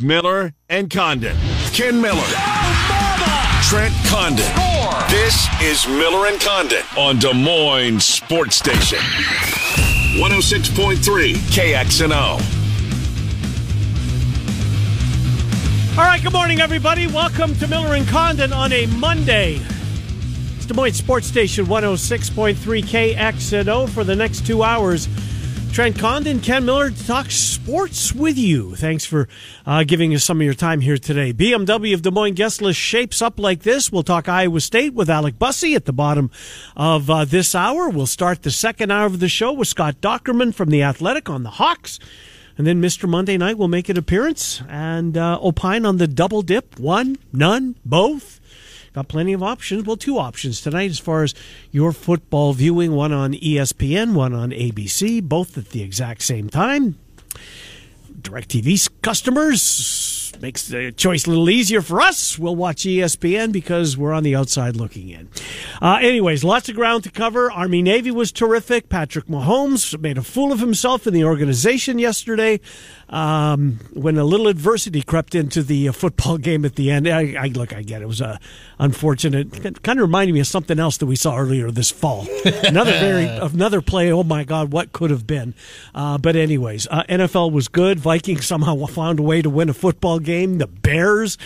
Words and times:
Miller 0.00 0.52
and 0.68 0.90
Condon. 0.90 1.36
Ken 1.72 2.00
Miller. 2.00 2.22
Trent 3.62 3.94
Condon. 4.06 4.46
This 5.08 5.46
is 5.62 5.86
Miller 5.86 6.26
and 6.26 6.40
Condon 6.40 6.82
on 6.96 7.18
Des 7.18 7.34
Moines 7.34 8.00
Sports 8.00 8.56
Station. 8.56 8.98
106.3 10.18 11.34
KXNO. 11.34 12.40
All 15.98 16.04
right, 16.04 16.22
good 16.22 16.32
morning, 16.32 16.60
everybody. 16.60 17.06
Welcome 17.06 17.54
to 17.56 17.66
Miller 17.66 17.94
and 17.94 18.06
Condon 18.08 18.52
on 18.52 18.72
a 18.72 18.86
Monday. 18.86 19.60
It's 20.56 20.66
Des 20.66 20.74
Moines 20.74 20.94
Sports 20.94 21.26
Station 21.26 21.66
106.3 21.66 22.54
KXNO 22.82 23.88
for 23.88 24.04
the 24.04 24.14
next 24.14 24.46
two 24.46 24.62
hours. 24.62 25.08
Trent 25.76 25.98
Condon, 25.98 26.40
Ken 26.40 26.64
Miller 26.64 26.88
to 26.88 27.06
talk 27.06 27.30
sports 27.30 28.14
with 28.14 28.38
you. 28.38 28.74
Thanks 28.76 29.04
for 29.04 29.28
uh, 29.66 29.84
giving 29.84 30.14
us 30.14 30.24
some 30.24 30.40
of 30.40 30.42
your 30.42 30.54
time 30.54 30.80
here 30.80 30.96
today. 30.96 31.34
BMW 31.34 31.92
of 31.92 32.00
Des 32.00 32.10
Moines 32.10 32.32
guest 32.32 32.62
list 32.62 32.80
shapes 32.80 33.20
up 33.20 33.38
like 33.38 33.62
this. 33.62 33.92
We'll 33.92 34.02
talk 34.02 34.26
Iowa 34.26 34.62
State 34.62 34.94
with 34.94 35.10
Alec 35.10 35.38
Busse 35.38 35.76
at 35.76 35.84
the 35.84 35.92
bottom 35.92 36.30
of 36.78 37.10
uh, 37.10 37.26
this 37.26 37.54
hour. 37.54 37.90
We'll 37.90 38.06
start 38.06 38.42
the 38.42 38.50
second 38.50 38.90
hour 38.90 39.04
of 39.04 39.20
the 39.20 39.28
show 39.28 39.52
with 39.52 39.68
Scott 39.68 40.00
Dochterman 40.00 40.54
from 40.54 40.70
The 40.70 40.82
Athletic 40.82 41.28
on 41.28 41.42
the 41.42 41.50
Hawks. 41.50 41.98
And 42.56 42.66
then 42.66 42.80
Mr. 42.80 43.06
Monday 43.06 43.36
Night 43.36 43.58
will 43.58 43.68
make 43.68 43.90
an 43.90 43.98
appearance 43.98 44.62
and 44.70 45.18
uh, 45.18 45.38
opine 45.42 45.84
on 45.84 45.98
the 45.98 46.08
double 46.08 46.40
dip. 46.40 46.80
One, 46.80 47.18
none, 47.34 47.76
both. 47.84 48.40
Got 48.96 49.08
plenty 49.08 49.34
of 49.34 49.42
options. 49.42 49.84
Well, 49.84 49.98
two 49.98 50.18
options 50.18 50.62
tonight 50.62 50.88
as 50.88 50.98
far 50.98 51.22
as 51.22 51.34
your 51.70 51.92
football 51.92 52.54
viewing 52.54 52.92
one 52.92 53.12
on 53.12 53.34
ESPN, 53.34 54.14
one 54.14 54.32
on 54.32 54.52
ABC, 54.52 55.22
both 55.22 55.58
at 55.58 55.68
the 55.68 55.82
exact 55.82 56.22
same 56.22 56.48
time. 56.48 56.98
DirecTV 58.18 58.88
customers 59.02 60.32
makes 60.40 60.68
the 60.68 60.92
choice 60.92 61.26
a 61.26 61.30
little 61.30 61.50
easier 61.50 61.82
for 61.82 62.00
us. 62.00 62.38
We'll 62.38 62.56
watch 62.56 62.84
ESPN 62.84 63.52
because 63.52 63.98
we're 63.98 64.14
on 64.14 64.22
the 64.22 64.34
outside 64.34 64.76
looking 64.76 65.10
in. 65.10 65.28
Uh, 65.82 65.98
anyways, 66.00 66.42
lots 66.42 66.70
of 66.70 66.74
ground 66.74 67.04
to 67.04 67.10
cover. 67.10 67.50
Army 67.52 67.82
Navy 67.82 68.10
was 68.10 68.32
terrific. 68.32 68.88
Patrick 68.88 69.26
Mahomes 69.26 69.98
made 70.00 70.16
a 70.16 70.22
fool 70.22 70.52
of 70.52 70.60
himself 70.60 71.06
in 71.06 71.12
the 71.12 71.24
organization 71.24 71.98
yesterday 71.98 72.60
um, 73.08 73.78
when 73.92 74.18
a 74.18 74.24
little 74.24 74.48
adversity 74.48 75.02
crept 75.02 75.34
into 75.34 75.62
the 75.62 75.88
uh, 75.88 75.92
football 75.92 76.38
game 76.46 76.64
at 76.64 76.74
the 76.74 76.90
end. 76.90 77.08
I, 77.08 77.34
I 77.34 77.46
look, 77.48 77.72
I 77.72 77.82
get 77.82 78.00
it. 78.00 78.04
it 78.04 78.08
was 78.08 78.20
uh, 78.20 78.38
unfortunate. 78.78 79.64
It 79.64 79.82
kind 79.82 79.98
of 79.98 80.02
reminded 80.02 80.32
me 80.32 80.40
of 80.40 80.46
something 80.46 80.78
else 80.78 80.96
that 80.98 81.06
we 81.06 81.16
saw 81.16 81.36
earlier 81.36 81.70
this 81.70 81.90
fall. 81.90 82.26
another 82.44 82.92
very 82.92 83.26
another 83.26 83.80
play. 83.80 84.10
Oh 84.10 84.22
my 84.22 84.44
God, 84.44 84.72
what 84.72 84.92
could 84.92 85.10
have 85.10 85.26
been? 85.26 85.54
Uh, 85.94 86.18
but 86.18 86.36
anyways, 86.36 86.86
uh, 86.90 87.04
NFL 87.08 87.52
was 87.52 87.68
good. 87.68 88.00
Vikings 88.00 88.46
somehow 88.46 88.84
found 88.86 89.18
a 89.18 89.22
way 89.22 89.42
to 89.42 89.50
win 89.50 89.68
a 89.68 89.74
football 89.74 90.18
game. 90.18 90.58
The 90.58 90.66
Bears, 90.66 91.38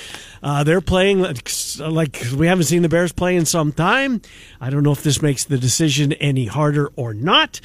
uh, 0.42 0.64
they're 0.64 0.80
playing 0.80 1.20
like, 1.20 1.50
like 1.78 2.24
we 2.36 2.47
haven't 2.47 2.64
seen 2.64 2.83
the 2.83 2.89
Bears 2.89 3.12
play 3.12 3.36
in 3.36 3.47
some 3.47 3.72
time. 3.72 4.22
I 4.61 4.70
don't 4.70 4.83
know 4.83 4.92
if 4.92 5.02
this 5.02 5.22
makes 5.22 5.45
the 5.45 5.58
decision 5.58 6.12
any 6.14 6.47
harder 6.47 6.91
or 6.97 7.14
not. 7.14 7.61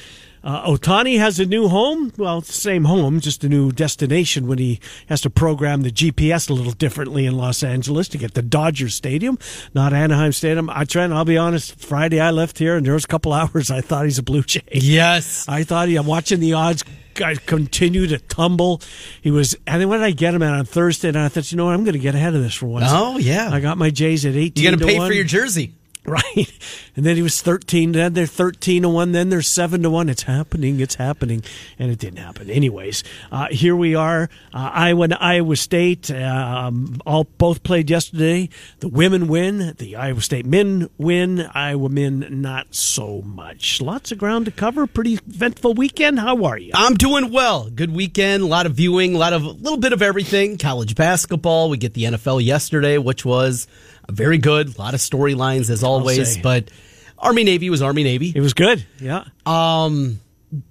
Uh, 0.46 0.64
Ohtani 0.64 1.18
has 1.18 1.40
a 1.40 1.44
new 1.44 1.66
home. 1.66 2.12
Well, 2.16 2.40
same 2.40 2.84
home, 2.84 3.18
just 3.18 3.42
a 3.42 3.48
new 3.48 3.72
destination 3.72 4.46
when 4.46 4.58
he 4.58 4.78
has 5.08 5.20
to 5.22 5.30
program 5.30 5.82
the 5.82 5.90
GPS 5.90 6.48
a 6.48 6.52
little 6.52 6.70
differently 6.70 7.26
in 7.26 7.36
Los 7.36 7.64
Angeles 7.64 8.06
to 8.10 8.18
get 8.18 8.34
to 8.34 8.42
Dodger 8.42 8.88
Stadium, 8.88 9.40
not 9.74 9.92
Anaheim 9.92 10.30
Stadium. 10.30 10.70
I 10.70 10.84
Trent, 10.84 11.12
I'll 11.12 11.24
be 11.24 11.36
honest. 11.36 11.80
Friday 11.80 12.20
I 12.20 12.30
left 12.30 12.58
here 12.58 12.76
and 12.76 12.86
there 12.86 12.92
was 12.92 13.04
a 13.04 13.08
couple 13.08 13.32
hours 13.32 13.72
I 13.72 13.80
thought 13.80 14.04
he's 14.04 14.18
a 14.18 14.22
Blue 14.22 14.44
Jay. 14.44 14.62
Yes, 14.70 15.48
I 15.48 15.64
thought 15.64 15.88
he. 15.88 15.96
I'm 15.96 16.06
watching 16.06 16.38
the 16.38 16.52
odds 16.52 16.84
guy 17.14 17.34
continue 17.34 18.06
to 18.06 18.18
tumble. 18.18 18.82
He 19.20 19.32
was, 19.32 19.56
and 19.66 19.80
then 19.80 19.88
when 19.88 19.98
did 19.98 20.06
I 20.06 20.10
get 20.12 20.32
him 20.32 20.42
out 20.42 20.54
on 20.54 20.64
Thursday, 20.64 21.08
and 21.08 21.18
I 21.18 21.26
thought, 21.26 21.50
you 21.50 21.58
know 21.58 21.64
what, 21.64 21.74
I'm 21.74 21.82
going 21.82 21.94
to 21.94 21.98
get 21.98 22.14
ahead 22.14 22.36
of 22.36 22.42
this 22.42 22.54
for 22.54 22.66
once. 22.66 22.86
Oh 22.88 23.18
yeah, 23.18 23.50
I 23.50 23.58
got 23.58 23.78
my 23.78 23.90
Jays 23.90 24.24
at 24.24 24.36
18. 24.36 24.62
You 24.62 24.70
got 24.70 24.78
to 24.78 24.86
pay 24.86 24.98
one. 24.98 25.08
for 25.08 25.14
your 25.14 25.24
jersey. 25.24 25.74
Right. 26.16 26.52
And 26.94 27.04
then 27.04 27.16
he 27.16 27.22
was 27.22 27.42
13. 27.42 27.92
Then 27.92 28.14
they're 28.14 28.26
13 28.26 28.82
to 28.82 28.88
1. 28.88 29.12
Then 29.12 29.28
they're 29.28 29.42
7 29.42 29.82
to 29.82 29.90
1. 29.90 30.08
It's 30.08 30.22
happening. 30.22 30.78
It's 30.78 30.94
happening. 30.94 31.42
And 31.80 31.90
it 31.90 31.98
didn't 31.98 32.20
happen. 32.20 32.48
Anyways, 32.48 33.02
uh, 33.32 33.48
here 33.50 33.74
we 33.74 33.96
are. 33.96 34.30
Uh, 34.54 34.70
Iowa 34.72 35.02
and 35.02 35.14
Iowa 35.14 35.56
State 35.56 36.10
um, 36.12 37.00
all 37.04 37.24
both 37.24 37.64
played 37.64 37.90
yesterday. 37.90 38.48
The 38.78 38.88
women 38.88 39.26
win. 39.26 39.74
The 39.78 39.96
Iowa 39.96 40.20
State 40.20 40.46
men 40.46 40.88
win. 40.96 41.40
Iowa 41.52 41.88
men 41.88 42.26
not 42.30 42.74
so 42.74 43.20
much. 43.22 43.80
Lots 43.80 44.12
of 44.12 44.18
ground 44.18 44.44
to 44.44 44.52
cover. 44.52 44.86
Pretty 44.86 45.14
eventful 45.14 45.74
weekend. 45.74 46.20
How 46.20 46.44
are 46.44 46.56
you? 46.56 46.70
I'm 46.72 46.94
doing 46.94 47.32
well. 47.32 47.68
Good 47.68 47.90
weekend. 47.92 48.44
A 48.44 48.46
lot 48.46 48.66
of 48.66 48.74
viewing. 48.74 49.16
A 49.16 49.18
lot 49.18 49.32
of 49.32 49.42
a 49.42 49.50
little 49.50 49.78
bit 49.78 49.92
of 49.92 50.02
everything. 50.02 50.56
College 50.56 50.94
basketball. 50.94 51.68
We 51.68 51.78
get 51.78 51.94
the 51.94 52.04
NFL 52.04 52.44
yesterday, 52.44 52.96
which 52.96 53.24
was 53.24 53.66
very 54.10 54.38
good. 54.38 54.76
A 54.76 54.78
lot 54.80 54.94
of 54.94 55.00
storylines 55.00 55.70
as 55.70 55.82
always, 55.82 56.38
but 56.38 56.70
Army 57.18 57.44
Navy 57.44 57.70
was 57.70 57.82
Army 57.82 58.02
Navy. 58.04 58.32
It 58.34 58.40
was 58.40 58.54
good. 58.54 58.84
Yeah. 59.00 59.24
Um, 59.44 60.20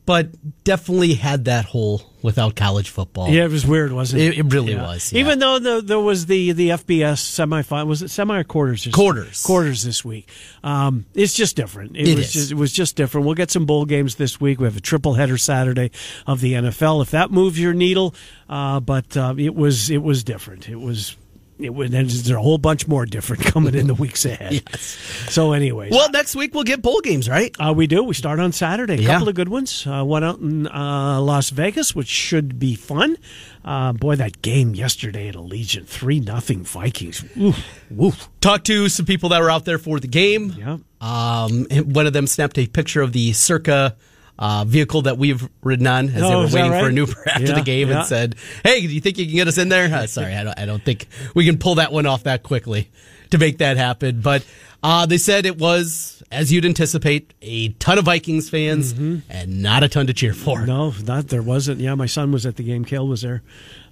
but 0.05 0.29
definitely 0.63 1.15
had 1.15 1.45
that 1.45 1.65
hole 1.65 2.01
without 2.21 2.55
college 2.55 2.89
football. 2.89 3.29
Yeah, 3.29 3.43
it 3.43 3.51
was 3.51 3.67
weird, 3.67 3.91
wasn't 3.91 4.21
it? 4.21 4.33
It, 4.33 4.37
it 4.39 4.53
really 4.53 4.71
Yeah. 4.73 4.83
was. 4.83 5.11
yeah. 5.11 5.19
Even 5.19 5.39
though 5.39 5.59
the, 5.59 5.81
there 5.81 5.99
was 5.99 6.27
the 6.27 6.53
the 6.53 6.69
FBS 6.69 7.17
semifinal, 7.19 7.85
was 7.85 8.01
it 8.01 8.09
semi 8.09 8.39
or 8.39 8.43
quarters? 8.45 8.85
This 8.85 8.93
Quarters. 8.95 9.43
quarters 9.43 9.83
this 9.83 10.03
week. 10.05 10.29
Um, 10.63 11.05
it's 11.13 11.33
just 11.33 11.55
different. 11.57 11.97
It, 11.97 12.07
It 12.07 12.15
was 12.17 12.27
is. 12.27 12.33
just 12.33 12.51
it 12.51 12.55
was 12.55 12.71
just 12.71 12.95
different. 12.95 13.25
We'll 13.25 13.35
get 13.35 13.51
some 13.51 13.65
bowl 13.65 13.85
games 13.85 14.15
this 14.15 14.39
week. 14.39 14.59
We 14.59 14.65
have 14.65 14.77
a 14.77 14.81
triple 14.81 15.15
header 15.15 15.37
Saturday 15.37 15.91
of 16.25 16.39
the 16.39 16.53
NFL. 16.53 17.01
If 17.01 17.11
that 17.11 17.29
moves 17.31 17.59
your 17.59 17.73
needle, 17.73 18.15
uh, 18.49 18.79
but 18.79 19.15
uh, 19.17 19.35
it 19.37 19.55
was 19.55 19.89
it 19.89 20.01
was 20.01 20.23
different. 20.23 20.69
It 20.69 20.79
was. 20.79 21.15
It 21.57 21.69
and 21.69 21.93
there's 21.93 22.29
a 22.29 22.39
whole 22.39 22.57
bunch 22.57 22.85
more 22.87 23.05
different 23.05 23.43
coming 23.53 23.75
in 23.75 23.87
the 23.87 23.93
weeks 23.93 24.25
ahead. 24.25 24.61
So, 24.77 25.53
anyways, 25.53 25.91
well, 25.91 26.11
next 26.11 26.35
week 26.35 26.53
we'll 26.53 26.65
get 26.65 26.81
bowl 26.81 26.99
games, 26.99 27.29
right? 27.29 27.55
uh, 27.59 27.73
we 27.73 27.87
do. 27.87 28.03
We 28.03 28.13
start 28.13 28.39
on 28.41 28.51
Saturday. 28.51 28.95
A 28.95 28.97
Yeah. 28.97 29.07
couple 29.13 29.29
of 29.29 29.35
good 29.35 29.47
ones. 29.47 29.87
Uh, 29.87 30.03
one 30.03 30.23
out 30.23 30.39
in 30.39 30.67
uh, 30.67 31.21
Las 31.21 31.51
Vegas, 31.51 31.95
which 31.95 32.09
should 32.09 32.59
be 32.59 32.75
fun. 32.75 33.17
Uh, 33.63 33.93
boy, 33.93 34.15
that 34.17 34.41
game 34.41 34.75
yesterday 34.75 35.29
at 35.29 35.35
Allegiant, 35.35 35.87
three 35.87 36.19
nothing 36.19 36.63
Vikings. 36.65 37.23
Oof, 37.37 37.57
woof. 37.89 38.27
Talked 38.41 38.65
to 38.67 38.89
some 38.89 39.05
people 39.05 39.29
that 39.29 39.41
were 39.41 39.49
out 39.49 39.63
there 39.65 39.77
for 39.79 39.99
the 40.01 40.07
game. 40.07 40.53
Yeah. 40.57 40.77
Um, 40.99 41.65
one 41.85 42.05
of 42.05 42.13
them 42.13 42.27
snapped 42.27 42.57
a 42.57 42.67
picture 42.67 43.01
of 43.01 43.13
the 43.13 43.31
Circa 43.33 43.95
uh, 44.37 44.65
vehicle 44.67 45.03
that 45.03 45.17
we've 45.17 45.47
ridden 45.63 45.87
on 45.87 46.07
as 46.09 46.13
they 46.15 46.21
Oh, 46.21 46.39
were 46.39 46.45
is 46.45 46.51
that 46.53 46.57
waiting 46.63 46.71
for 46.71 46.83
right? 46.83 46.91
an 46.91 46.97
Uber 46.97 47.29
after 47.29 47.45
Yeah, 47.45 47.53
the 47.55 47.61
game 47.61 47.89
yeah. 47.89 47.99
and 47.99 48.07
said, 48.07 48.35
"Hey, 48.63 48.81
do 48.81 48.87
you 48.93 49.01
think 49.01 49.17
you 49.17 49.25
can 49.25 49.35
get 49.35 49.47
us 49.47 49.57
in 49.57 49.69
there?" 49.69 49.93
Uh, 49.93 50.07
sorry, 50.07 50.35
I 50.35 50.43
don't. 50.43 50.59
I 50.59 50.65
don't 50.65 50.83
think 50.83 51.07
we 51.33 51.45
can 51.45 51.57
pull 51.57 51.75
that 51.75 51.91
one 51.91 52.05
off 52.05 52.23
that 52.23 52.43
quickly 52.43 52.89
to 53.31 53.37
make 53.37 53.57
that 53.59 53.77
happen. 53.77 54.21
But 54.21 54.45
uh, 54.83 55.05
they 55.07 55.17
said 55.17 55.45
it 55.47 55.57
was, 55.57 56.21
as 56.31 56.51
you'd 56.51 56.65
anticipate, 56.65 57.33
a 57.41 57.69
ton 57.69 57.97
of 57.97 58.05
Vikings 58.05 58.49
fans 58.49 58.91
and 58.91 59.63
not 59.63 59.81
a 59.83 59.87
ton 59.89 60.05
to 60.07 60.13
cheer 60.13 60.33
for. 60.33 60.57
Mm-hmm. 60.59 60.65
No, 60.67 60.93
not 61.05 61.29
there 61.29 61.41
wasn't. 61.41 61.79
Yeah, 61.79 61.95
my 61.95 62.05
son 62.05 62.31
was 62.31 62.45
at 62.45 62.57
the 62.57 62.63
game. 62.63 62.83
Kale 62.85 63.07
was 63.07 63.21
there 63.21 63.41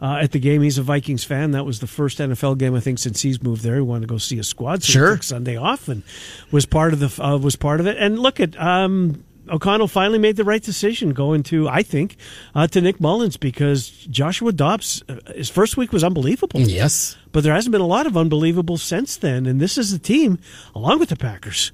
uh, 0.02 0.18
at 0.22 0.34
the 0.34 0.40
game. 0.40 0.62
He's 0.62 0.78
a 0.78 0.84
Vikings 0.84 1.24
fan. 1.24 1.52
That 1.52 1.66
was 1.66 1.80
the 1.80 1.88
first 1.88 2.20
NFL 2.20 2.58
game 2.60 2.75
I 2.75 2.80
think 2.80 3.00
since 3.00 3.22
he's 3.22 3.42
moved 3.42 3.64
there. 3.64 3.75
He 3.75 3.81
wanted 3.81 4.02
to 4.02 4.08
go 4.08 4.18
see 4.20 4.38
a 4.40 4.44
squad, 4.44 4.84
so 4.84 4.92
Sure. 4.92 5.22
Sunday 5.22 5.56
off 5.56 5.88
and 5.88 6.04
was 6.52 6.66
part 6.68 6.94
of 6.94 7.00
the 7.00 7.24
uh, 7.24 7.38
was 7.38 7.56
part 7.56 7.80
of 7.80 7.88
it. 7.88 7.98
And 7.98 8.20
look 8.20 8.40
at. 8.40 8.60
Um, 8.60 9.24
O'Connell 9.50 9.88
finally 9.88 10.20
made 10.20 10.36
the 10.36 10.44
right 10.44 10.62
decision 10.64 11.14
going 11.14 11.44
to, 11.44 11.68
I 11.68 11.84
think, 11.84 12.16
uh, 12.56 12.68
to 12.68 12.81
Nick 12.81 13.00
Mullens 13.00 13.38
because 13.38 13.90
Joshua 13.90 14.52
Dobbs, 14.52 15.04
uh, 15.09 15.16
his 15.34 15.50
first 15.50 15.78
week 15.78 15.92
was 15.92 16.04
unbelievable. 16.04 16.62
Yes. 16.62 17.18
but 17.31 17.44
there 17.44 17.54
hasn't 17.54 17.72
been 17.72 17.81
a 17.81 17.88
lot 17.88 18.06
of 18.06 18.16
unbelievable 18.16 18.78
since 18.78 19.18
then. 19.18 19.46
And 19.46 19.59
this 19.59 19.78
is 19.78 19.92
the 19.92 20.00
team, 20.00 20.40
along 20.74 21.00
with 21.00 21.09
the 21.09 21.18
Packers. 21.18 21.72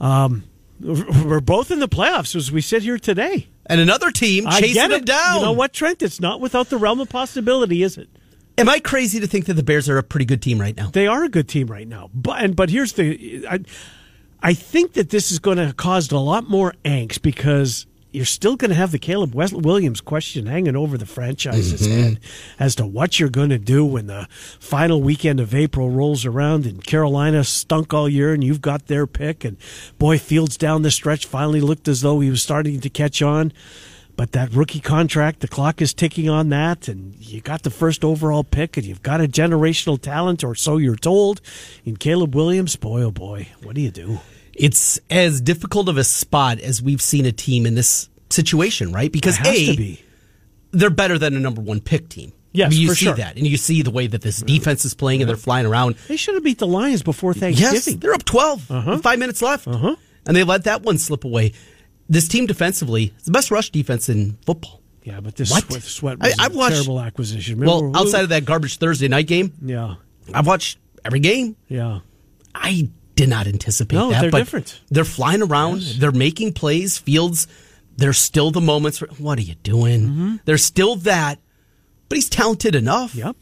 Um, 0.00 0.44
we're 0.80 1.40
both 1.40 1.70
in 1.70 1.80
the 1.80 1.88
playoffs 1.88 2.34
as 2.36 2.50
we 2.52 2.60
sit 2.60 2.82
here 2.82 2.98
today. 2.98 3.48
And 3.66 3.80
another 3.80 4.10
team 4.10 4.46
chasing 4.46 4.90
them 4.90 5.04
down. 5.04 5.40
You 5.40 5.46
know 5.46 5.52
what, 5.52 5.72
Trent? 5.72 6.02
It's 6.02 6.20
not 6.20 6.40
without 6.40 6.70
the 6.70 6.76
realm 6.76 7.00
of 7.00 7.08
possibility, 7.08 7.82
is 7.82 7.98
it? 7.98 8.08
Am 8.58 8.68
I 8.68 8.78
crazy 8.78 9.20
to 9.20 9.26
think 9.26 9.46
that 9.46 9.54
the 9.54 9.62
Bears 9.62 9.88
are 9.88 9.98
a 9.98 10.02
pretty 10.02 10.24
good 10.24 10.40
team 10.40 10.58
right 10.60 10.76
now? 10.76 10.88
They 10.88 11.06
are 11.06 11.24
a 11.24 11.28
good 11.28 11.48
team 11.48 11.66
right 11.66 11.86
now, 11.86 12.08
but 12.14 12.42
and 12.42 12.56
but 12.56 12.70
here's 12.70 12.94
the, 12.94 13.46
I, 13.46 13.60
I 14.42 14.54
think 14.54 14.92
that 14.94 15.10
this 15.10 15.32
is 15.32 15.38
going 15.38 15.58
to 15.58 15.72
cause 15.72 16.10
a 16.12 16.18
lot 16.18 16.48
more 16.48 16.74
angst 16.84 17.22
because 17.22 17.86
you're 18.16 18.24
still 18.24 18.56
going 18.56 18.70
to 18.70 18.74
have 18.74 18.92
the 18.92 18.98
Caleb 18.98 19.34
West- 19.34 19.52
Williams 19.52 20.00
question 20.00 20.46
hanging 20.46 20.74
over 20.74 20.96
the 20.96 21.04
franchise's 21.04 21.86
mm-hmm. 21.86 22.00
head 22.00 22.20
as 22.58 22.74
to 22.76 22.86
what 22.86 23.20
you're 23.20 23.28
going 23.28 23.50
to 23.50 23.58
do 23.58 23.84
when 23.84 24.06
the 24.06 24.26
final 24.58 25.02
weekend 25.02 25.38
of 25.38 25.54
April 25.54 25.90
rolls 25.90 26.24
around 26.24 26.64
and 26.64 26.82
Carolina 26.82 27.44
stunk 27.44 27.92
all 27.92 28.08
year 28.08 28.32
and 28.32 28.42
you've 28.42 28.62
got 28.62 28.86
their 28.86 29.06
pick 29.06 29.44
and 29.44 29.58
boy 29.98 30.18
Fields 30.18 30.56
down 30.56 30.80
the 30.80 30.90
stretch 30.90 31.26
finally 31.26 31.60
looked 31.60 31.88
as 31.88 32.00
though 32.00 32.20
he 32.20 32.30
was 32.30 32.42
starting 32.42 32.80
to 32.80 32.88
catch 32.88 33.20
on. 33.20 33.52
But 34.16 34.32
that 34.32 34.50
rookie 34.54 34.80
contract, 34.80 35.40
the 35.40 35.48
clock 35.48 35.82
is 35.82 35.92
ticking 35.92 36.28
on 36.30 36.48
that, 36.48 36.88
and 36.88 37.14
you 37.16 37.42
got 37.42 37.62
the 37.64 37.70
first 37.70 38.02
overall 38.02 38.44
pick, 38.44 38.78
and 38.78 38.86
you've 38.86 39.02
got 39.02 39.20
a 39.20 39.24
generational 39.28 40.00
talent, 40.00 40.42
or 40.42 40.54
so 40.54 40.78
you're 40.78 40.96
told, 40.96 41.42
in 41.84 41.96
Caleb 41.98 42.34
Williams. 42.34 42.76
Boy, 42.76 43.02
oh 43.02 43.10
boy, 43.10 43.48
what 43.62 43.74
do 43.74 43.82
you 43.82 43.90
do? 43.90 44.20
It's 44.54 44.98
as 45.10 45.42
difficult 45.42 45.90
of 45.90 45.98
a 45.98 46.04
spot 46.04 46.60
as 46.60 46.80
we've 46.80 47.02
seen 47.02 47.26
a 47.26 47.32
team 47.32 47.66
in 47.66 47.74
this 47.74 48.08
situation, 48.30 48.90
right? 48.90 49.12
Because 49.12 49.38
A, 49.40 49.66
to 49.72 49.76
be. 49.76 50.00
they're 50.70 50.88
better 50.88 51.18
than 51.18 51.36
a 51.36 51.40
number 51.40 51.60
one 51.60 51.80
pick 51.80 52.08
team. 52.08 52.32
Yes, 52.52 52.68
I 52.68 52.70
mean, 52.70 52.80
you 52.80 52.94
see 52.94 53.04
sure. 53.04 53.14
that, 53.16 53.36
and 53.36 53.46
you 53.46 53.58
see 53.58 53.82
the 53.82 53.90
way 53.90 54.06
that 54.06 54.22
this 54.22 54.38
defense 54.40 54.86
is 54.86 54.94
playing, 54.94 55.20
and 55.20 55.28
they're 55.28 55.36
flying 55.36 55.66
around. 55.66 55.96
They 56.08 56.16
should 56.16 56.36
have 56.36 56.42
beat 56.44 56.58
the 56.58 56.66
Lions 56.66 57.02
before 57.02 57.34
Thanksgiving. 57.34 57.74
Yes, 57.74 57.94
they're 57.96 58.14
up 58.14 58.24
12 58.24 58.70
with 58.70 59.02
five 59.02 59.18
minutes 59.18 59.42
left, 59.42 59.68
Uh-huh. 59.68 59.94
and 60.26 60.34
they 60.34 60.42
let 60.42 60.64
that 60.64 60.80
one 60.80 60.96
slip 60.96 61.24
away. 61.24 61.52
This 62.08 62.28
team 62.28 62.46
defensively, 62.46 63.12
it's 63.16 63.24
the 63.26 63.32
best 63.32 63.50
rush 63.50 63.70
defense 63.70 64.08
in 64.08 64.38
football. 64.46 64.80
yeah, 65.02 65.20
but 65.20 65.34
this 65.36 65.50
What? 65.50 65.70
sweat, 65.82 66.18
I- 66.20 66.28
was 66.28 66.36
I've 66.38 66.54
a 66.54 66.58
watched- 66.58 66.74
terrible 66.74 67.00
acquisition. 67.00 67.58
Well, 67.60 67.92
outside 67.96 68.22
of 68.22 68.28
that 68.30 68.44
garbage 68.44 68.78
Thursday 68.78 69.08
night 69.08 69.26
game, 69.26 69.52
yeah, 69.64 69.94
I've 70.32 70.46
watched 70.46 70.78
every 71.04 71.20
game. 71.20 71.56
yeah. 71.68 72.00
I 72.54 72.88
did 73.16 73.28
not 73.28 73.46
anticipate 73.46 73.96
No, 73.96 74.10
that. 74.10 74.20
they're 74.22 74.30
different. 74.30 74.80
They're 74.90 75.04
flying 75.04 75.42
around. 75.42 75.82
They're 75.82 76.10
making 76.12 76.52
plays. 76.54 76.96
Fields. 76.98 77.46
There's 77.96 78.18
still 78.18 78.50
the 78.50 78.60
moments. 78.60 79.00
Where, 79.00 79.10
what 79.18 79.38
are 79.38 79.42
you 79.42 79.54
doing? 79.62 80.02
Mm-hmm. 80.02 80.36
There's 80.44 80.64
still 80.64 80.96
that, 80.96 81.38
but 82.08 82.16
he's 82.16 82.28
talented 82.30 82.74
enough. 82.74 83.14
Yep. 83.14 83.36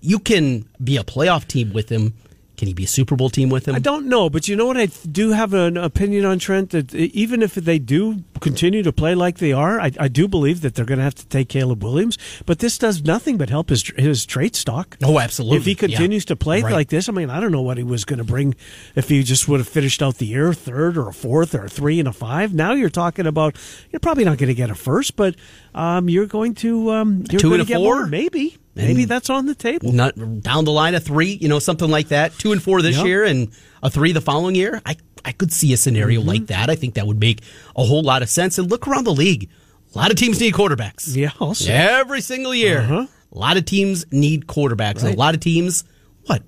You 0.00 0.18
can 0.18 0.66
be 0.82 0.96
a 0.96 1.04
playoff 1.04 1.46
team 1.46 1.72
with 1.72 1.88
him. 1.90 2.14
Can 2.60 2.66
he 2.68 2.74
be 2.74 2.84
a 2.84 2.86
Super 2.86 3.16
Bowl 3.16 3.30
team 3.30 3.48
with 3.48 3.66
him? 3.66 3.74
I 3.74 3.78
don't 3.78 4.04
know, 4.04 4.28
but 4.28 4.46
you 4.46 4.54
know 4.54 4.66
what? 4.66 4.76
I 4.76 4.84
do 5.10 5.30
have 5.32 5.54
an 5.54 5.78
opinion 5.78 6.26
on 6.26 6.38
Trent 6.38 6.68
that 6.70 6.94
even 6.94 7.42
if 7.42 7.54
they 7.54 7.78
do 7.78 8.22
continue 8.40 8.82
to 8.82 8.92
play 8.92 9.14
like 9.14 9.38
they 9.38 9.50
are, 9.50 9.80
I, 9.80 9.90
I 9.98 10.08
do 10.08 10.28
believe 10.28 10.60
that 10.60 10.74
they're 10.74 10.84
going 10.84 10.98
to 10.98 11.04
have 11.04 11.14
to 11.14 11.26
take 11.26 11.48
Caleb 11.48 11.82
Williams. 11.82 12.18
But 12.44 12.58
this 12.58 12.76
does 12.76 13.02
nothing 13.02 13.38
but 13.38 13.48
help 13.48 13.70
his 13.70 13.82
his 13.96 14.26
trade 14.26 14.54
stock. 14.54 14.98
Oh, 15.02 15.18
absolutely. 15.18 15.56
If 15.56 15.64
he 15.64 15.74
continues 15.74 16.24
Yeah. 16.24 16.28
to 16.28 16.36
play 16.36 16.60
Right. 16.60 16.70
like 16.74 16.88
this, 16.90 17.08
I 17.08 17.12
mean, 17.12 17.30
I 17.30 17.40
don't 17.40 17.50
know 17.50 17.62
what 17.62 17.78
he 17.78 17.82
was 17.82 18.04
going 18.04 18.18
to 18.18 18.24
bring 18.24 18.54
if 18.94 19.08
he 19.08 19.22
just 19.22 19.48
would 19.48 19.60
have 19.60 19.68
finished 19.68 20.02
out 20.02 20.16
the 20.18 20.26
year 20.26 20.52
third 20.52 20.98
or 20.98 21.08
a 21.08 21.14
fourth 21.14 21.54
or 21.54 21.64
a 21.64 21.68
three 21.70 21.98
and 21.98 22.06
a 22.08 22.12
five. 22.12 22.52
Now 22.52 22.74
you're 22.74 22.90
talking 22.90 23.24
about 23.26 23.56
you're 23.90 24.00
probably 24.00 24.26
not 24.26 24.36
going 24.36 24.48
to 24.48 24.54
get 24.54 24.68
a 24.68 24.74
first, 24.74 25.16
but 25.16 25.34
um, 25.74 26.10
you're 26.10 26.26
going 26.26 26.54
to 26.56 26.90
um, 26.90 27.24
you're 27.30 27.40
going 27.40 27.56
to 27.56 27.62
a 27.62 27.64
get 27.64 27.76
four? 27.78 28.00
more. 28.00 28.06
Maybe, 28.06 28.58
maybe 28.74 29.04
that's 29.04 29.30
on 29.30 29.46
the 29.46 29.54
table. 29.54 29.92
Not 29.92 30.14
down 30.42 30.64
the 30.64 30.72
line 30.72 30.94
of 30.94 31.04
three, 31.04 31.32
you 31.40 31.48
know, 31.48 31.58
something 31.58 31.90
like 31.90 32.08
that. 32.08 32.36
Two 32.38 32.52
and 32.52 32.62
four 32.62 32.82
this 32.82 32.96
Yep. 32.96 33.06
year, 33.06 33.24
and 33.24 33.48
a 33.82 33.90
three 33.90 34.12
the 34.12 34.20
following 34.20 34.54
year. 34.54 34.80
I 34.86 34.96
I 35.24 35.32
could 35.32 35.52
see 35.52 35.72
a 35.72 35.76
scenario 35.76 36.20
Mm-hmm. 36.20 36.28
like 36.28 36.46
that. 36.46 36.70
I 36.70 36.76
think 36.76 36.94
that 36.94 37.06
would 37.06 37.20
make 37.20 37.40
a 37.76 37.84
whole 37.84 38.02
lot 38.02 38.22
of 38.22 38.30
sense. 38.30 38.58
And 38.58 38.70
look 38.70 38.86
around 38.88 39.04
the 39.04 39.12
league. 39.12 39.48
A 39.94 39.98
lot 39.98 40.10
of 40.10 40.16
teams 40.16 40.40
need 40.40 40.54
quarterbacks. 40.54 41.14
Yeah, 41.16 41.30
also. 41.40 41.70
Every 41.72 42.20
single 42.20 42.54
year. 42.54 42.80
Uh-huh. 42.80 43.06
A 43.32 43.38
lot 43.38 43.56
of 43.56 43.64
teams 43.64 44.06
need 44.12 44.46
quarterbacks. 44.46 45.02
Right. 45.02 45.14
a 45.14 45.18
lot 45.18 45.34
of 45.34 45.40
teams, 45.40 45.84
what, 46.26 46.42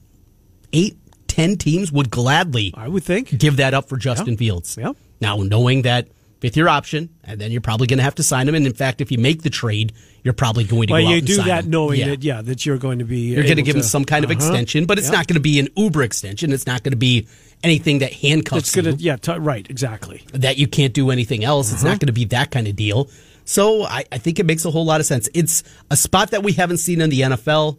eight, 0.72 0.96
ten 1.28 1.56
teams 1.56 1.92
would 1.92 2.10
gladly 2.10 2.72
I 2.76 2.88
would 2.88 3.04
think. 3.04 3.36
give 3.38 3.56
that 3.58 3.74
up 3.74 3.88
for 3.88 3.96
Justin 3.96 4.34
Yeah. 4.34 4.38
Fields. 4.38 4.76
Yeah. 4.80 4.92
Now, 5.20 5.36
knowing 5.38 5.82
that 5.82 6.08
fifth 6.42 6.56
year 6.56 6.66
option, 6.68 7.08
and 7.24 7.40
then 7.40 7.52
you're 7.52 7.60
probably 7.60 7.86
going 7.86 7.98
to 7.98 8.02
have 8.02 8.16
to 8.16 8.22
sign 8.22 8.48
him. 8.48 8.54
And 8.56 8.66
in 8.66 8.74
fact, 8.74 9.00
if 9.00 9.12
you 9.12 9.18
make 9.18 9.42
the 9.42 9.48
trade, 9.50 9.92
you're 10.24 10.34
probably 10.34 10.64
going 10.64 10.88
to 10.88 10.92
Well, 10.94 11.02
go 11.04 11.10
you 11.10 11.20
do 11.20 11.36
that 11.44 11.64
him. 11.64 11.70
knowing 11.70 12.00
Yeah. 12.00 12.08
that 12.10 12.24
yeah 12.24 12.42
that 12.42 12.66
you're 12.66 12.78
going 12.78 12.98
to 12.98 13.04
be 13.04 13.32
You're 13.32 13.44
going 13.44 13.56
to 13.56 13.62
give 13.62 13.76
him 13.76 13.82
some 13.82 14.04
kind 14.04 14.24
of 14.24 14.30
Uh-huh. 14.30 14.38
extension, 14.38 14.84
but 14.84 14.98
it's 14.98 15.06
Yeah. 15.08 15.12
not 15.18 15.28
going 15.28 15.34
to 15.36 15.40
be 15.40 15.58
an 15.60 15.68
Uber 15.76 16.02
extension. 16.02 16.52
It's 16.52 16.66
not 16.66 16.82
going 16.82 16.90
to 16.92 16.96
be 16.98 17.26
anything 17.62 18.00
that 18.00 18.12
handcuffs 18.12 18.62
It's 18.62 18.74
going 18.74 18.84
to 18.86 18.90
you, 18.92 18.96
yeah 19.10 19.16
t- 19.16 19.32
right 19.38 19.64
exactly. 19.70 20.22
that 20.34 20.58
you 20.58 20.66
can't 20.66 20.92
do 20.92 21.10
anything 21.12 21.44
else. 21.44 21.70
It's 21.72 21.82
Uh-huh. 21.82 21.92
not 21.92 22.00
going 22.00 22.08
to 22.08 22.12
be 22.12 22.24
that 22.26 22.50
kind 22.50 22.66
of 22.68 22.74
deal. 22.76 23.08
So 23.44 23.84
I, 23.84 24.04
I 24.12 24.18
think 24.18 24.38
it 24.40 24.46
makes 24.46 24.64
a 24.64 24.70
whole 24.70 24.84
lot 24.84 25.00
of 25.00 25.06
sense. 25.06 25.28
It's 25.34 25.62
a 25.90 25.96
spot 25.96 26.32
that 26.32 26.42
we 26.42 26.52
haven't 26.52 26.78
seen 26.78 27.00
in 27.00 27.08
the 27.10 27.20
NFL. 27.22 27.78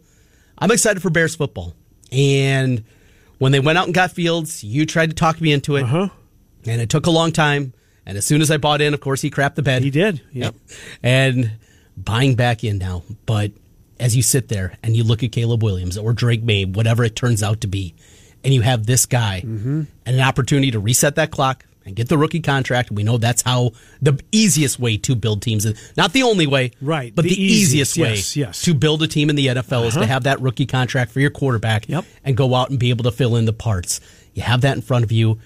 I'm 0.58 0.70
excited 0.70 1.02
for 1.02 1.10
Bears 1.10 1.34
football. 1.36 1.74
And 2.12 2.82
when 3.38 3.52
they 3.52 3.60
went 3.60 3.76
out 3.78 3.84
and 3.86 3.94
got 3.94 4.12
Fields, 4.12 4.64
you 4.64 4.86
tried 4.86 5.10
to 5.10 5.14
talk 5.16 5.38
me 5.40 5.52
into 5.52 5.76
it. 5.76 5.82
Uh-huh. 5.82 6.08
And 6.66 6.80
it 6.80 6.88
took 6.88 7.06
a 7.06 7.10
long 7.10 7.30
time. 7.32 7.72
And 8.06 8.18
as 8.18 8.26
soon 8.26 8.42
as 8.42 8.50
I 8.50 8.56
bought 8.58 8.80
in, 8.80 8.92
of 8.94 9.00
course, 9.00 9.22
he 9.22 9.30
crapped 9.30 9.54
the 9.54 9.62
bed. 9.62 9.82
He 9.82 9.90
did. 9.90 10.20
Yep. 10.32 10.54
And 11.02 11.52
buying 11.96 12.34
back 12.34 12.64
in 12.64 12.78
now. 12.78 13.02
But 13.26 13.52
as 14.00 14.16
you 14.16 14.22
sit 14.22 14.48
there 14.48 14.76
and 14.82 14.96
you 14.96 15.04
look 15.04 15.22
at 15.22 15.32
Caleb 15.32 15.62
Williams 15.62 15.96
or 15.96 16.12
Drake 16.12 16.42
Maye, 16.42 16.64
whatever 16.64 17.04
it 17.04 17.16
turns 17.16 17.42
out 17.42 17.60
to 17.62 17.66
be, 17.66 17.94
and 18.42 18.52
you 18.52 18.60
have 18.60 18.84
this 18.86 19.06
guy 19.06 19.42
Mm-hmm. 19.44 19.82
and 20.06 20.16
an 20.16 20.20
opportunity 20.20 20.70
to 20.72 20.78
reset 20.78 21.14
that 21.16 21.30
clock 21.30 21.64
and 21.86 21.94
get 21.96 22.08
the 22.08 22.18
rookie 22.18 22.40
contract, 22.40 22.90
we 22.90 23.02
know 23.02 23.16
that's 23.18 23.42
how 23.42 23.72
the 24.02 24.18
easiest 24.32 24.78
way 24.78 24.96
to 24.98 25.14
build 25.14 25.40
teams. 25.42 25.66
Not 25.96 26.12
the 26.12 26.22
only 26.24 26.46
way, 26.46 26.72
Right, 26.80 27.14
But 27.14 27.22
the 27.24 27.28
the, 27.30 27.42
easiest, 27.42 27.96
easiest, 27.96 27.98
way 27.98 28.14
yes, 28.16 28.36
yes. 28.36 28.62
to 28.62 28.74
build 28.74 29.02
a 29.02 29.06
team 29.06 29.30
in 29.30 29.36
the 29.36 29.46
NFL 29.48 29.86
is 29.86 29.94
to 29.94 30.00
Uh-huh. 30.00 30.08
have 30.08 30.24
that 30.24 30.40
rookie 30.40 30.66
contract 30.66 31.10
for 31.10 31.20
your 31.20 31.30
quarterback 31.30 31.88
Yep. 31.88 32.04
and 32.24 32.36
go 32.36 32.54
out 32.54 32.70
and 32.70 32.78
be 32.78 32.90
able 32.90 33.04
to 33.04 33.12
fill 33.12 33.36
in 33.36 33.44
the 33.44 33.52
parts. 33.52 34.00
You 34.34 34.42
have 34.42 34.62
that 34.62 34.76
in 34.76 34.82
front 34.82 35.04
of 35.04 35.12
you 35.12 35.38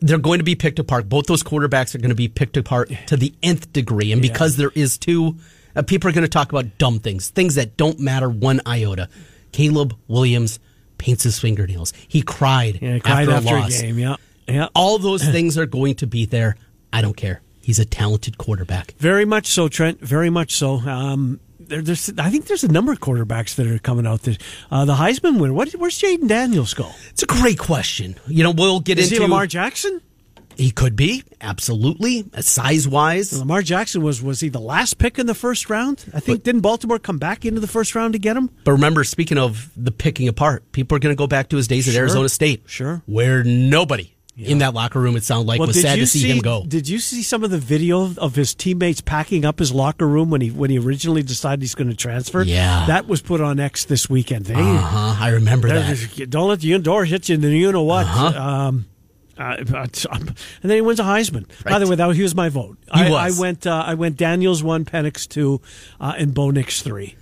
they're 0.00 0.18
going 0.18 0.38
to 0.38 0.44
be 0.44 0.54
picked 0.54 0.78
apart. 0.78 1.08
Both 1.08 1.26
those 1.26 1.42
quarterbacks 1.42 1.94
are 1.94 1.98
going 1.98 2.10
to 2.10 2.14
be 2.14 2.28
picked 2.28 2.56
apart 2.56 2.90
to 3.06 3.16
the 3.16 3.34
nth 3.42 3.72
degree. 3.72 4.12
And 4.12 4.20
because 4.20 4.56
there 4.56 4.72
is 4.74 4.98
two, 4.98 5.36
uh, 5.74 5.82
people 5.82 6.08
are 6.10 6.12
going 6.12 6.24
to 6.24 6.28
talk 6.28 6.50
about 6.52 6.78
dumb 6.78 6.98
things, 6.98 7.30
things 7.30 7.54
that 7.54 7.76
don't 7.76 7.98
matter 8.00 8.28
one 8.28 8.60
iota. 8.66 9.08
Caleb 9.52 9.96
Williams 10.08 10.58
paints 10.98 11.22
his 11.24 11.38
fingernails. 11.38 11.92
He 12.08 12.22
cried, 12.22 12.78
Yeah, 12.82 12.98
cried 12.98 13.28
after, 13.28 13.32
after, 13.32 13.54
a 13.54 13.58
a 13.58 13.60
loss. 13.60 13.80
game. 13.80 13.98
Yeah, 13.98 14.16
yeah. 14.48 14.68
All 14.74 14.98
those 14.98 15.22
things 15.30 15.56
are 15.56 15.66
going 15.66 15.94
to 15.96 16.06
be 16.06 16.24
there. 16.26 16.56
I 16.92 17.00
don't 17.02 17.16
care. 17.16 17.40
He's 17.60 17.78
a 17.78 17.84
talented 17.84 18.38
quarterback. 18.38 18.92
Very 18.98 19.24
much 19.24 19.46
so, 19.48 19.68
Trent. 19.68 20.00
Very 20.00 20.30
much 20.30 20.52
so. 20.52 20.74
Um, 20.76 21.40
there, 21.68 21.82
there's, 21.82 22.10
I 22.18 22.30
think 22.30 22.46
there's 22.46 22.64
a 22.64 22.72
number 22.72 22.92
of 22.92 23.00
quarterbacks 23.00 23.54
that 23.56 23.66
are 23.66 23.78
coming 23.78 24.06
out. 24.06 24.22
This, 24.22 24.38
uh, 24.70 24.84
the 24.84 24.94
Heisman 24.94 25.40
winner. 25.40 25.52
What, 25.54 25.70
where's 25.72 25.98
Jayden 25.98 26.28
Daniels 26.28 26.74
go? 26.74 26.90
It's 27.10 27.22
a 27.22 27.26
great 27.26 27.58
question. 27.58 28.16
You 28.26 28.44
know, 28.44 28.50
we'll 28.52 28.80
get 28.80 28.98
into. 28.98 29.02
Is 29.04 29.10
he 29.10 29.16
into 29.16 29.24
Lamar 29.28 29.46
Jackson? 29.46 30.00
He 30.56 30.70
could 30.70 30.96
be 30.96 31.22
absolutely 31.42 32.24
size 32.40 32.88
wise. 32.88 33.38
Lamar 33.38 33.60
Jackson 33.60 34.02
was 34.02 34.22
was 34.22 34.40
he 34.40 34.48
the 34.48 34.58
last 34.60 34.96
pick 34.96 35.18
in 35.18 35.26
the 35.26 35.34
first 35.34 35.68
round? 35.68 36.02
I 36.14 36.20
think 36.20 36.44
didn't 36.44 36.62
Baltimore 36.62 36.98
come 36.98 37.18
back 37.18 37.44
into 37.44 37.60
the 37.60 37.66
first 37.66 37.94
round 37.94 38.14
to 38.14 38.18
get 38.18 38.38
him? 38.38 38.48
But 38.64 38.72
remember, 38.72 39.04
speaking 39.04 39.36
of 39.36 39.70
the 39.76 39.90
picking 39.92 40.28
apart, 40.28 40.72
people 40.72 40.96
are 40.96 40.98
going 40.98 41.14
to 41.14 41.18
go 41.18 41.26
back 41.26 41.50
to 41.50 41.56
his 41.56 41.68
days 41.68 41.86
at 41.88 41.92
Sure. 41.92 42.00
Arizona 42.00 42.30
State, 42.30 42.62
Sure. 42.64 43.02
where 43.04 43.44
nobody 43.44 44.15
in 44.36 44.58
that 44.58 44.74
locker 44.74 45.00
room, 45.00 45.16
it 45.16 45.24
sounded 45.24 45.48
like, 45.48 45.60
was 45.60 45.80
sad 45.80 45.96
to 45.96 46.06
see, 46.06 46.30
him 46.30 46.38
go. 46.38 46.64
Did 46.66 46.88
you 46.88 46.98
see 46.98 47.22
some 47.22 47.42
of 47.42 47.50
the 47.50 47.58
video 47.58 48.14
of 48.18 48.34
his 48.34 48.54
teammates 48.54 49.00
packing 49.00 49.44
up 49.44 49.58
his 49.58 49.72
locker 49.72 50.06
room 50.06 50.30
when 50.30 50.40
he 50.40 50.50
when 50.50 50.70
he 50.70 50.78
originally 50.78 51.22
decided 51.22 51.62
he's 51.62 51.74
going 51.74 51.88
to 51.88 51.96
transfer? 51.96 52.42
Yeah. 52.42 52.84
that 52.86 53.06
was 53.06 53.22
put 53.22 53.40
on 53.40 53.58
X 53.58 53.84
this 53.86 54.10
weekend. 54.10 54.46
They, 54.46 54.54
Uh 54.54 54.76
huh. 54.78 55.24
I 55.24 55.30
remember 55.30 55.68
that. 55.68 56.26
Don't 56.30 56.48
let 56.48 56.60
the 56.60 56.78
door 56.78 57.04
hit 57.04 57.28
you, 57.28 57.36
and 57.36 57.44
then 57.44 57.52
you 57.52 57.72
know 57.72 57.82
what. 57.82 58.06
Uh-huh. 58.06 58.40
Um, 58.40 58.86
uh, 59.38 59.56
and 59.58 60.34
then 60.62 60.70
he 60.76 60.80
wins 60.80 60.98
a 60.98 61.02
Heisman. 61.02 61.46
By 61.62 61.78
the 61.78 61.86
way, 61.86 61.96
that 61.96 62.16
he 62.16 62.22
was 62.22 62.34
my 62.34 62.48
vote. 62.48 62.78
I, 62.90 63.10
was. 63.10 63.38
I 63.38 63.40
went. 63.40 63.66
Uh, 63.66 63.84
I 63.86 63.94
went. 63.94 64.16
Daniels 64.16 64.62
one, 64.62 64.84
Penix 64.84 65.28
two, 65.28 65.60
uh, 66.00 66.14
and 66.16 66.32
Bo 66.34 66.50
Nix 66.50 66.82
three. 66.82 67.16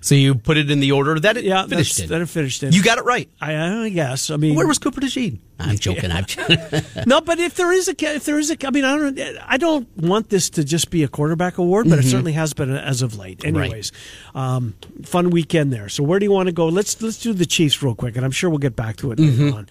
So 0.00 0.14
you 0.14 0.34
put 0.36 0.56
it 0.56 0.70
in 0.70 0.80
the 0.80 0.92
order 0.92 1.18
that 1.18 1.36
it 1.36 1.44
Yeah, 1.44 1.66
finished 1.66 1.96
that's- 1.96 2.10
in. 2.10 2.16
that 2.16 2.22
it 2.22 2.26
finished 2.28 2.62
in. 2.62 2.72
You 2.72 2.82
got 2.82 2.98
it 2.98 3.04
right. 3.04 3.28
I, 3.40 3.84
I 3.84 3.88
guess. 3.88 4.30
I 4.30 4.36
mean, 4.36 4.54
Where 4.54 4.66
was 4.66 4.78
Cooper 4.78 5.00
DeJean? 5.00 5.38
I'm 5.58 5.76
joking. 5.76 6.12
I'm 6.12 6.24
no, 7.06 7.20
but 7.20 7.40
if 7.40 7.56
there 7.56 7.72
is 7.72 7.88
a 7.88 7.94
if 8.14 8.24
there 8.24 8.38
is 8.38 8.50
a, 8.50 8.66
I 8.66 8.70
mean, 8.70 8.84
I 8.84 8.96
don't, 8.96 9.18
I 9.44 9.56
don't 9.56 9.88
want 9.96 10.28
this 10.28 10.50
to 10.50 10.62
just 10.62 10.90
be 10.90 11.02
a 11.02 11.08
quarterback 11.08 11.58
award, 11.58 11.88
but 11.90 11.98
it 11.98 12.04
certainly 12.04 12.32
has 12.34 12.54
been 12.54 12.70
as 12.70 13.02
of 13.02 13.18
late. 13.18 13.44
Anyways, 13.44 13.90
um, 14.36 14.74
fun 15.04 15.30
weekend 15.30 15.72
there. 15.72 15.88
So 15.88 16.04
where 16.04 16.18
do 16.20 16.24
you 16.26 16.32
want 16.32 16.46
to 16.46 16.52
go? 16.52 16.66
Let's 16.68 17.02
let's 17.02 17.18
do 17.18 17.32
the 17.32 17.46
Chiefs 17.46 17.82
real 17.82 17.96
quick, 17.96 18.14
and 18.16 18.24
I'm 18.24 18.30
sure 18.30 18.50
we'll 18.50 18.58
get 18.60 18.76
back 18.76 18.96
to 18.98 19.10
it 19.10 19.18
later 19.18 19.56
on. 19.56 19.68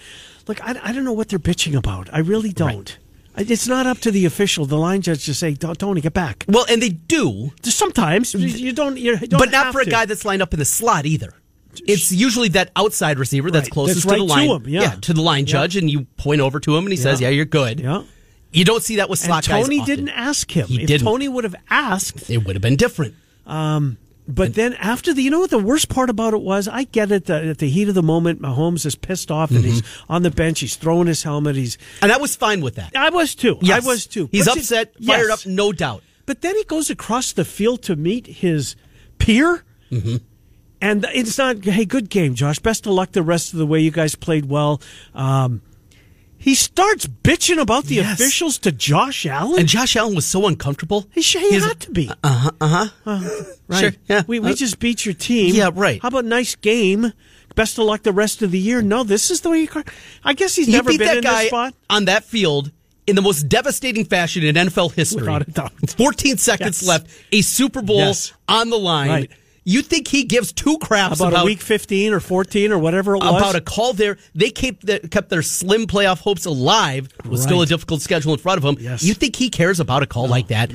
Look, 0.48 0.62
I, 0.62 0.78
I 0.84 0.92
don't 0.92 1.06
know 1.06 1.14
what 1.14 1.30
they're 1.30 1.40
bitching 1.40 1.76
about. 1.78 2.10
I 2.14 2.20
really 2.20 2.52
don't. 2.52 2.98
I 3.00 3.07
It's 3.38 3.68
not 3.68 3.86
up 3.86 4.00
to 4.00 4.12
the 4.12 4.26
official. 4.26 4.66
The 4.66 4.78
line 4.78 5.02
judge 5.02 5.26
to 5.26 5.34
say, 5.34 5.54
Tony, 5.54 6.02
get 6.02 6.14
back. 6.14 6.44
well, 6.48 6.66
and 6.70 6.82
they 6.82 6.90
do, 6.90 7.52
Sometimes 7.64 8.34
you 8.34 8.74
don't, 8.74 8.98
you 8.98 9.16
don't 9.18 9.38
but 9.40 9.52
not 9.52 9.72
for 9.74 9.82
a 9.82 9.86
to. 9.86 9.92
guy 9.92 10.06
that's 10.06 10.26
lined 10.26 10.42
up 10.42 10.54
in 10.54 10.60
the 10.60 10.66
slot 10.66 11.06
either. 11.06 11.34
It's 11.86 12.12
usually 12.12 12.48
that 12.50 12.72
outside 12.76 13.20
receiver 13.20 13.52
that's 13.52 13.66
Right. 13.68 13.72
closest 13.72 14.08
That's 14.08 14.16
to 14.16 14.26
the 14.26 14.34
line. 14.34 14.48
to 14.48 14.56
him, 14.56 14.64
yeah. 14.68 14.96
to 15.02 15.14
the 15.14 15.22
line 15.22 15.46
Yeah. 15.46 15.52
judge, 15.52 15.76
and 15.76 15.90
you 15.90 16.06
point 16.18 16.42
over 16.42 16.60
to 16.60 16.76
him, 16.76 16.86
and 16.86 16.92
he 16.92 16.98
says, 16.98 17.22
Yeah. 17.22 17.28
"Yeah, 17.30 17.36
you're 17.36 17.46
good." 17.46 17.80
Yeah. 17.80 18.02
You 18.52 18.66
don't 18.66 18.82
see 18.82 18.96
that 18.96 19.10
with 19.10 19.20
And 19.20 19.28
slot 19.28 19.48
guys. 19.48 19.66
Tony 19.66 19.84
didn't 19.86 20.10
ask 20.10 20.50
him. 20.50 20.66
He 20.68 20.82
if 20.82 20.88
didn't. 20.88 21.06
Tony 21.06 21.28
would 21.28 21.44
have 21.44 21.56
asked, 21.70 22.30
It 22.32 22.46
would 22.46 22.56
have 22.56 22.62
been 22.64 22.78
different. 22.78 23.14
Um, 23.46 23.98
But 24.28 24.56
then 24.56 24.74
after 24.74 25.14
the, 25.14 25.22
you 25.22 25.30
know 25.32 25.40
what 25.40 25.50
the 25.52 25.58
worst 25.58 25.88
part 25.88 26.10
about 26.10 26.34
it 26.34 26.42
was? 26.42 26.68
I 26.68 26.84
get 26.84 27.12
it 27.12 27.30
at 27.30 27.60
the 27.60 27.70
heat 27.70 27.88
of 27.88 27.96
the 27.96 28.04
moment, 28.04 28.42
Mahomes 28.42 28.86
is 28.86 28.96
pissed 28.96 29.32
off 29.32 29.52
and 29.52 29.64
he's 29.64 29.82
Mm-hmm. 29.82 30.12
on 30.14 30.24
the 30.24 30.32
bench. 30.32 30.60
He's 30.60 30.76
throwing 30.76 31.08
his 31.08 31.24
helmet. 31.24 31.56
He's. 31.56 31.78
And 32.02 32.12
I 32.12 32.18
was 32.18 32.36
fine 32.36 32.60
with 32.62 32.76
that. 32.76 32.96
I 32.96 33.10
was 33.10 33.36
too. 33.36 33.58
Yes. 33.62 33.84
I 33.86 33.88
was 33.88 34.06
too. 34.06 34.28
He's 34.32 34.46
But 34.46 34.58
it- 34.58 34.60
upset, 34.60 34.94
fired 35.02 35.28
yes. 35.30 35.46
up, 35.46 35.50
no 35.50 35.72
doubt. 35.72 36.04
But 36.26 36.42
then 36.42 36.56
he 36.58 36.64
goes 36.66 36.90
across 36.90 37.32
the 37.32 37.46
field 37.46 37.84
to 37.84 37.96
meet 37.96 38.28
his 38.28 38.76
peer. 39.18 39.64
Mm-hmm. 39.92 40.18
And 40.82 41.06
it's 41.14 41.38
not, 41.38 41.64
hey, 41.64 41.86
good 41.86 42.10
game, 42.10 42.36
Josh. 42.36 42.60
Best 42.60 42.86
of 42.86 42.92
luck 42.94 43.14
the 43.14 43.24
rest 43.24 43.54
of 43.54 43.60
the 43.60 43.66
way. 43.66 43.80
You 43.80 43.92
guys 43.92 44.14
played 44.16 44.46
well. 44.50 44.82
Um, 45.16 45.62
he 46.38 46.56
starts 46.56 47.08
bitching 47.08 47.60
about 47.60 47.86
the 47.86 47.96
Yes. 47.96 48.20
officials 48.20 48.58
to 48.60 48.72
Josh 48.72 49.26
Allen. 49.26 49.60
And 49.60 49.68
Josh 49.68 49.96
Allen 49.96 50.16
was 50.16 50.26
so 50.26 50.46
uncomfortable. 50.48 51.08
he, 51.12 51.22
he 51.22 51.60
had 51.60 51.80
to 51.82 51.92
be. 51.92 52.10
Uh 52.24 52.28
huh. 52.30 52.52
Uh 52.62 52.68
huh. 52.68 53.44
Right. 53.68 53.80
Sure, 53.80 53.92
yeah. 54.08 54.24
We, 54.28 54.40
we 54.40 54.52
Uh, 54.52 54.56
just 54.56 54.80
beat 54.80 55.06
your 55.06 55.14
team. 55.16 55.54
Yeah, 55.56 55.70
right. 55.74 56.02
How 56.02 56.08
about 56.10 56.26
nice 56.26 56.56
game? 56.56 57.12
Best 57.56 57.78
of 57.80 57.86
luck 57.86 58.04
the 58.04 58.12
rest 58.14 58.42
of 58.44 58.52
the 58.52 58.60
year. 58.60 58.82
No, 58.82 59.04
this 59.04 59.32
is 59.32 59.42
the 59.42 59.50
way 59.50 59.62
you. 59.62 59.68
car- 59.68 59.84
I 60.24 60.34
guess 60.34 60.56
he's 60.56 60.68
You 60.68 60.74
never 60.74 60.92
beat 60.92 61.00
been 61.00 61.08
that 61.08 61.18
in 61.18 61.24
guy 61.24 61.40
this 61.44 61.48
spot. 61.50 61.74
on 61.90 62.06
that 62.06 62.24
field 62.24 62.72
in 63.08 63.16
the 63.16 63.22
most 63.22 63.50
devastating 63.50 64.06
fashion 64.06 64.44
in 64.44 64.56
NFL 64.56 64.94
history. 64.94 65.22
Without 65.22 65.42
a 65.48 65.52
doubt. 65.52 65.72
14 65.98 66.38
seconds 66.38 66.82
Yes. 66.82 66.88
left, 66.88 67.08
a 67.32 67.42
Super 67.42 67.82
Bowl 67.82 67.98
Yes. 67.98 68.34
on 68.48 68.70
the 68.70 68.78
line. 68.78 69.10
Right. 69.10 69.32
You 69.70 69.82
think 69.82 70.08
he 70.08 70.24
gives 70.24 70.54
two 70.54 70.78
craps 70.78 71.20
about, 71.20 71.34
about, 71.34 71.44
a 71.44 71.46
week 71.46 71.60
15 71.60 72.14
or 72.14 72.22
14 72.22 72.72
or 72.72 72.78
whatever 72.80 73.16
it 73.16 73.20
was? 73.20 73.36
about 73.42 73.56
a 73.56 73.60
call 73.62 73.92
there? 73.92 74.18
They 74.34 74.50
kept 74.50 74.86
the, 74.86 75.00
kept 75.00 75.30
their 75.30 75.42
slim 75.42 75.88
playoff 75.88 76.20
hopes 76.20 76.46
alive 76.46 77.10
with 77.26 77.42
still 77.42 77.62
a 77.62 77.66
difficult 77.66 78.02
schedule 78.02 78.32
in 78.32 78.40
front 78.40 78.58
of 78.60 78.64
them. 78.64 78.78
Yes. 78.80 79.04
You 79.04 79.14
think 79.14 79.36
he 79.36 79.50
cares 79.50 79.82
about 79.82 80.04
a 80.04 80.06
call 80.06 80.28
like 80.30 80.48
that? 80.48 80.72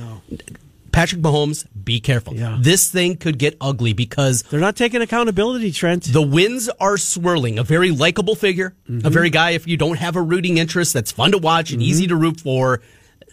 Patrick 0.92 1.22
Mahomes, 1.22 1.66
be 1.82 2.00
careful. 2.00 2.34
Yeah. 2.34 2.58
This 2.60 2.90
thing 2.90 3.16
could 3.16 3.38
get 3.38 3.56
ugly 3.62 3.94
because 3.94 4.42
They're 4.42 4.60
not 4.60 4.76
taking 4.76 5.00
accountability, 5.00 5.72
Trent. 5.72 6.04
the 6.04 6.20
winds 6.20 6.68
are 6.78 6.98
swirling. 6.98 7.58
A 7.58 7.62
very 7.64 7.90
likable 7.90 8.34
figure, 8.34 8.74
Mm-hmm. 8.90 9.06
a 9.06 9.10
very 9.10 9.30
guy, 9.30 9.52
if 9.52 9.66
you 9.66 9.78
don't 9.78 9.96
have 9.96 10.16
a 10.16 10.22
rooting 10.22 10.58
interest, 10.58 10.92
that's 10.92 11.10
fun 11.10 11.32
to 11.32 11.38
watch 11.38 11.72
and 11.72 11.80
easy 11.80 12.06
to 12.08 12.14
root 12.14 12.42
for. 12.42 12.82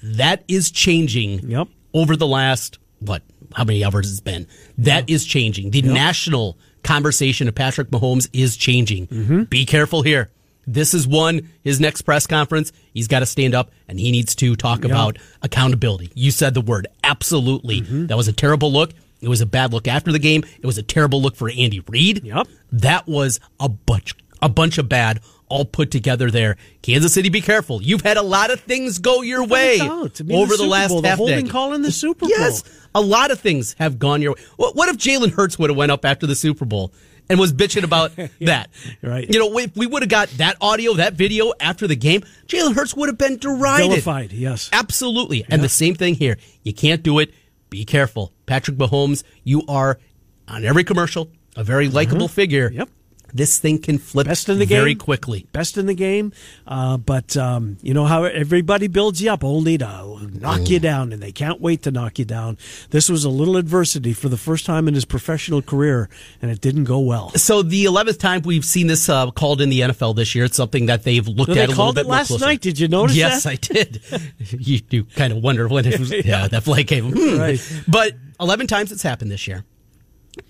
That 0.01 0.45
is 0.47 0.71
changing 0.71 1.49
Yep. 1.49 1.67
over 1.93 2.15
the 2.15 2.27
last, 2.27 2.79
what, 2.99 3.23
how 3.53 3.63
many 3.63 3.83
hours 3.83 4.11
it's 4.11 4.19
been? 4.19 4.47
That 4.77 5.09
is 5.09 5.25
changing. 5.25 5.71
The 5.71 5.81
national 5.81 6.57
conversation 6.83 7.47
of 7.47 7.55
Patrick 7.55 7.89
Mahomes 7.89 8.29
is 8.33 8.55
changing. 8.57 9.07
Mm-hmm. 9.07 9.43
Be 9.43 9.65
careful 9.65 10.01
here. 10.01 10.29
This 10.67 10.93
is 10.93 11.07
one, 11.07 11.49
his 11.63 11.79
next 11.79 12.03
press 12.03 12.27
conference, 12.27 12.71
he's 12.93 13.07
got 13.07 13.19
to 13.19 13.25
stand 13.25 13.55
up 13.55 13.71
and 13.87 13.99
he 13.99 14.11
needs 14.11 14.35
to 14.35 14.55
talk 14.55 14.85
about 14.85 15.17
accountability. 15.41 16.11
You 16.13 16.29
said 16.29 16.53
the 16.53 16.61
word. 16.61 16.85
Absolutely. 17.03 17.81
Mm-hmm. 17.81 18.07
That 18.07 18.17
was 18.17 18.27
a 18.27 18.33
terrible 18.33 18.71
look. 18.71 18.91
It 19.19 19.29
was 19.29 19.41
a 19.41 19.47
bad 19.47 19.73
look 19.73 19.87
after 19.87 20.11
the 20.11 20.19
game. 20.19 20.43
It 20.61 20.65
was 20.65 20.77
a 20.77 20.83
terrible 20.83 21.21
look 21.21 21.35
for 21.35 21.49
Andy 21.49 21.83
Reid. 21.87 22.23
Yep. 22.23 22.47
That 22.71 23.07
was 23.07 23.39
a 23.59 23.67
bunch, 23.67 24.13
a 24.43 24.49
bunch 24.49 24.77
of 24.77 24.87
bad 24.87 25.21
all 25.49 25.65
put 25.65 25.91
together 25.91 26.31
there. 26.31 26.55
Kansas 26.81 27.13
City, 27.13 27.29
be 27.29 27.41
careful. 27.41 27.81
You've 27.81 28.01
had 28.01 28.17
a 28.17 28.21
lot 28.21 28.51
of 28.51 28.59
things 28.61 28.99
go 28.99 29.21
your 29.21 29.45
way 29.45 29.79
doubt. 29.79 30.21
I 30.21 30.23
mean, 30.23 30.37
over 30.41 30.51
the, 30.51 30.57
Super 30.57 30.69
last 30.69 30.89
Bowl, 30.89 31.01
the 31.01 31.15
holding 31.15 31.35
decade. 31.37 31.51
call 31.51 31.73
in 31.73 31.81
the 31.81 31.91
Super 31.91 32.21
Bowl. 32.21 32.29
Yes, 32.29 32.63
a 32.95 33.01
lot 33.01 33.31
of 33.31 33.39
things 33.39 33.75
have 33.79 33.99
gone 33.99 34.21
your 34.21 34.33
way. 34.33 34.41
What, 34.57 34.89
if 34.89 34.97
Jalen 34.97 35.33
Hurts 35.33 35.59
would 35.59 35.69
have 35.69 35.77
went 35.77 35.91
up 35.91 36.05
after 36.05 36.25
the 36.27 36.35
Super 36.35 36.65
Bowl 36.65 36.93
and 37.29 37.39
was 37.39 37.51
bitching 37.53 37.83
about 37.83 38.11
that? 38.41 38.69
right. 39.01 39.27
You 39.31 39.39
know, 39.39 39.57
if 39.57 39.75
we 39.75 39.87
would 39.87 40.01
have 40.03 40.09
got 40.09 40.29
that 40.37 40.55
audio, 40.61 40.93
that 40.95 41.13
video 41.13 41.51
after 41.59 41.87
the 41.87 41.95
game, 41.95 42.21
Jalen 42.47 42.75
Hurts 42.75 42.95
would 42.95 43.09
have 43.09 43.17
been 43.17 43.37
derided. 43.37 43.89
Vilified, 43.89 44.31
yes. 44.31 44.69
Absolutely. 44.71 45.45
And 45.49 45.63
the 45.63 45.69
same 45.69 45.95
thing 45.95 46.15
here. 46.15 46.37
You 46.63 46.73
can't 46.73 47.03
do 47.03 47.19
it. 47.19 47.33
Be 47.69 47.85
careful. 47.85 48.33
Patrick 48.45 48.77
Mahomes, 48.77 49.23
you 49.43 49.63
are 49.67 49.99
on 50.47 50.65
every 50.65 50.83
commercial, 50.83 51.29
a 51.55 51.63
very 51.63 51.87
likable 51.87 52.27
figure. 52.27 52.69
Mm-hmm. 52.69 52.79
Yep. 52.79 52.89
This 53.33 53.57
thing 53.59 53.79
can 53.79 53.97
flip 53.97 54.27
Best 54.27 54.49
in 54.49 54.59
the 54.59 54.65
very 54.65 54.93
game. 54.93 54.99
quickly. 54.99 55.47
Best 55.51 55.77
in 55.77 55.85
the 55.85 55.93
game. 55.93 56.31
Uh, 56.67 56.97
but 56.97 57.35
um, 57.37 57.77
you 57.81 57.93
know 57.93 58.05
how 58.05 58.23
everybody 58.23 58.87
builds 58.87 59.21
you 59.21 59.31
up 59.31 59.43
only 59.43 59.77
to 59.77 59.85
knock 60.33 60.61
Mm. 60.61 60.69
you 60.69 60.79
down, 60.79 61.13
and 61.13 61.21
they 61.21 61.31
can't 61.31 61.61
wait 61.61 61.83
to 61.83 61.91
knock 61.91 62.19
you 62.19 62.25
down. 62.25 62.57
This 62.89 63.09
was 63.09 63.23
a 63.23 63.29
little 63.29 63.57
adversity 63.57 64.13
for 64.13 64.29
the 64.29 64.37
first 64.37 64.65
time 64.65 64.87
in 64.87 64.93
his 64.93 65.05
professional 65.05 65.61
career, 65.61 66.09
and 66.41 66.49
it 66.51 66.61
didn't 66.61 66.85
go 66.85 66.99
well. 66.99 67.29
So 67.31 67.61
the 67.61 67.85
eleventh 67.85 68.17
time 68.19 68.41
we've 68.43 68.65
seen 68.65 68.87
this 68.87 69.07
uh, 69.09 69.31
called 69.31 69.61
in 69.61 69.69
the 69.69 69.81
NFL 69.81 70.15
this 70.15 70.33
year. 70.35 70.45
It's 70.45 70.57
something 70.57 70.87
that 70.87 71.03
they've 71.03 71.27
looked 71.27 71.49
So 71.51 71.53
they 71.55 71.61
at 71.63 71.69
a 71.69 71.73
called 71.73 71.95
little 71.95 72.09
bit 72.09 72.09
it 72.09 72.11
last 72.17 72.27
closely. 72.27 72.47
night. 72.47 72.61
Did 72.61 72.79
you 72.79 72.87
notice 72.87 73.15
Yes, 73.15 73.43
that? 73.43 73.49
I 73.49 73.55
did. 73.55 74.01
you 74.59 74.79
do 74.79 75.03
kind 75.03 75.33
of 75.33 75.43
wonder 75.43 75.67
when 75.67 75.85
it 75.85 75.99
was. 75.99 76.11
yeah. 76.25 76.47
that 76.47 76.63
flag 76.63 76.87
came. 76.87 77.11
Hmm. 77.11 77.37
Right. 77.37 77.81
But 77.87 78.13
eleven 78.39 78.67
times 78.67 78.91
it's 78.91 79.03
happened 79.03 79.31
this 79.31 79.47
year. 79.47 79.63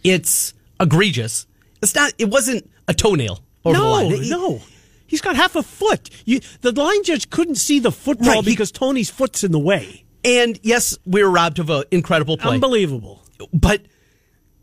It's 0.04 0.54
egregious. 0.80 1.46
It's 1.82 1.96
not. 1.96 2.14
It 2.18 2.30
wasn't 2.30 2.70
a 2.88 2.94
toenail 2.94 3.40
over 3.66 3.78
the 3.78 3.84
no, 3.84 3.92
line. 3.92 4.12
It- 4.12 4.30
no. 4.30 4.62
He's 5.08 5.22
got 5.22 5.36
half 5.36 5.56
a 5.56 5.64
foot. 5.64 6.10
You, 6.26 6.40
the 6.62 6.72
line 6.72 7.04
judge 7.04 7.32
couldn't 7.32 7.56
see 7.56 7.80
the 7.80 7.92
football 7.92 8.36
Right, 8.36 8.44
he- 8.44 8.52
because 8.52 8.72
Tony's 8.72 9.10
foot's 9.10 9.44
in 9.44 9.52
the 9.52 9.60
way. 9.60 10.06
And 10.24 10.60
yes, 10.62 10.98
we 11.06 11.24
were 11.24 11.30
robbed 11.32 11.58
of 11.60 11.70
an 11.72 11.84
incredible 11.92 12.38
play. 12.38 12.54
Unbelievable. 12.56 13.24
but 13.54 13.82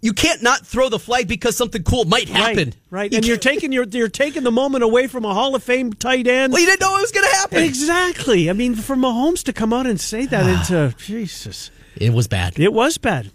you 0.02 0.12
can't 0.12 0.42
not 0.42 0.64
throw 0.64 0.88
the 0.88 0.99
flag 1.00 1.26
because 1.26 1.56
something 1.56 1.82
cool 1.82 2.04
might 2.04 2.28
happen. 2.28 2.68
Right, 2.68 2.76
right. 2.90 3.12
You 3.12 3.16
and 3.16 3.26
you're 3.26 3.38
taking 3.38 3.73
your 3.73 3.85
you're 3.85 4.08
taking 4.08 4.44
the 4.44 4.52
moment 4.52 4.85
away 4.85 5.06
from 5.08 5.25
a 5.25 5.35
Hall 5.35 5.54
of 5.56 5.64
Fame 5.64 5.92
tight 5.94 6.28
end. 6.28 6.52
Well, 6.52 6.61
you 6.61 6.66
didn't 6.68 6.82
know 6.82 6.96
it 6.99 7.00
was 7.00 7.11
going 7.12 7.28
to 7.28 7.35
happen. 7.37 7.62
Exactly. 7.64 8.49
I 8.50 8.52
mean, 8.52 8.75
for 8.76 8.94
Mahomes 8.94 9.42
to 9.44 9.52
come 9.52 9.73
out 9.73 9.87
and 9.87 9.99
say 10.00 10.26
that 10.26 10.46
into 10.46 10.94
Jesus, 10.99 11.70
It 11.96 12.12
was 12.12 12.28
bad. 12.28 12.58
it 12.61 12.73
was 12.73 12.99
bad. 12.99 13.32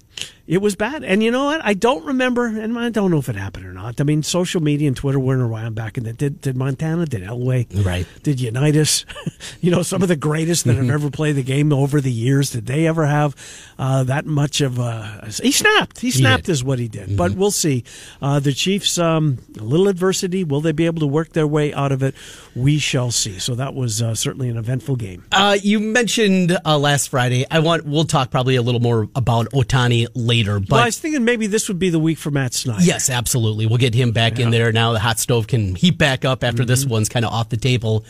It 0.52 0.62
was 0.62 0.76
bad. 0.76 1.06
And 1.06 1.24
you 1.24 1.32
know 1.32 1.46
what? 1.46 1.62
I 1.64 1.74
don't 1.74 2.04
remember, 2.04 2.46
and 2.46 2.78
I 2.78 2.90
don't 2.90 3.10
know 3.10 3.20
if 3.20 3.30
it 3.30 3.38
happened 3.38 3.66
or 3.66 3.72
not. 3.72 4.02
I 4.02 4.04
mean, 4.04 4.22
social 4.22 4.62
media 4.62 4.90
and 4.90 4.98
Twitter 4.98 5.18
weren't 5.18 5.42
around 5.42 5.76
back 5.76 5.98
in 5.98 6.04
the 6.04 6.12
did 6.12 6.42
did 6.42 6.58
Montana, 6.58 7.06
did 7.06 7.24
Elway, 7.24 7.86
Right. 7.86 8.06
Did 8.22 8.42
Unitas, 8.42 9.06
you 9.62 9.72
know, 9.72 9.82
some 9.82 10.02
of 10.02 10.10
the 10.10 10.18
greatest 10.18 10.66
that 10.66 10.76
have 10.76 10.90
ever 10.90 11.10
played 11.10 11.38
the 11.38 11.42
game 11.44 11.72
over 11.72 12.02
the 12.02 12.12
years. 12.12 12.50
Did 12.52 12.66
they 12.66 12.86
ever 12.86 13.06
have 13.06 13.34
uh, 13.80 14.04
that 14.04 14.26
much 14.26 14.60
of 14.60 14.78
a? 14.78 15.30
He 15.42 15.54
snapped. 15.54 16.02
He 16.02 16.12
snapped 16.12 16.48
did. 16.48 16.52
is 16.52 16.66
what 16.66 16.80
he 16.80 16.90
did. 16.90 17.16
But 17.16 17.32
we'll 17.32 17.52
see. 17.52 17.86
Uh, 18.22 18.42
the 18.42 18.52
Chiefs, 18.52 18.98
um, 18.98 19.38
a 19.58 19.64
little 19.64 19.88
adversity. 19.88 20.44
Will 20.44 20.60
they 20.60 20.74
be 20.74 20.86
able 20.86 21.00
to 21.00 21.08
work 21.08 21.32
their 21.32 21.48
way 21.48 21.74
out 21.74 21.94
of 21.94 22.04
it? 22.04 22.14
We 22.58 22.78
shall 22.78 23.12
see. 23.12 23.40
So 23.40 23.56
that 23.56 23.74
was 23.74 24.02
uh, 24.02 24.16
certainly 24.16 24.50
an 24.50 24.58
eventful 24.58 24.98
game. 24.98 25.24
Uh, 25.32 25.58
you 25.64 25.80
mentioned 25.80 26.58
uh, 26.66 26.78
last 26.78 27.08
Friday. 27.08 27.46
I 27.50 27.60
want. 27.60 27.86
We'll 27.86 28.04
talk 28.04 28.32
probably 28.32 28.58
a 28.58 28.62
little 28.62 28.82
more 28.82 29.08
about 29.16 29.48
Ohtani 29.52 30.08
later, 30.14 30.41
but 30.44 30.70
well, 30.70 30.82
I 30.82 30.86
was 30.86 31.00
thinking 31.00 31.24
maybe 31.26 31.48
this 31.48 31.68
would 31.68 31.80
be 31.80 31.90
the 31.90 32.00
week 32.00 32.18
for 32.18 32.32
Matt 32.32 32.54
Snyder. 32.54 32.84
yes, 32.84 33.10
absolutely, 33.10 33.66
we'll 33.66 33.78
get 33.78 33.94
him 33.94 34.12
back 34.12 34.40
in 34.40 34.50
there 34.52 34.72
now. 34.72 34.92
The 34.94 35.00
hot 35.00 35.20
stove 35.20 35.48
can 35.48 35.76
heat 35.76 35.98
back 35.98 36.26
up 36.26 36.44
after 36.44 36.66
this 36.66 36.82
Mm-hmm. 36.84 36.92
one's 36.92 37.10
kind 37.10 37.26
of 37.26 37.32
off 37.32 37.50
the 37.50 37.58
table. 37.58 38.06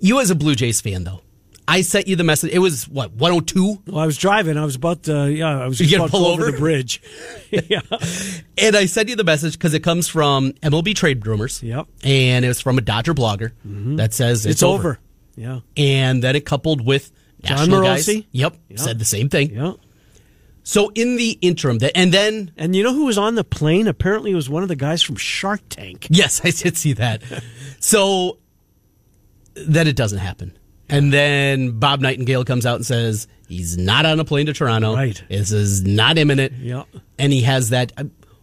You 0.00 0.20
as 0.20 0.30
a 0.30 0.34
Blue 0.34 0.54
Jays 0.54 0.80
fan, 0.80 1.04
though, 1.04 1.20
I 1.68 1.82
sent 1.82 2.08
you 2.08 2.16
the 2.16 2.24
message. 2.24 2.52
It 2.52 2.58
was 2.58 2.88
what 2.88 3.12
102, 3.12 3.82
Well, 3.86 3.98
I 3.98 4.06
was 4.06 4.16
driving. 4.18 4.56
I 4.56 4.64
was 4.64 4.74
about 4.74 5.04
to, 5.04 5.30
yeah, 5.32 5.60
I 5.62 5.68
was 5.68 5.78
You 5.80 5.86
just 5.86 5.94
about 5.96 6.06
to 6.06 6.10
pull 6.10 6.24
go 6.24 6.32
over 6.32 6.42
over? 6.42 6.52
the 6.52 6.58
bridge. 6.58 7.00
yeah. 7.50 7.80
and 8.58 8.76
I 8.76 8.86
sent 8.86 9.08
you 9.08 9.16
the 9.16 9.22
message 9.24 9.52
because 9.52 9.72
it 9.74 9.80
comes 9.80 10.08
from 10.08 10.52
MLB 10.54 10.94
Trade 10.94 11.24
Rumors. 11.26 11.62
Yep. 11.62 11.86
and 12.02 12.44
it 12.44 12.48
was 12.48 12.60
from 12.60 12.78
a 12.78 12.80
Dodger 12.80 13.14
blogger 13.14 13.52
that 13.96 14.12
says 14.12 14.44
it's, 14.44 14.54
It's, 14.56 14.62
over. 14.64 14.98
Yeah. 15.36 15.60
and 15.76 16.22
then 16.22 16.34
it 16.36 16.44
coupled 16.44 16.84
with 16.84 17.10
John 17.44 17.56
national 17.70 17.82
guys. 17.82 18.08
Yep, 18.08 18.26
Yep. 18.32 18.56
said 18.78 18.98
the 18.98 19.04
same 19.04 19.28
thing. 19.28 19.54
Yeah. 19.54 19.72
So 20.64 20.90
in 20.94 21.16
the 21.16 21.38
interim, 21.42 21.78
that 21.78 21.96
and 21.96 22.12
then 22.12 22.52
And 22.56 22.74
you 22.76 22.82
know 22.84 22.94
who 22.94 23.06
was 23.06 23.18
on 23.18 23.34
the 23.34 23.44
plane? 23.44 23.88
Apparently, 23.88 24.30
it 24.30 24.34
was 24.36 24.48
one 24.48 24.62
of 24.62 24.68
the 24.68 24.76
guys 24.76 25.02
from 25.02 25.16
Shark 25.16 25.60
Tank. 25.68 26.06
yes, 26.10 26.40
I 26.44 26.50
did 26.50 26.76
see 26.76 26.92
that. 26.94 27.22
so 27.80 28.38
then 29.54 29.86
it 29.88 29.96
doesn't 29.96 30.18
happen, 30.20 30.56
and 30.88 31.12
then 31.12 31.78
Bob 31.78 32.00
Nightingale 32.00 32.44
comes 32.44 32.64
out 32.64 32.76
and 32.76 32.86
says 32.86 33.26
he's 33.48 33.76
not 33.76 34.06
on 34.06 34.18
a 34.20 34.24
plane 34.24 34.46
to 34.46 34.52
Toronto. 34.52 34.94
Right. 34.94 35.22
this 35.28 35.52
is 35.52 35.82
not 35.82 36.16
imminent. 36.16 36.52
Yep. 36.54 36.86
and 37.18 37.32
he 37.32 37.42
has 37.42 37.70
that. 37.70 37.92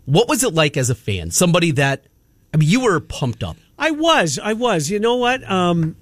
What 0.06 0.28
was 0.28 0.44
it 0.44 0.54
like 0.54 0.76
as 0.78 0.90
a 0.90 0.96
fan? 0.96 1.32
Somebody 1.32 1.72
that 1.72 2.06
I 2.54 2.58
mean, 2.58 2.68
you 2.70 2.82
were 2.82 3.00
pumped 3.00 3.44
up. 3.44 3.58
I 3.78 3.92
was. 3.92 4.40
I 4.40 4.54
was. 4.54 4.90
You 4.90 5.00
know 5.00 5.16
what? 5.16 5.50
Um, 5.50 5.96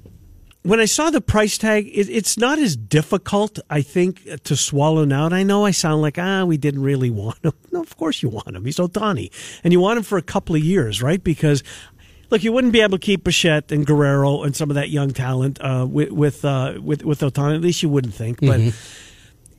when 0.67 0.81
I 0.81 0.85
saw 0.85 1.09
the 1.09 1.21
price 1.21 1.57
tag, 1.57 1.87
it, 1.87 2.09
it's 2.09 2.37
not 2.37 2.59
as 2.59 2.75
difficult, 2.75 3.57
I 3.69 3.81
think, 3.81 4.43
to 4.43 4.55
swallow 4.57 5.05
now. 5.05 5.25
And 5.25 5.33
I 5.33 5.43
know 5.43 5.65
I 5.65 5.71
sound 5.71 6.01
like, 6.01 6.19
ah, 6.19 6.43
we 6.43 6.57
didn't 6.57 6.83
really 6.83 7.09
want 7.09 7.43
him. 7.43 7.53
No, 7.71 7.81
of 7.81 7.95
course 7.97 8.23
you 8.23 8.29
want 8.29 8.55
him. 8.55 8.65
He's 8.65 8.77
Ohtani. 8.77 9.29
And 9.63 9.71
you 9.71 9.79
want 9.79 9.97
him 9.97 10.03
for 10.03 10.17
a 10.17 10.21
couple 10.21 10.55
of 10.55 10.63
years, 10.63 11.01
right? 11.01 11.23
Because, 11.23 11.63
look, 12.29 12.43
you 12.43 12.51
wouldn't 12.51 12.73
be 12.73 12.81
able 12.81 12.97
to 12.97 13.05
keep 13.05 13.23
Bichette 13.23 13.71
and 13.71 13.85
Guerrero 13.85 14.43
and 14.43 14.55
some 14.55 14.69
of 14.71 14.75
that 14.75 14.89
young 14.89 15.11
talent 15.11 15.59
uh, 15.61 15.85
with 15.87 16.11
with, 16.11 16.43
uh, 16.43 16.79
with 16.81 17.03
with 17.03 17.19
Ohtani. 17.19 17.55
At 17.55 17.61
least 17.61 17.83
you 17.83 17.89
wouldn't 17.89 18.13
think. 18.13 18.39
But, 18.39 18.73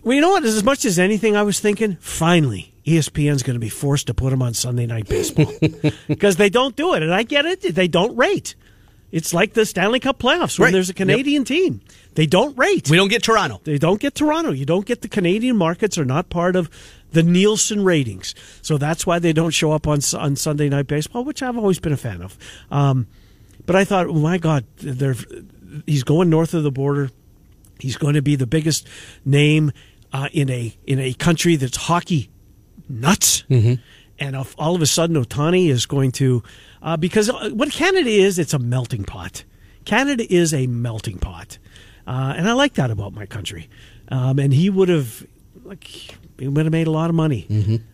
well, 0.02 0.14
you 0.14 0.20
know 0.20 0.30
what? 0.30 0.44
As 0.44 0.64
much 0.64 0.84
as 0.84 0.98
anything, 0.98 1.36
I 1.36 1.42
was 1.42 1.60
thinking, 1.60 1.96
finally, 2.00 2.74
ESPN's 2.86 3.42
going 3.42 3.54
to 3.54 3.60
be 3.60 3.68
forced 3.68 4.06
to 4.08 4.14
put 4.14 4.32
him 4.32 4.42
on 4.42 4.54
Sunday 4.54 4.86
Night 4.86 5.08
Baseball 5.08 5.52
because 6.08 6.36
they 6.36 6.48
don't 6.48 6.74
do 6.74 6.94
it, 6.94 7.02
and 7.02 7.14
I 7.14 7.22
get 7.22 7.44
it. 7.44 7.74
They 7.74 7.88
don't 7.88 8.16
rate. 8.16 8.56
It's 9.10 9.32
like 9.32 9.54
the 9.54 9.64
Stanley 9.64 10.00
Cup 10.00 10.18
playoffs 10.18 10.58
when 10.58 10.66
Right. 10.66 10.72
there's 10.72 10.90
a 10.90 10.94
Canadian 10.94 11.44
team. 11.44 11.80
They 12.14 12.26
don't 12.26 12.56
rate. 12.58 12.90
We 12.90 12.96
don't 12.96 13.08
get 13.08 13.22
Toronto. 13.22 13.60
They 13.64 13.78
don't 13.78 14.00
get 14.00 14.14
Toronto. 14.14 14.50
You 14.52 14.66
don't 14.66 14.84
get 14.84 15.00
the 15.02 15.08
Canadian 15.08 15.56
markets 15.56 15.96
are 15.96 16.04
not 16.04 16.28
part 16.28 16.56
of 16.56 16.68
the 17.12 17.22
Nielsen 17.22 17.84
ratings. 17.84 18.34
So 18.60 18.76
that's 18.76 19.06
why 19.06 19.18
they 19.18 19.32
don't 19.32 19.52
show 19.52 19.72
up 19.72 19.86
on 19.86 20.00
on 20.18 20.36
Sunday 20.36 20.68
Night 20.68 20.86
Baseball, 20.88 21.24
which 21.24 21.42
I've 21.42 21.56
always 21.56 21.78
been 21.78 21.92
a 21.92 21.96
fan 21.96 22.20
of. 22.20 22.36
Um, 22.70 23.06
but 23.64 23.76
I 23.76 23.84
thought, 23.84 24.06
oh 24.08 24.12
my 24.14 24.36
God, 24.36 24.64
they're, 24.76 25.14
he's 25.86 26.02
going 26.04 26.28
north 26.28 26.52
of 26.54 26.62
the 26.62 26.70
border. 26.70 27.10
He's 27.78 27.96
going 27.96 28.14
to 28.14 28.22
be 28.22 28.34
the 28.36 28.46
biggest 28.46 28.86
name 29.24 29.72
uh, 30.12 30.28
in 30.32 30.50
a 30.50 30.76
in 30.86 30.98
a 30.98 31.12
country 31.14 31.56
that's 31.56 31.76
hockey 31.76 32.28
nuts. 32.88 33.44
And 34.20 34.34
if 34.36 34.54
all 34.58 34.74
of 34.74 34.82
a 34.82 34.86
sudden, 34.86 35.16
Ohtani 35.22 35.68
is 35.68 35.86
going 35.86 36.12
to, 36.12 36.42
uh, 36.82 36.96
because 36.96 37.30
what 37.52 37.70
Canada 37.70 38.10
is, 38.10 38.38
it's 38.38 38.52
a 38.54 38.58
melting 38.58 39.04
pot. 39.04 39.44
Canada 39.84 40.26
is 40.28 40.52
a 40.52 40.66
melting 40.66 41.18
pot. 41.18 41.58
Uh, 42.06 42.34
and 42.36 42.48
I 42.48 42.52
like 42.52 42.74
that 42.74 42.90
about 42.90 43.12
my 43.12 43.26
country. 43.26 43.68
Um, 44.10 44.38
and 44.38 44.52
he 44.52 44.70
would 44.70 44.88
have, 44.88 45.26
like, 45.64 45.84
he 46.38 46.48
would 46.48 46.64
have 46.64 46.72
made 46.72 46.86
a 46.86 46.90
lot 46.90 47.10
of 47.10 47.16
money, 47.16 47.46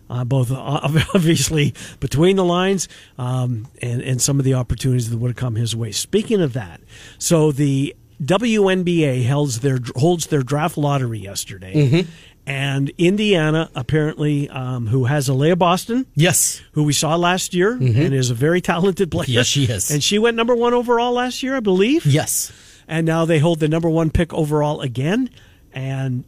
uh, 0.09 0.25
both 0.25 0.50
uh, 0.52 0.54
obviously 1.14 1.75
between 2.00 2.37
the 2.37 2.45
lines 2.45 2.88
um, 3.19 3.66
and, 3.83 4.02
and 4.02 4.21
some 4.23 4.38
of 4.38 4.45
the 4.45 4.54
opportunities 4.54 5.11
that 5.11 5.16
would 5.19 5.28
have 5.28 5.37
come 5.37 5.57
his 5.57 5.75
way. 5.75 5.90
Speaking 5.93 6.40
of 6.40 6.52
that, 6.52 6.81
so 7.19 7.52
the 7.52 7.95
WNBA 8.23 9.28
holds 9.28 9.61
their 9.61 9.78
holds 9.97 10.28
their 10.28 10.43
draft 10.43 10.76
lottery 10.78 11.19
yesterday, 11.19 12.07
And 12.46 12.90
Indiana, 12.98 13.70
apparently, 13.74 14.50
um, 14.50 14.86
who 14.88 15.04
has 15.06 15.28
Aliyah 15.28 15.58
Boston, 15.58 16.06
Yes. 16.14 16.60
who 16.72 16.82
we 16.84 16.92
saw 16.92 17.16
last 17.16 17.54
year 17.54 17.72
and 17.72 18.12
is 18.14 18.28
a 18.30 18.34
very 18.34 18.60
talented 18.60 19.10
player. 19.10 19.26
Yes, 19.28 19.46
she 19.46 19.64
is. 19.64 19.90
And 19.90 20.04
she 20.04 20.18
went 20.18 20.36
number 20.36 20.54
one 20.54 20.74
overall 20.74 21.12
last 21.14 21.42
year, 21.42 21.56
I 21.56 21.60
believe. 21.60 22.04
Yes. 22.04 22.52
And 22.86 23.06
now 23.06 23.24
they 23.24 23.38
hold 23.38 23.60
the 23.60 23.68
number 23.68 23.88
one 23.88 24.10
pick 24.10 24.34
overall 24.34 24.82
again. 24.82 25.30
And, 25.72 26.24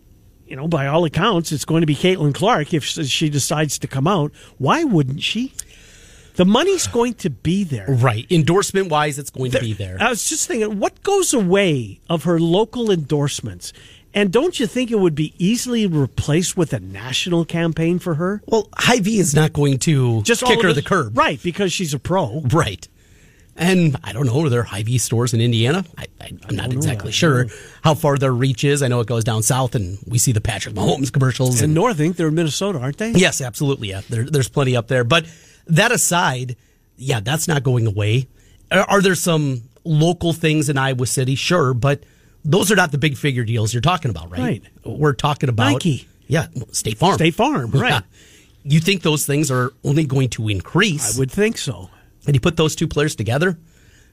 you 0.47 0.57
know, 0.57 0.67
by 0.69 0.87
all 0.87 1.05
accounts, 1.05 1.53
it's 1.53 1.67
going 1.67 1.83
to 1.83 1.87
be 1.87 1.95
Caitlin 1.95 2.35
Clark 2.35 2.73
if 2.73 2.83
she 2.83 3.29
decides 3.29 3.79
to 3.81 3.87
come 3.87 4.07
out. 4.07 4.33
Why 4.57 4.85
wouldn't 4.85 5.23
she? 5.23 5.53
The 6.37 6.45
money's 6.47 6.87
going 6.87 7.15
to 7.15 7.31
be 7.31 7.65
there. 7.65 7.87
Right. 7.89 8.27
Endorsement 8.31 8.91
wise, 8.91 9.19
it's 9.19 9.31
going 9.31 9.51
to 9.53 9.61
be 9.61 9.73
there. 9.73 9.97
I 10.01 10.11
was 10.11 10.29
just 10.29 10.47
thinking, 10.49 10.79
what 10.79 11.03
goes 11.03 11.33
away 11.33 12.01
of 12.11 12.25
her 12.25 12.39
local 12.39 12.91
endorsements? 12.91 13.73
And 14.17 14.33
don't 14.33 14.59
you 14.59 14.67
think 14.67 14.91
it 14.91 14.99
would 14.99 15.15
be 15.15 15.35
easily 15.39 15.87
replaced 15.87 16.57
with 16.57 16.73
a 16.73 16.81
national 16.81 17.45
campaign 17.45 17.99
for 17.99 18.15
her? 18.15 18.43
Well, 18.47 18.69
Hy-Vee 18.77 19.19
is 19.19 19.35
not 19.35 19.53
going 19.53 19.79
to 19.81 20.23
Just 20.23 20.43
kick 20.43 20.63
her 20.63 20.73
the 20.73 20.81
curb. 20.83 21.17
right? 21.17 21.41
Because 21.43 21.71
she's 21.73 21.93
a 21.93 21.99
pro. 21.99 22.41
Right. 22.41 22.89
And 23.59 23.97
I 24.05 24.13
don't 24.13 24.27
know, 24.27 24.45
are 24.45 24.49
there 24.49 24.63
Hy-Vee 24.63 24.99
stores 24.99 25.33
in 25.35 25.41
Indiana? 25.41 25.85
I, 25.97 26.07
I'm 26.21 26.57
not 26.57 26.73
exactly 26.73 27.13
sure 27.13 27.47
how 27.83 27.95
far 27.95 28.17
their 28.19 28.33
reach 28.33 28.65
is. 28.65 28.83
I 28.83 28.89
know 28.89 29.01
it 29.01 29.07
goes 29.07 29.23
down 29.25 29.43
south, 29.43 29.75
and 29.75 29.99
we 30.07 30.19
see 30.19 30.33
the 30.33 30.41
Patrick 30.43 30.75
Mahomes 30.75 31.13
commercials. 31.13 31.57
And 31.61 31.65
And, 31.65 31.75
North, 31.75 31.95
I 31.95 31.99
think 31.99 32.17
they're 32.17 32.29
in 32.29 32.35
Minnesota, 32.35 32.79
aren't 32.81 32.99
they? 32.99 33.13
yes, 33.13 33.41
absolutely. 33.41 33.89
Yeah, 33.91 34.01
there, 34.11 34.25
there's 34.25 34.49
plenty 34.49 34.77
up 34.77 34.89
there. 34.89 35.05
But 35.05 35.27
that 35.67 35.93
aside, 35.93 36.57
yeah, 36.97 37.21
that's 37.21 37.49
not 37.49 37.63
going 37.63 37.87
away. 37.87 38.29
Are, 38.71 38.81
are 38.91 39.01
there 39.03 39.15
some 39.15 39.63
local 39.85 40.33
things 40.35 40.69
in 40.71 40.77
Iowa 40.79 41.07
City? 41.07 41.35
Sure, 41.35 41.73
but 41.75 42.03
those 42.47 42.71
are 42.71 42.77
not 42.77 42.93
the 42.93 42.99
big 42.99 43.17
figure 43.17 43.45
deals 43.45 43.75
you're 43.75 43.81
talking 43.81 44.11
about, 44.11 44.31
right? 44.31 44.41
Right. 44.41 44.63
We're 44.85 45.13
talking 45.13 45.49
about 45.49 45.73
Nike. 45.73 46.09
Yeah, 46.29 46.47
State 46.73 46.99
Farm. 46.99 47.15
State 47.15 47.35
Farm, 47.35 47.71
right. 47.73 47.91
Yeah. 47.91 48.01
You 48.65 48.81
think 48.81 49.03
those 49.03 49.27
things 49.27 49.51
are 49.51 49.73
only 49.85 50.05
going 50.05 50.29
to 50.31 50.49
increase? 50.49 51.17
I 51.17 51.19
would 51.21 51.31
think 51.31 51.57
so. 51.59 51.89
And 52.27 52.35
you 52.35 52.41
put 52.41 52.57
those 52.57 52.75
two 52.75 52.89
players 52.89 53.15
together, 53.15 53.57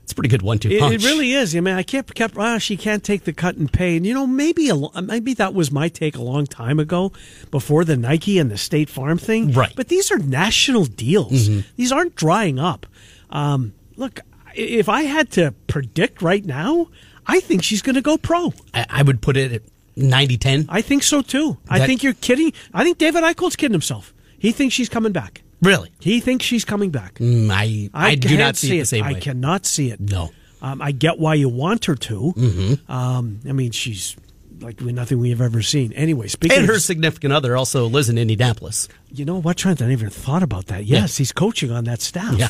it's 0.03 0.11
a 0.11 0.15
pretty 0.15 0.29
good 0.29 0.41
one-two 0.41 0.69
It, 0.69 0.79
punch. 0.79 0.93
it 0.95 1.03
really 1.05 1.31
is. 1.31 1.55
I 1.55 1.61
mean, 1.61 1.73
I 1.73 1.81
kept 1.81 2.13
kept. 2.13 2.35
Oh, 2.37 2.59
she 2.59 2.75
can't 2.77 3.03
take 3.03 3.23
the 3.23 3.33
cut 3.33 3.55
and 3.55 3.71
pay, 3.71 3.95
and 3.97 4.05
you 4.05 4.13
know, 4.13 4.27
maybe 4.27 4.69
a, 4.69 5.01
maybe 5.01 5.33
that 5.35 5.53
was 5.53 5.71
my 5.71 5.87
take 5.87 6.15
a 6.17 6.21
long 6.21 6.45
time 6.45 6.77
ago, 6.79 7.13
before 7.51 7.85
the 7.85 7.95
Nike 7.95 8.37
and 8.37 8.51
the 8.51 8.57
State 8.57 8.89
Farm 8.89 9.17
thing. 9.17 9.53
Right. 9.53 9.73
But 9.75 9.87
these 9.87 10.11
are 10.11 10.19
national 10.19 10.85
deals. 10.85 11.49
These 11.75 11.91
aren't 11.91 12.15
drying 12.15 12.59
up. 12.59 12.85
Um, 13.29 13.73
look, 13.95 14.19
if 14.53 14.89
I 14.89 15.03
had 15.03 15.31
to 15.31 15.53
predict 15.67 16.21
right 16.21 16.45
now, 16.45 16.89
I 17.25 17.39
think 17.39 17.63
she's 17.63 17.81
going 17.81 17.95
to 17.95 18.01
go 18.01 18.17
pro. 18.17 18.53
I, 18.73 18.85
I 18.89 19.03
would 19.03 19.21
put 19.21 19.37
it 19.37 19.51
at 19.51 19.61
90-10. 19.97 20.65
I 20.69 20.81
think 20.81 21.03
so 21.03 21.21
too. 21.21 21.57
I 21.69 21.85
think 21.85 22.03
you're 22.03 22.13
kidding. 22.13 22.53
I 22.73 22.83
think 22.83 22.97
David 22.97 23.23
Eichel's 23.23 23.55
kidding 23.55 23.73
himself. 23.73 24.13
He 24.37 24.51
thinks 24.51 24.75
she's 24.75 24.89
coming 24.89 25.11
back. 25.11 25.41
Really? 25.61 25.91
He 25.99 26.19
thinks 26.19 26.43
she's 26.45 26.65
coming 26.65 26.89
back. 26.89 27.15
Mm, 27.15 27.49
I, 27.49 27.89
I, 27.93 28.15
do 28.15 28.27
can't 28.27 28.39
not 28.39 28.55
see 28.57 28.77
it 28.77 28.81
the 28.81 28.85
same 28.85 29.03
I 29.05 29.13
way. 29.13 29.19
cannot 29.21 29.65
see 29.65 29.91
it. 29.91 29.99
No. 30.01 30.31
Um, 30.61 30.81
I 30.81 30.91
get 30.91 31.19
why 31.19 31.35
you 31.35 31.47
want 31.47 31.85
her 31.85 31.95
to. 31.95 32.33
Mm-hmm. 32.35 32.91
Um, 32.91 33.39
I 33.47 33.51
mean, 33.53 33.71
she's 33.71 34.15
like 34.59 34.81
nothing 34.81 35.19
we 35.19 35.29
have 35.29 35.41
ever 35.41 35.61
seen. 35.61 35.93
Anyway, 35.93 36.27
speaking 36.27 36.57
And 36.57 36.69
of, 36.69 36.73
her 36.75 36.79
significant 36.79 37.33
other 37.33 37.55
also 37.55 37.87
lives 37.87 38.09
in 38.09 38.17
Indianapolis. 38.17 38.87
you 39.11 39.25
know 39.25 39.39
what, 39.41 39.57
Trent? 39.57 39.81
I 39.81 39.87
never 39.87 40.09
thought 40.09 40.43
about 40.43 40.67
that. 40.67 40.85
Yes, 40.85 41.17
he's 41.17 41.31
coaching 41.31 41.71
on 41.71 41.85
that 41.85 42.01
staff. 42.01 42.35
Yeah. 42.37 42.49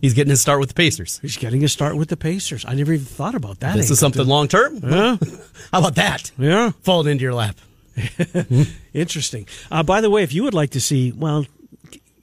He's 0.00 0.14
getting 0.14 0.30
his 0.30 0.40
start 0.40 0.60
with 0.60 0.68
the 0.68 0.74
Pacers. 0.74 1.18
He's 1.22 1.36
getting 1.36 1.64
a 1.64 1.68
start 1.68 1.96
with 1.96 2.08
the 2.08 2.16
Pacers. 2.16 2.64
I 2.68 2.74
never 2.74 2.92
even 2.92 3.06
thought 3.06 3.34
about 3.34 3.60
that. 3.60 3.76
This 3.76 3.86
angle. 3.86 3.92
is 3.94 3.98
something 3.98 4.26
long 4.26 4.46
term. 4.48 4.78
Yeah. 4.82 5.16
How 5.72 5.78
about 5.80 5.94
that? 5.96 6.30
Yeah. 6.38 6.72
Falling 6.82 7.08
into 7.10 7.22
your 7.22 7.34
lap. 7.34 7.56
Interesting. 8.94 9.46
Uh, 9.70 9.82
by 9.82 10.00
the 10.00 10.10
way, 10.10 10.22
if 10.22 10.32
you 10.32 10.42
would 10.44 10.54
like 10.54 10.70
to 10.70 10.80
see, 10.80 11.12
well, 11.12 11.46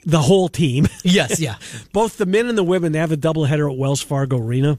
the 0.06 0.20
whole 0.20 0.50
team, 0.50 0.88
Yes, 1.03 1.39
yeah. 1.39 1.56
both 1.92 2.18
the 2.18 2.25
men 2.25 2.48
and 2.48 2.58
the 2.58 2.63
women, 2.63 2.92
they 2.92 3.00
have 3.00 3.12
a 3.12 3.18
doubleheader 3.18 3.72
at 3.72 3.77
Wells 3.77 4.01
Fargo 4.01 4.38
Arena. 4.38 4.77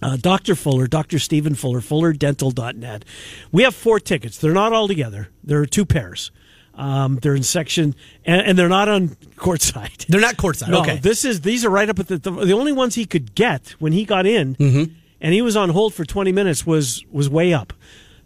Uh, 0.00 0.16
Dr. 0.16 0.54
Fuller, 0.56 0.86
Dr. 0.88 1.18
Stephen 1.20 1.54
Fuller, 1.54 1.80
fullerdental.net. 1.80 3.04
We 3.52 3.62
have 3.62 3.74
four 3.74 4.00
tickets. 4.00 4.36
They're 4.38 4.52
not 4.52 4.72
all 4.72 4.88
together. 4.88 5.28
There 5.44 5.60
are 5.60 5.66
two 5.66 5.84
pairs. 5.84 6.32
Um, 6.74 7.18
they're 7.20 7.34
in 7.34 7.42
section, 7.42 7.94
and, 8.24 8.40
and 8.40 8.58
they're 8.58 8.68
not 8.68 8.88
on 8.88 9.10
courtside. 9.36 10.06
They're 10.06 10.20
not 10.22 10.36
courtside. 10.36 10.68
No, 10.70 10.80
okay. 10.80 10.96
this 10.96 11.24
is 11.24 11.42
these 11.42 11.64
are 11.66 11.70
right 11.70 11.88
up 11.88 11.98
at 11.98 12.08
the, 12.08 12.16
the 12.16 12.30
the 12.30 12.52
only 12.54 12.72
ones 12.72 12.94
he 12.94 13.04
could 13.04 13.34
get 13.34 13.74
when 13.78 13.92
he 13.92 14.04
got 14.06 14.24
in, 14.26 14.56
Mm-hmm. 14.56 14.92
and 15.20 15.34
he 15.34 15.42
was 15.42 15.54
on 15.56 15.68
hold 15.70 15.92
for 15.92 16.04
twenty 16.06 16.32
minutes 16.32 16.66
was 16.66 17.04
was 17.10 17.28
way 17.28 17.52
up, 17.52 17.74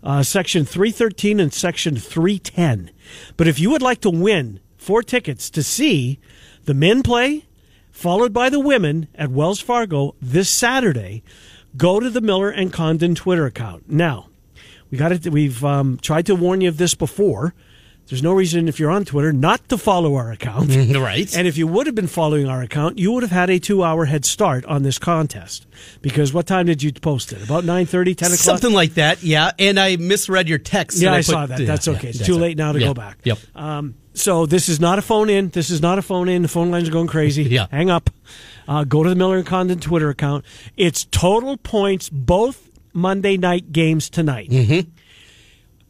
uh, 0.05 0.23
section 0.23 0.65
three 0.65 0.93
thirteen 0.93 1.41
and 1.41 1.53
section 1.53 1.97
three 1.97 2.39
ten. 2.39 2.91
But 3.37 3.49
if 3.49 3.59
you 3.59 3.69
would 3.71 3.83
like 3.83 4.01
to 4.03 4.11
win 4.11 4.61
four 4.77 5.03
tickets 5.03 5.51
to 5.51 5.63
see 5.65 6.21
the 6.67 6.75
men 6.75 7.03
play, 7.03 7.47
followed 7.91 8.33
by 8.33 8.49
the 8.49 8.61
women 8.61 9.09
at 9.17 9.31
Wells 9.31 9.61
Fargo 9.61 10.15
this 10.23 10.49
Saturday, 10.49 11.25
go 11.77 11.99
to 11.99 12.11
the 12.11 12.21
Miller 12.21 12.51
and 12.51 12.73
Condon 12.73 13.17
Twitter 13.17 13.45
account 13.47 13.91
now. 13.91 14.29
We 14.89 14.99
got 14.99 15.11
it. 15.11 15.27
We've 15.27 15.65
um, 15.65 15.99
tried 16.01 16.27
to 16.27 16.37
warn 16.37 16.61
you 16.61 16.69
of 16.69 16.77
this 16.77 16.95
before. 16.95 17.55
There's 18.09 18.23
no 18.23 18.33
reason 18.33 18.69
if 18.69 18.79
you're 18.79 18.91
on 18.91 19.05
Twitter 19.05 19.33
not 19.33 19.69
to 19.69 19.77
follow 19.79 20.15
our 20.15 20.31
account. 20.31 20.71
right. 20.97 21.37
And 21.37 21.49
if 21.49 21.59
you 21.59 21.67
would 21.67 21.87
have 21.87 21.95
been 21.97 22.07
following 22.07 22.49
our 22.49 22.63
account, 22.63 22.99
you 22.99 23.11
would 23.13 23.25
have 23.25 23.33
had 23.33 23.51
a 23.51 23.59
two-hour 23.59 24.05
head 24.05 24.25
start 24.25 24.65
on 24.67 24.83
this 24.85 24.99
contest. 24.99 25.67
Because 26.03 26.33
what 26.33 26.47
time 26.47 26.67
did 26.67 26.83
you 26.85 26.93
post 26.93 27.33
it? 27.33 27.43
About 27.43 27.65
9.30, 27.65 28.17
10 28.17 28.27
o'clock? 28.27 28.39
Something 28.39 28.73
like 28.73 28.95
that, 28.95 29.23
yeah. 29.25 29.51
And 29.59 29.79
I 29.81 29.97
misread 29.97 30.49
your 30.49 30.59
text. 30.59 30.99
Yeah, 30.99 31.09
and 31.09 31.15
I, 31.17 31.19
put- 31.19 31.25
saw 31.27 31.47
that. 31.47 31.59
yeah, 31.59 31.67
That's 31.67 31.87
yeah, 31.89 31.95
okay. 31.95 32.09
it's 32.11 32.19
that's 32.19 32.29
too 32.29 32.37
late 32.39 32.57
now 32.57 32.73
to 32.73 32.79
Yeah, 32.79 32.87
go 32.87 32.95
back. 32.95 33.19
Yep. 33.25 33.39
Um, 33.57 33.95
so 34.15 34.47
this 34.47 34.69
is 34.69 34.79
not 34.81 34.99
a 34.99 35.03
phone 35.03 35.29
in. 35.29 35.49
This 35.51 35.69
is 35.71 35.83
not 35.83 35.99
a 35.99 36.03
phone 36.03 36.29
in. 36.29 36.43
The 36.43 36.49
phone 36.49 36.71
lines 36.71 36.89
are 36.89 36.93
going 36.93 37.09
crazy. 37.09 37.43
Yeah. 37.57 37.67
Hang 37.71 37.91
up. 37.91 38.09
Uh, 38.69 38.85
go 38.85 39.03
to 39.03 39.09
the 39.09 39.15
Miller 39.17 39.37
and 39.37 39.47
Condon 39.47 39.79
Twitter 39.81 40.11
account. 40.11 40.45
It's 40.77 41.05
total 41.07 41.57
points 41.57 42.09
both 42.09 42.71
Monday 42.93 43.37
night 43.37 43.73
games 43.73 44.09
tonight. 44.11 44.49
Mm-hmm. 44.51 44.91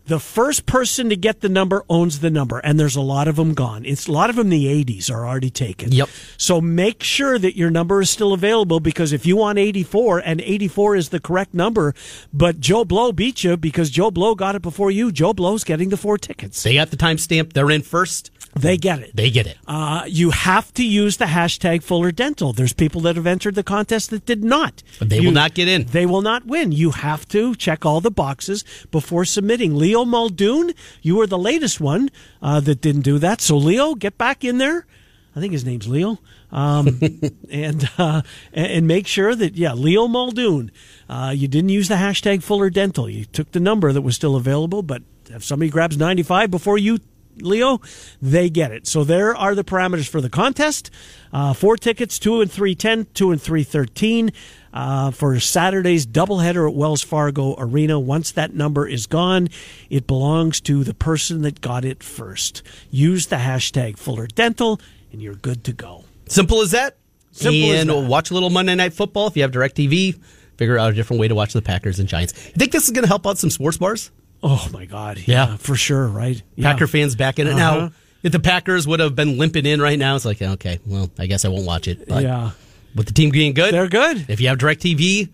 The 0.07 0.21
first 0.21 0.67
person 0.67 1.09
to 1.09 1.17
get 1.17 1.41
the 1.41 1.49
number 1.49 1.85
owns 1.89 2.21
the 2.21 2.31
number, 2.31 2.59
and 2.59 2.79
there's 2.79 2.95
a 2.95 3.01
lot 3.01 3.27
of 3.27 3.35
them 3.35 3.55
gone. 3.55 3.85
It's 3.85 4.07
a 4.07 4.13
lot 4.13 4.31
of 4.31 4.37
them. 4.37 4.51
The 4.51 4.67
80s 4.67 5.11
are 5.11 5.27
already 5.27 5.51
taken. 5.51 5.91
Yep. 5.91 6.09
So 6.37 6.61
make 6.61 7.03
sure 7.03 7.41
that 7.41 7.57
your 7.57 7.71
number 7.71 8.01
is 8.01 8.09
still 8.09 8.33
available 8.33 8.79
because 8.79 9.13
if 9.13 9.27
you 9.27 9.37
want 9.37 9.59
84 9.59 10.21
and 10.21 10.41
84 10.41 10.95
is 10.95 11.09
the 11.09 11.19
correct 11.19 11.55
number, 11.55 11.93
but 12.33 12.61
Joe 12.61 12.85
Blow 12.85 13.11
beat 13.11 13.43
you 13.43 13.57
because 13.57 13.91
Joe 13.91 14.13
Blow 14.13 14.37
got 14.37 14.55
it 14.55 14.63
before 14.63 14.93
you, 14.93 15.11
Joe 15.11 15.33
Blow's 15.33 15.65
getting 15.65 15.89
the 15.89 15.97
four 15.97 16.19
tickets. 16.19 16.63
They 16.63 16.75
got 16.75 16.91
the 16.91 16.97
timestamp. 16.97 17.53
They're 17.53 17.71
in 17.71 17.83
first. 17.83 18.31
They 18.59 18.77
get 18.79 19.01
it. 19.01 19.15
They 19.15 19.31
get 19.31 19.47
it. 19.47 19.59
Uh, 19.67 20.05
you 20.09 20.31
have 20.31 20.73
to 20.75 20.85
use 20.85 21.19
the 21.19 21.27
hashtag 21.27 21.83
Fuller 21.83 22.11
Dental. 22.11 22.53
There's 22.55 22.73
people 22.73 23.03
that 23.03 23.17
have 23.17 23.27
entered 23.27 23.55
the 23.55 23.63
contest 23.63 24.11
that 24.11 24.25
did 24.25 24.43
not. 24.43 24.83
But 24.99 25.11
they 25.11 25.19
You- 25.19 25.25
will 25.29 25.33
not 25.33 25.55
get 25.55 25.69
in. 25.69 25.85
They 25.85 26.07
will 26.07 26.23
not 26.23 26.47
win. 26.47 26.73
You 26.73 26.93
have 26.93 27.29
to 27.29 27.55
check 27.55 27.85
all 27.85 28.01
the 28.01 28.11
boxes 28.11 28.65
before 28.91 29.25
submitting. 29.27 29.77
Leo 29.77 30.05
Muldoon, 30.05 30.73
you 31.03 31.17
were 31.17 31.27
the 31.27 31.39
latest 31.39 31.81
one 31.81 32.09
uh, 32.41 32.61
that 32.61 32.81
didn't 32.81 33.03
do 33.03 33.19
that. 33.19 33.41
So 33.43 33.57
Leo, 33.59 33.95
get 33.95 34.17
back 34.17 34.43
in 34.43 34.59
there. 34.59 34.87
I 35.35 35.41
think 35.41 35.53
his 35.53 35.67
name's 35.67 35.87
Leo. 35.87 36.19
Um, 36.51 36.99
and, 37.51 37.91
uh, 37.99 38.23
and 38.55 38.87
make 38.87 39.07
sure 39.07 39.35
that 39.35 39.57
yeah, 39.57 39.75
Leo 39.75 40.09
Muldoon, 40.09 40.71
uh, 41.11 41.35
you 41.37 41.47
didn't 41.47 41.69
use 41.71 41.89
the 41.89 41.97
hashtag 41.97 42.43
Fuller 42.43 42.71
Dental. 42.71 43.07
You 43.11 43.27
took 43.27 43.53
the 43.53 43.61
number 43.61 43.93
that 43.93 44.01
was 44.01 44.17
still 44.17 44.35
available, 44.35 44.83
but 44.83 45.03
if 45.29 45.45
somebody 45.45 45.71
grabs 45.71 45.99
95 45.99 46.51
before 46.51 46.79
you 46.79 46.99
Leo, 47.43 47.81
they 48.21 48.51
get 48.51 48.73
it. 48.73 48.87
So 48.87 49.05
there 49.05 49.35
are 49.35 49.55
the 49.55 49.65
parameters 49.65 50.09
for 50.09 50.21
the 50.21 50.31
contest. 50.31 50.91
Uh, 51.33 51.53
four 51.53 51.77
tickets, 51.77 52.19
two 52.19 52.41
and 52.41 52.51
three 52.51 52.75
ten, 52.75 53.07
two 53.15 53.31
and 53.33 53.41
three 53.41 53.65
thirteen. 53.65 54.33
Uh, 54.73 55.11
for 55.11 55.41
Saturday's 55.41 56.07
doubleheader 56.07 56.69
at 56.69 56.75
Wells 56.75 57.03
Fargo 57.03 57.55
Arena. 57.59 57.99
Once 57.99 58.31
that 58.33 58.53
number 58.53 58.87
is 58.87 59.07
gone, 59.07 59.49
it 59.89 60.07
belongs 60.07 60.61
to 60.63 60.85
the 60.85 60.93
person 60.93 61.41
that 61.43 61.63
got 61.63 61.83
it 61.83 62.03
first. 62.03 62.63
Use 62.91 63.29
the 63.29 63.37
hashtag 63.37 63.97
Fuller 63.97 64.27
Dental, 64.27 64.79
and 65.13 65.23
you're 65.23 65.35
good 65.35 65.65
to 65.65 65.73
go. 65.73 66.05
Simple 66.29 66.61
as 66.61 66.73
that. 66.73 66.99
Simple 67.33 67.73
as 67.73 67.81
and 67.81 67.89
that. 67.89 68.01
watch 68.01 68.31
a 68.31 68.35
little 68.35 68.51
Monday 68.51 68.75
Night 68.75 68.93
Football 68.93 69.29
if 69.29 69.37
you 69.37 69.43
have 69.43 69.51
DirecTV. 69.51 70.21
Figure 70.59 70.79
out 70.79 70.91
a 70.91 70.95
different 70.95 71.21
way 71.21 71.29
to 71.29 71.35
watch 71.35 71.55
the 71.55 71.63
Packers 71.63 71.99
and 71.99 72.07
Giants. 72.07 72.35
You 72.49 72.53
think 72.53 72.73
this 72.73 72.85
is 72.85 72.91
going 72.91 73.05
to 73.05 73.09
help 73.09 73.27
out 73.27 73.39
some 73.39 73.49
sports 73.49 73.79
bars? 73.79 74.11
Oh 74.49 74.69
my 74.73 74.85
God! 74.85 75.21
Yeah. 75.27 75.57
for 75.57 75.75
sure. 75.75 76.07
Right? 76.07 76.41
Yeah. 76.55 76.71
Packer 76.73 76.87
fans 76.87 77.17
back 77.17 77.39
in 77.39 77.47
it 77.49 77.55
Uh-huh. 77.55 77.59
now. 77.87 77.93
If 78.23 78.33
the 78.33 78.39
Packers 78.41 78.87
would 78.87 79.01
have 79.01 79.15
been 79.15 79.39
limping 79.39 79.67
in 79.67 79.81
right 79.81 79.99
now, 79.99 80.15
it's 80.17 80.25
like 80.25 80.41
okay, 80.41 80.79
well, 80.87 81.11
I 81.19 81.27
guess 81.27 81.45
I 81.45 81.49
won't 81.49 81.67
watch 81.67 81.89
it. 81.89 82.07
But 82.09 82.23
Yeah, 82.23 82.51
with 82.95 83.07
the 83.07 83.13
team 83.13 83.31
being 83.31 83.55
good, 83.55 83.75
they're 83.75 83.89
good. 83.89 84.25
If 84.29 84.41
you 84.41 84.49
have 84.49 84.59
DirecTV, 84.59 85.29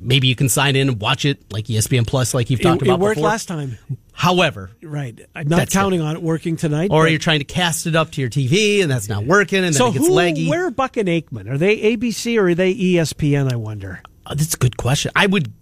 maybe 0.00 0.28
you 0.28 0.34
can 0.36 0.48
sign 0.48 0.76
in 0.76 0.88
and 0.88 1.00
watch 1.00 1.24
it 1.24 1.50
like 1.52 1.64
ESPN 1.66 2.06
Plus, 2.06 2.32
like 2.34 2.50
you've 2.50 2.60
talked 2.60 2.82
it 2.82 2.88
about 2.88 3.00
It 3.00 3.02
worked 3.02 3.16
before. 3.16 3.30
last 3.30 3.48
time. 3.48 3.78
However, 4.12 4.70
Right. 4.82 5.18
I'm 5.34 5.48
not 5.48 5.56
That's 5.58 5.74
it. 5.74 5.78
counting 5.78 6.00
on 6.00 6.16
it 6.16 6.22
working 6.22 6.56
tonight. 6.56 6.88
or 6.90 7.04
but- 7.04 7.10
you're 7.10 7.18
trying 7.18 7.40
to 7.40 7.44
cast 7.44 7.86
it 7.86 7.94
up 7.96 8.12
to 8.12 8.20
your 8.20 8.30
TV 8.30 8.80
and 8.80 8.90
that's 8.90 9.08
not 9.08 9.26
working, 9.26 9.58
and 9.58 9.66
then 9.66 9.72
so 9.74 9.88
it 9.88 9.94
gets 9.94 10.06
who, 10.06 10.12
laggy. 10.14 10.48
where 10.48 10.66
are 10.66 10.70
Buck 10.70 10.96
and 10.96 11.08
Aikman? 11.08 11.50
Are 11.50 11.58
they 11.58 11.76
ABC 11.96 12.38
or 12.38 12.48
are 12.48 12.54
they 12.54 12.72
ESPN? 12.74 13.52
I 13.52 13.56
wonder. 13.56 14.00
Oh, 14.26 14.34
that's 14.34 14.54
a 14.54 14.58
good 14.58 14.76
question. 14.78 15.12
I 15.14 15.26
would 15.26 15.52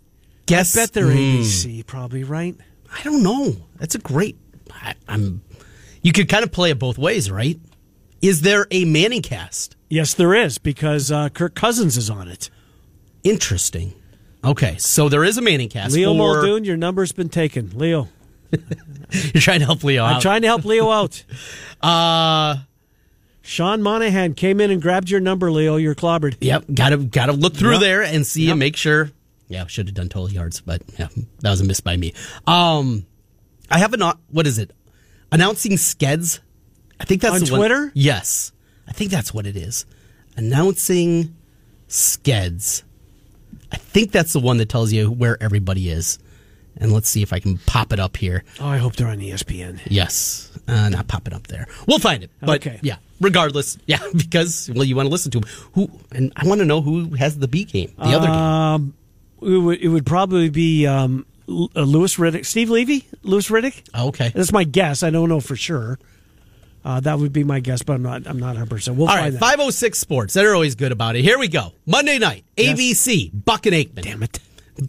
guess. 0.47 0.77
I 0.77 0.83
bet 0.83 0.93
they're 0.93 1.11
Hmm. 1.11 1.41
ABC, 1.41 1.87
probably 1.87 2.25
right. 2.25 2.55
I 2.97 3.03
don't 3.03 3.23
know. 3.23 3.57
That's 3.77 3.95
a 3.95 3.99
great. 3.99 4.37
I, 4.73 4.95
I'm. 5.09 5.43
You 6.03 6.13
could 6.13 6.29
kind 6.29 6.45
of 6.45 6.53
play 6.53 6.71
it 6.71 6.79
both 6.79 6.99
ways, 6.99 7.31
right? 7.31 7.59
Is 8.23 8.41
there 8.43 8.67
a 8.71 8.85
Manning 8.85 9.23
cast? 9.23 9.77
Yes, 9.89 10.15
there 10.15 10.35
is 10.35 10.59
because 10.59 11.11
uh, 11.13 11.29
Kirk 11.29 11.55
Cousins 11.55 11.97
is 11.97 12.09
on 12.11 12.29
it. 12.29 12.51
Interesting. 13.23 13.95
Okay, 14.45 14.77
so 14.77 15.09
there 15.09 15.25
is 15.25 15.39
a 15.39 15.43
Manning 15.43 15.69
cast. 15.71 15.95
Leo 15.95 16.13
for- 16.13 16.19
Muldoon, 16.19 16.65
your 16.65 16.77
number's 16.77 17.13
been 17.13 17.29
taken. 17.31 17.71
Leo, 17.75 18.09
You're 18.53 19.41
trying 19.41 19.61
to 19.61 19.67
help 19.67 19.83
Leo 19.85 20.05
I'm 20.05 20.17
out. 20.17 20.23
trying 20.23 20.43
to 20.43 20.49
help 20.49 20.65
Leo 20.65 20.91
out. 20.91 21.25
uh, 21.83 22.57
Sean 23.43 23.83
Monahan 23.83 24.35
came 24.35 24.61
in 24.61 24.71
and 24.71 24.81
grabbed 24.83 25.11
your 25.11 25.21
number, 25.21 25.51
Leo. 25.51 25.77
You're 25.77 25.95
clobbered. 25.95 26.37
yep. 26.41 26.65
Got 26.73 26.91
to 26.91 26.99
got 26.99 27.27
to 27.27 27.33
look 27.33 27.55
through 27.55 27.73
Yep. 27.73 27.81
there 27.81 28.03
and 28.03 28.27
see 28.27 28.45
Yep. 28.45 28.51
and 28.53 28.59
make 28.61 28.77
sure. 28.77 29.11
Yeah, 29.55 29.67
should 29.69 29.87
have 29.87 29.95
done 29.95 30.09
total 30.09 30.31
yards, 30.31 30.61
but 30.61 30.83
yeah, 30.99 31.09
that 31.41 31.51
was 31.51 31.61
a 31.61 31.65
miss 31.65 31.81
by 31.81 31.97
me. 31.97 32.13
Um, 32.47 33.07
I 33.71 33.79
have 33.79 33.93
an 33.95 34.03
what 34.31 34.47
is 34.47 34.59
it? 34.59 34.73
Announcing 35.33 35.73
skeds. 35.73 36.41
I 37.01 37.05
think 37.05 37.23
that's 37.23 37.37
On 37.37 37.45
the 37.45 37.51
one- 37.53 37.61
Twitter? 37.61 37.93
Yes, 37.95 38.53
I 38.89 38.93
think 38.93 39.11
that's 39.11 39.33
what 39.33 39.47
it 39.47 39.57
is. 39.57 39.87
Announcing 40.37 41.35
skeds. 41.89 42.83
I 43.73 43.77
think 43.77 44.13
that's 44.13 44.33
the 44.33 44.41
one 44.41 44.59
that 44.59 44.69
tells 44.69 44.93
you 44.93 45.11
where 45.11 45.41
everybody 45.43 45.89
is. 45.89 46.19
And 46.77 46.93
let's 46.93 47.09
see 47.09 47.23
if 47.23 47.33
I 47.33 47.39
can 47.39 47.59
pop 47.59 47.93
it 47.93 48.01
up 48.01 48.17
here. 48.17 48.43
Oh, 48.59 48.67
I 48.67 48.79
hope 48.79 48.97
they're 48.97 49.07
on 49.07 49.19
ESPN. 49.21 49.79
Yes, 49.87 50.51
uh, 50.67 50.89
not 50.89 51.07
popping 51.07 51.33
up 51.33 51.47
there. 51.47 51.69
We'll 51.87 52.01
find 52.01 52.25
it. 52.25 52.31
But 52.41 52.67
Okay. 52.67 52.81
yeah, 52.83 52.97
regardless, 53.21 53.79
yeah, 53.87 54.01
because 54.17 54.69
well, 54.75 54.83
you 54.83 54.97
want 54.97 55.07
to 55.07 55.11
listen 55.11 55.31
to 55.33 55.39
him. 55.39 55.45
Who 55.75 55.89
and 56.11 56.33
I 56.35 56.47
want 56.49 56.59
to 56.61 56.65
know 56.65 56.81
who 56.81 57.15
has 57.15 57.39
the 57.39 57.47
B 57.47 57.65
game, 57.65 57.93
the 57.97 58.07
other 58.07 58.27
game. 58.27 58.95
It 59.45 59.59
would, 59.59 59.81
it 59.81 59.89
would 59.89 60.07
probably 60.07 60.49
be 60.51 60.87
um, 60.87 61.27
uh, 61.49 61.83
Louis 61.83 62.15
Riddick, 62.17 62.47
Steve 62.47 62.71
Levy, 62.71 63.07
Louis 63.23 63.49
Riddick. 63.51 63.83
Oh, 63.95 64.09
okay. 64.09 64.31
That's 64.35 64.53
my 64.53 64.65
guess. 64.65 65.03
I 65.03 65.11
don't 65.11 65.29
know 65.29 65.41
for 65.41 65.57
sure. 65.57 65.99
Uh, 66.85 67.01
that 67.01 67.19
would 67.19 67.33
be 67.33 67.45
my 67.45 67.61
guess, 67.61 67.83
but 67.83 67.95
I'm 67.95 68.03
not. 68.03 68.27
I'm 68.27 68.39
not 68.39 68.49
100. 68.49 68.69
percent 68.69 68.97
We'll 68.99 69.09
All 69.09 69.15
find 69.15 69.25
right, 69.25 69.33
that. 69.33 69.39
five 69.41 69.59
oh 69.61 69.71
six 69.71 69.99
sports. 69.99 70.35
They're 70.35 70.55
always 70.55 70.75
good 70.75 70.93
about 70.93 71.17
it. 71.17 71.23
Here 71.23 71.39
we 71.39 71.49
go. 71.49 71.73
Monday 71.87 72.19
night, 72.19 72.45
Yes. 72.57 72.79
ABC, 72.79 73.31
Buck 73.33 73.65
and 73.67 73.75
Aikman. 73.75 74.03
Damn 74.03 74.23
it. 74.23 74.39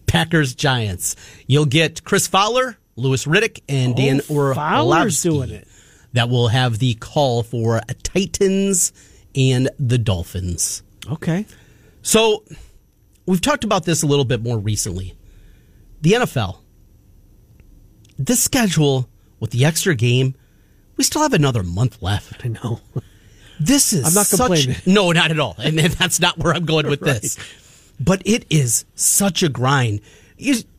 Packers 0.08 0.56
Giants. 0.56 1.16
You'll 1.48 1.66
get 1.68 2.04
Chris 2.04 2.28
Fowler, 2.28 2.78
Louis 2.98 3.24
Riddick, 3.26 3.62
and 3.70 3.96
Dan 3.96 4.20
Oh, 4.30 4.54
Fowler's 4.54 5.26
Orlovsky 5.26 5.30
doing 5.30 5.50
it. 5.52 5.68
That 6.14 6.28
will 6.30 6.48
have 6.50 6.80
the 6.80 6.96
call 6.96 7.44
for 7.44 7.80
Titans 8.04 8.92
and 9.36 9.70
the 9.80 9.98
Dolphins. 9.98 10.82
Okay. 11.10 11.46
So 12.02 12.44
we've 13.26 13.42
talked 13.42 13.64
about 13.64 13.86
this 13.86 14.04
a 14.04 14.08
little 14.08 14.26
bit 14.26 14.42
more 14.42 14.58
recently. 14.58 15.16
The 16.02 16.12
NFL, 16.14 16.58
this 18.18 18.44
schedule 18.44 19.10
with 19.40 19.52
the 19.52 19.66
extra 19.66 19.96
game, 19.96 20.36
we 20.98 21.04
still 21.04 21.22
have 21.22 21.34
another 21.34 21.64
month 21.64 22.02
left. 22.02 22.46
I 22.46 22.50
know. 22.50 22.80
This 23.60 23.94
is 23.94 24.06
I'm 24.06 24.14
not 24.14 24.26
such- 24.28 24.40
complaining. 24.40 24.76
No, 24.86 25.12
not 25.12 25.32
at 25.32 25.40
all. 25.40 25.56
And 25.58 25.78
that's 25.80 26.20
not 26.20 26.38
where 26.38 26.54
I'm 26.54 26.66
going 26.66 26.88
with 26.88 27.00
this. 27.02 27.38
But 28.00 28.22
it 28.26 28.46
is 28.50 28.86
such 28.96 29.44
a 29.44 29.50
grind. 29.50 30.02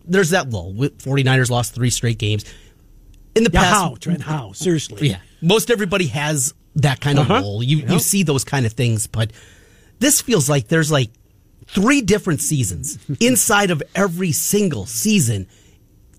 There's 0.06 0.30
that 0.30 0.50
lull. 0.50 0.72
49ers 0.74 1.50
lost 1.50 1.74
three 1.74 1.90
straight 1.90 2.18
games. 2.18 2.44
In 3.34 3.44
the 3.44 3.50
Yeah, 3.52 3.60
past, 3.62 3.74
how, 3.74 3.94
Trent? 3.96 4.22
How? 4.22 4.52
Seriously. 4.52 5.08
yeah, 5.10 5.18
most 5.42 5.70
everybody 5.70 6.06
has 6.08 6.54
that 6.76 7.00
kind 7.00 7.18
of 7.18 7.30
Uh-huh. 7.30 7.40
role. 7.40 7.62
You 7.62 7.78
Yep. 7.78 7.90
you 7.90 7.98
see 7.98 8.22
those 8.22 8.44
kind 8.44 8.64
of 8.66 8.72
things, 8.72 9.06
but 9.06 9.30
this 9.98 10.20
feels 10.22 10.48
like 10.48 10.68
there's 10.68 10.90
like 10.90 11.10
three 11.66 12.00
different 12.00 12.40
seasons 12.40 12.98
inside 13.20 13.70
of 13.70 13.82
every 13.94 14.32
single 14.32 14.86
season. 14.86 15.46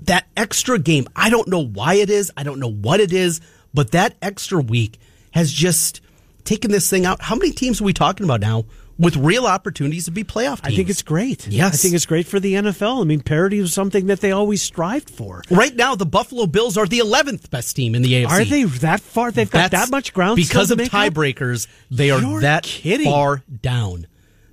That 0.01 0.27
extra 0.37 0.77
game, 0.77 1.07
I 1.15 1.29
don't 1.29 1.47
know 1.47 1.63
why 1.65 1.95
it 1.95 2.09
is, 2.09 2.31
I 2.37 2.43
don't 2.43 2.59
know 2.59 2.71
what 2.71 2.99
it 2.99 3.11
is, 3.11 3.41
but 3.73 3.91
that 3.91 4.15
extra 4.21 4.61
week 4.61 4.99
has 5.31 5.51
just 5.51 6.01
taken 6.43 6.71
this 6.71 6.89
thing 6.89 7.05
out. 7.05 7.21
How 7.21 7.35
many 7.35 7.51
teams 7.51 7.81
are 7.81 7.83
we 7.83 7.93
talking 7.93 8.23
about 8.23 8.39
now 8.41 8.65
with 8.99 9.15
real 9.17 9.45
opportunities 9.47 10.05
to 10.05 10.11
be 10.11 10.23
playoff 10.23 10.61
teams? 10.61 10.73
I 10.73 10.75
think 10.75 10.89
it's 10.89 11.01
great. 11.01 11.47
Yes. 11.47 11.73
I 11.73 11.77
think 11.77 11.95
it's 11.95 12.05
great 12.05 12.27
for 12.27 12.39
the 12.39 12.53
NFL. 12.53 13.01
I 13.01 13.05
mean, 13.05 13.21
parity 13.21 13.59
was 13.59 13.73
something 13.73 14.05
that 14.07 14.21
they 14.21 14.31
always 14.31 14.61
strived 14.61 15.09
for. 15.09 15.41
right 15.49 15.75
now 15.75 15.95
the 15.95 16.05
Buffalo 16.05 16.45
Bills 16.45 16.77
are 16.77 16.85
the 16.85 16.99
11th 16.99 17.49
best 17.49 17.75
team 17.75 17.95
in 17.95 18.03
the 18.03 18.23
AFC. 18.23 18.29
Are 18.29 18.45
they 18.45 18.63
that 18.65 18.99
far? 19.01 19.31
They've 19.31 19.49
got 19.49 19.71
That's- 19.71 19.87
that 19.89 19.91
much 19.91 20.13
ground 20.13 20.35
because 20.35 20.69
of 20.69 20.77
to 20.77 20.83
make 20.83 20.93
up? 20.93 21.11
tiebreakers. 21.13 21.67
They 21.89 22.11
are 22.11 22.21
You're 22.21 22.41
that 22.41 22.63
kidding. 22.63 23.05
far 23.07 23.43
down. 23.63 24.05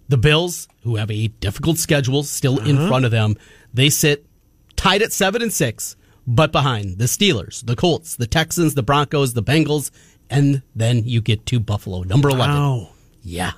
The 0.08 0.18
Bills, 0.18 0.68
who 0.82 0.96
have 0.96 1.10
a 1.10 1.28
difficult 1.28 1.78
schedule 1.78 2.22
still 2.24 2.58
in 2.58 2.76
Uh-huh. 2.76 2.88
front 2.88 3.04
of 3.04 3.10
them, 3.10 3.36
they 3.72 3.88
sit 3.90 4.26
tied 4.76 5.00
at 5.02 5.12
seven 5.12 5.40
and 5.42 5.52
six, 5.52 5.96
but 6.26 6.52
behind 6.52 6.98
the 6.98 7.04
Steelers, 7.06 7.64
the 7.64 7.74
Colts, 7.76 8.16
the 8.16 8.26
Texans, 8.26 8.74
the 8.74 8.82
Broncos, 8.82 9.32
the 9.34 9.42
Bengals, 9.42 9.90
and 10.28 10.62
then 10.74 11.04
you 11.04 11.20
get 11.20 11.46
to 11.46 11.58
Buffalo, 11.60 12.02
number 12.02 12.28
eleven. 12.28 12.56
Wow. 12.56 12.88
Yeah, 13.22 13.52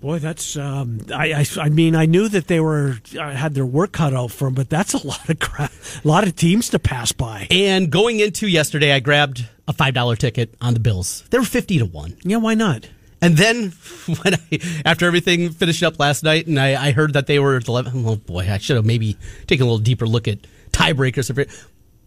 Boy, 0.00 0.20
that's. 0.20 0.56
Um, 0.56 1.00
I, 1.12 1.32
I. 1.32 1.46
I 1.60 1.68
mean, 1.70 1.96
I 1.96 2.06
knew 2.06 2.28
that 2.28 2.46
they 2.46 2.60
were 2.60 2.98
uh, 3.18 3.30
had 3.32 3.54
their 3.54 3.66
work 3.66 3.90
cut 3.92 4.14
out 4.14 4.30
for 4.30 4.44
them, 4.46 4.54
but 4.54 4.70
that's 4.70 4.94
a 4.94 4.98
lot 5.06 5.28
of 5.28 5.40
crap, 5.40 5.72
a 6.04 6.06
lot 6.06 6.24
of 6.26 6.36
teams 6.36 6.68
to 6.70 6.78
pass 6.78 7.10
by. 7.10 7.48
and 7.50 7.90
going 7.90 8.20
into 8.20 8.46
yesterday, 8.46 8.92
I 8.92 9.00
grabbed 9.00 9.48
a 9.66 9.72
five 9.72 9.94
dollar 9.94 10.14
ticket 10.14 10.54
on 10.60 10.74
the 10.74 10.80
Bills. 10.80 11.24
They 11.30 11.38
were 11.38 11.44
fifty 11.44 11.78
to 11.78 11.84
one. 11.84 12.16
Yeah, 12.22 12.36
why 12.36 12.54
not? 12.54 12.88
And 13.20 13.36
then 13.36 13.70
when 14.22 14.34
I, 14.34 14.80
after 14.84 15.06
everything 15.06 15.50
finished 15.50 15.82
up 15.82 15.98
last 15.98 16.22
night, 16.22 16.46
and 16.46 16.58
I, 16.58 16.88
I 16.88 16.92
heard 16.92 17.14
that 17.14 17.26
they 17.26 17.38
were 17.38 17.56
at 17.56 17.68
11, 17.68 18.04
oh 18.06 18.16
boy, 18.16 18.48
I 18.50 18.58
should 18.58 18.76
have 18.76 18.86
maybe 18.86 19.16
taken 19.46 19.62
a 19.62 19.66
little 19.66 19.78
deeper 19.78 20.06
look 20.06 20.28
at 20.28 20.38
tiebreakers. 20.70 21.34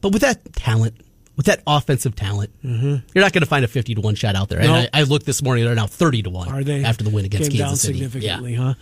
But 0.02 0.13
with 0.13 0.21
that 0.21 0.54
talent, 0.54 0.95
with 1.38 1.45
that 1.45 1.63
offensive 1.65 2.15
talent, 2.15 2.52
you're 2.62 3.02
not 3.15 3.34
going 3.34 3.41
to 3.41 3.45
find 3.45 3.65
a 3.65 3.67
50 3.67 3.95
to 3.95 4.02
1 4.02 4.15
shot 4.15 4.36
out 4.36 4.50
there. 4.50 4.60
And 4.60 4.71
I, 4.71 4.89
I 4.93 5.04
looked 5.04 5.26
this 5.26 5.41
morning, 5.41 5.65
they're 5.65 5.76
now 5.76 5.88
30 5.88 6.24
to 6.24 6.30
1 6.30 6.50
Are 6.50 6.63
they 6.63 6.84
after 6.84 7.04
the 7.04 7.10
win 7.10 7.26
against 7.26 7.52
came 7.52 7.60
down 7.60 7.67
Kansas 7.69 7.82
City. 7.82 8.00
significantly? 8.00 8.54
Yeah. 8.54 8.74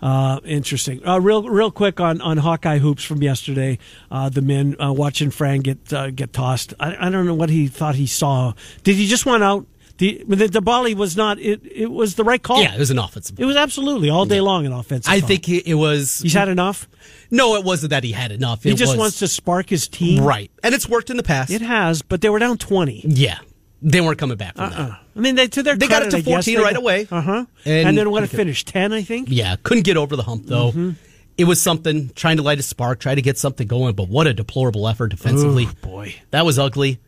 Huh? 0.00 0.06
Uh, 0.06 0.40
interesting. 0.44 1.06
Uh, 1.06 1.18
real, 1.20 1.48
real 1.48 1.70
quick 1.70 2.00
on, 2.00 2.20
on 2.20 2.36
Hawkeye 2.38 2.78
hoops 2.78 3.02
from 3.02 3.22
yesterday. 3.22 3.78
Uh, 4.10 4.28
the 4.28 4.42
men 4.42 4.76
uh, 4.80 4.92
watching 4.92 5.30
Fran 5.30 5.60
get 5.60 5.92
uh, 5.92 6.10
get 6.10 6.32
tossed. 6.32 6.72
I, 6.78 7.06
I 7.06 7.10
don't 7.10 7.26
know 7.26 7.34
what 7.34 7.50
he 7.50 7.66
thought 7.66 7.96
he 7.96 8.06
saw. 8.06 8.52
Did 8.84 8.94
he 8.96 9.06
just 9.06 9.26
want 9.26 9.42
out? 9.42 9.66
The 9.98 10.24
the, 10.28 10.46
the 10.48 10.60
volley 10.60 10.94
was 10.94 11.16
not. 11.16 11.38
It 11.38 11.60
it 11.64 11.90
was 11.90 12.14
the 12.14 12.24
right 12.24 12.42
call. 12.42 12.62
Yeah, 12.62 12.74
it 12.74 12.78
was 12.78 12.90
an 12.90 12.98
offensive. 12.98 13.38
It 13.38 13.44
was 13.44 13.56
absolutely 13.56 14.10
all 14.10 14.24
day 14.26 14.40
long 14.40 14.64
an 14.64 14.72
offensive. 14.72 15.12
I 15.12 15.20
call. 15.20 15.28
think 15.28 15.48
it 15.48 15.66
it 15.66 15.74
was. 15.74 16.20
he's 16.20 16.32
had 16.34 16.48
enough. 16.48 16.88
No, 17.30 17.56
it 17.56 17.64
wasn't 17.64 17.90
that 17.90 18.04
he 18.04 18.12
had 18.12 18.30
enough. 18.32 18.62
He 18.62 18.70
It 18.70 18.76
just 18.76 18.92
was- 18.92 18.98
wants 18.98 19.18
to 19.18 19.28
spark 19.28 19.68
his 19.68 19.88
team. 19.88 20.22
Right. 20.24 20.50
And 20.62 20.74
it's 20.74 20.88
worked 20.88 21.10
in 21.10 21.16
the 21.16 21.22
past. 21.22 21.50
It 21.50 21.62
has, 21.62 22.02
but 22.02 22.20
they 22.20 22.28
were 22.30 22.38
down 22.38 22.58
twenty. 22.58 23.02
yeah. 23.06 23.38
They 23.80 24.00
weren't 24.00 24.18
coming 24.18 24.36
back 24.36 24.56
from 24.56 24.70
that. 24.70 24.78
Uh, 24.80 24.96
I 25.16 25.20
mean, 25.20 25.36
they 25.36 25.46
to 25.46 25.62
their 25.62 25.76
They 25.76 25.86
got 25.86 26.02
credit, 26.02 26.14
it 26.18 26.24
to 26.24 26.30
14 26.30 26.58
right 26.60 26.72
got- 26.74 26.80
away. 26.82 27.06
Uh-huh. 27.10 27.44
And- 27.64 27.88
And, 27.90 27.98
then 27.98 28.10
what? 28.10 28.24
It 28.24 28.26
finished 28.28 28.66
ten, 28.66 28.92
I 28.92 29.02
think. 29.02 29.28
Yeah, 29.30 29.54
couldn't 29.62 29.84
get 29.84 29.96
over 29.96 30.16
the 30.16 30.24
hump 30.24 30.46
though. 30.46 30.70
Mm-hmm. 30.70 30.90
It 31.36 31.44
was 31.44 31.62
something 31.62 32.10
trying 32.16 32.38
to 32.38 32.42
light 32.42 32.58
a 32.58 32.62
spark, 32.64 32.98
try 32.98 33.14
to 33.14 33.22
get 33.22 33.38
something 33.38 33.68
going, 33.68 33.94
but 33.94 34.08
what 34.08 34.26
a 34.26 34.34
deplorable 34.34 34.88
effort 34.88 35.08
defensively. 35.08 35.66
Ooh, 35.66 35.72
boy. 35.80 36.14
That 36.32 36.44
was 36.44 36.58
ugly. 36.58 36.98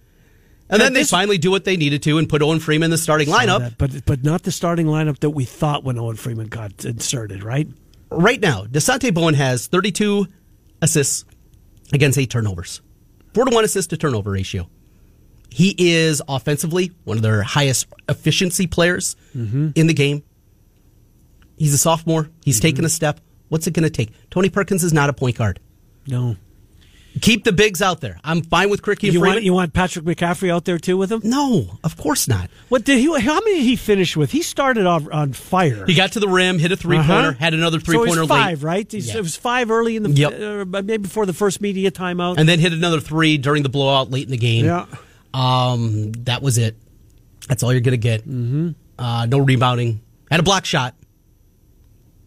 And 0.70 0.80
then 0.80 0.92
they 0.92 1.04
finally 1.04 1.36
do 1.38 1.50
what 1.50 1.64
they 1.64 1.76
needed 1.76 2.02
to 2.04 2.18
and 2.18 2.28
put 2.28 2.42
Owen 2.42 2.60
Freeman 2.60 2.86
in 2.86 2.90
the 2.90 2.98
starting 2.98 3.28
lineup. 3.28 3.58
That, 3.58 3.78
but 3.78 4.04
but 4.06 4.24
not 4.24 4.44
the 4.44 4.52
starting 4.52 4.86
lineup 4.86 5.18
that 5.20 5.30
we 5.30 5.44
thought 5.44 5.82
when 5.84 5.98
Owen 5.98 6.16
Freeman 6.16 6.46
got 6.48 6.84
inserted, 6.84 7.42
right? 7.42 7.66
Right 8.10 8.40
now, 8.40 8.64
Dasonte 8.64 9.12
Bowen 9.12 9.34
has 9.34 9.66
32 9.66 10.26
assists 10.82 11.24
against 11.92 12.18
eight 12.18 12.30
turnovers, 12.30 12.80
four 13.34 13.44
to 13.44 13.54
one 13.54 13.64
assist 13.64 13.90
to 13.90 13.96
turnover 13.96 14.30
ratio. 14.30 14.68
He 15.52 15.74
is 15.76 16.22
offensively 16.28 16.92
one 17.04 17.16
of 17.16 17.22
their 17.24 17.42
highest 17.42 17.86
efficiency 18.08 18.66
players 18.68 19.16
Mm-hmm. 19.36 19.70
in 19.74 19.86
the 19.88 19.94
game. 19.94 20.22
He's 21.56 21.74
a 21.74 21.78
sophomore. 21.78 22.30
He's 22.44 22.60
taken 22.60 22.84
a 22.84 22.88
step. 22.88 23.20
What's 23.48 23.66
it 23.66 23.72
going 23.74 23.82
to 23.82 23.90
take? 23.90 24.12
Tony 24.30 24.48
Perkins 24.48 24.82
is 24.84 24.92
not 24.92 25.10
a 25.10 25.12
point 25.12 25.36
guard. 25.36 25.58
No. 26.06 26.36
Keep 27.20 27.42
the 27.44 27.52
bigs 27.52 27.82
out 27.82 28.00
there. 28.00 28.20
I'm 28.22 28.42
fine 28.42 28.70
with 28.70 28.82
Krikke 28.82 29.12
You 29.12 29.20
want 29.20 29.42
you 29.42 29.52
want 29.52 29.72
Patrick 29.72 30.04
McCaffery 30.04 30.48
out 30.50 30.64
there 30.64 30.78
too 30.78 30.96
with 30.96 31.10
him? 31.10 31.20
no, 31.24 31.78
of 31.82 31.96
course 31.96 32.28
not. 32.28 32.48
What 32.68 32.84
did 32.84 32.98
he? 32.98 33.06
How 33.20 33.34
many 33.34 33.56
did 33.56 33.64
he 33.64 33.74
finish 33.76 34.16
with? 34.16 34.30
He 34.30 34.42
started 34.42 34.86
off 34.86 35.06
on 35.12 35.32
fire. 35.32 35.84
He 35.86 35.94
got 35.94 36.12
to 36.12 36.20
the 36.20 36.28
rim, 36.28 36.58
hit 36.60 36.70
a 36.70 36.76
three 36.76 36.96
pointer, 36.98 37.12
Uh-huh. 37.12 37.32
had 37.32 37.52
another 37.52 37.80
three 37.80 37.96
so 37.96 38.04
it 38.04 38.06
pointer 38.06 38.20
was 38.22 38.28
five, 38.28 38.62
late, 38.62 38.66
right? 38.66 38.94
Yeah. 38.94 39.16
It 39.16 39.22
was 39.22 39.36
five 39.36 39.70
early 39.72 39.96
in 39.96 40.04
the 40.04 40.10
Yep. 40.10 40.40
uh, 40.72 40.82
maybe 40.82 40.98
before 40.98 41.26
the 41.26 41.32
first 41.32 41.60
media 41.60 41.90
timeout. 41.90 42.36
and 42.38 42.48
then 42.48 42.60
hit 42.60 42.72
another 42.72 43.00
three 43.00 43.38
during 43.38 43.64
the 43.64 43.68
blowout 43.68 44.10
late 44.10 44.24
in 44.26 44.30
the 44.30 44.36
game. 44.38 44.64
Yeah. 44.66 44.86
Um, 45.34 46.12
that 46.24 46.42
was 46.42 46.58
it. 46.58 46.76
That's 47.48 47.62
all 47.64 47.72
you're 47.72 47.80
gonna 47.80 47.96
get. 47.96 48.20
Mm-hmm. 48.22 48.70
Uh, 48.98 49.26
no 49.26 49.38
rebounding. 49.40 50.00
Had 50.30 50.38
a 50.40 50.44
block 50.44 50.64
shot. 50.64 50.94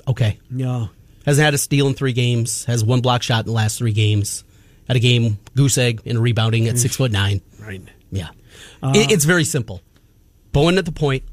Okay. 0.07 0.39
yeah. 0.53 0.87
Hasn't 1.25 1.45
had 1.45 1.53
a 1.53 1.57
steal 1.57 1.87
in 1.87 1.93
three 1.93 2.11
games. 2.11 2.65
Has 2.65 2.83
one 2.83 2.99
block 2.99 3.23
shot 3.23 3.41
in 3.41 3.45
the 3.45 3.53
last 3.53 3.77
three 3.77 3.93
games. 3.93 4.43
Had 4.87 4.97
a 4.97 4.99
game 4.99 5.39
goose 5.55 5.77
egg 5.77 6.01
in 6.05 6.19
rebounding 6.19 6.67
at 6.67 6.77
six 6.77 6.95
foot 6.95 7.11
nine. 7.11 7.41
Right. 7.59 7.81
Yeah. 8.11 8.29
Uh, 8.81 8.93
It- 8.95 9.11
it's 9.11 9.25
very 9.25 9.43
simple. 9.45 9.81
Bowen 10.51 10.77
at 10.77 10.85
the 10.85 10.91
point, 10.91 11.23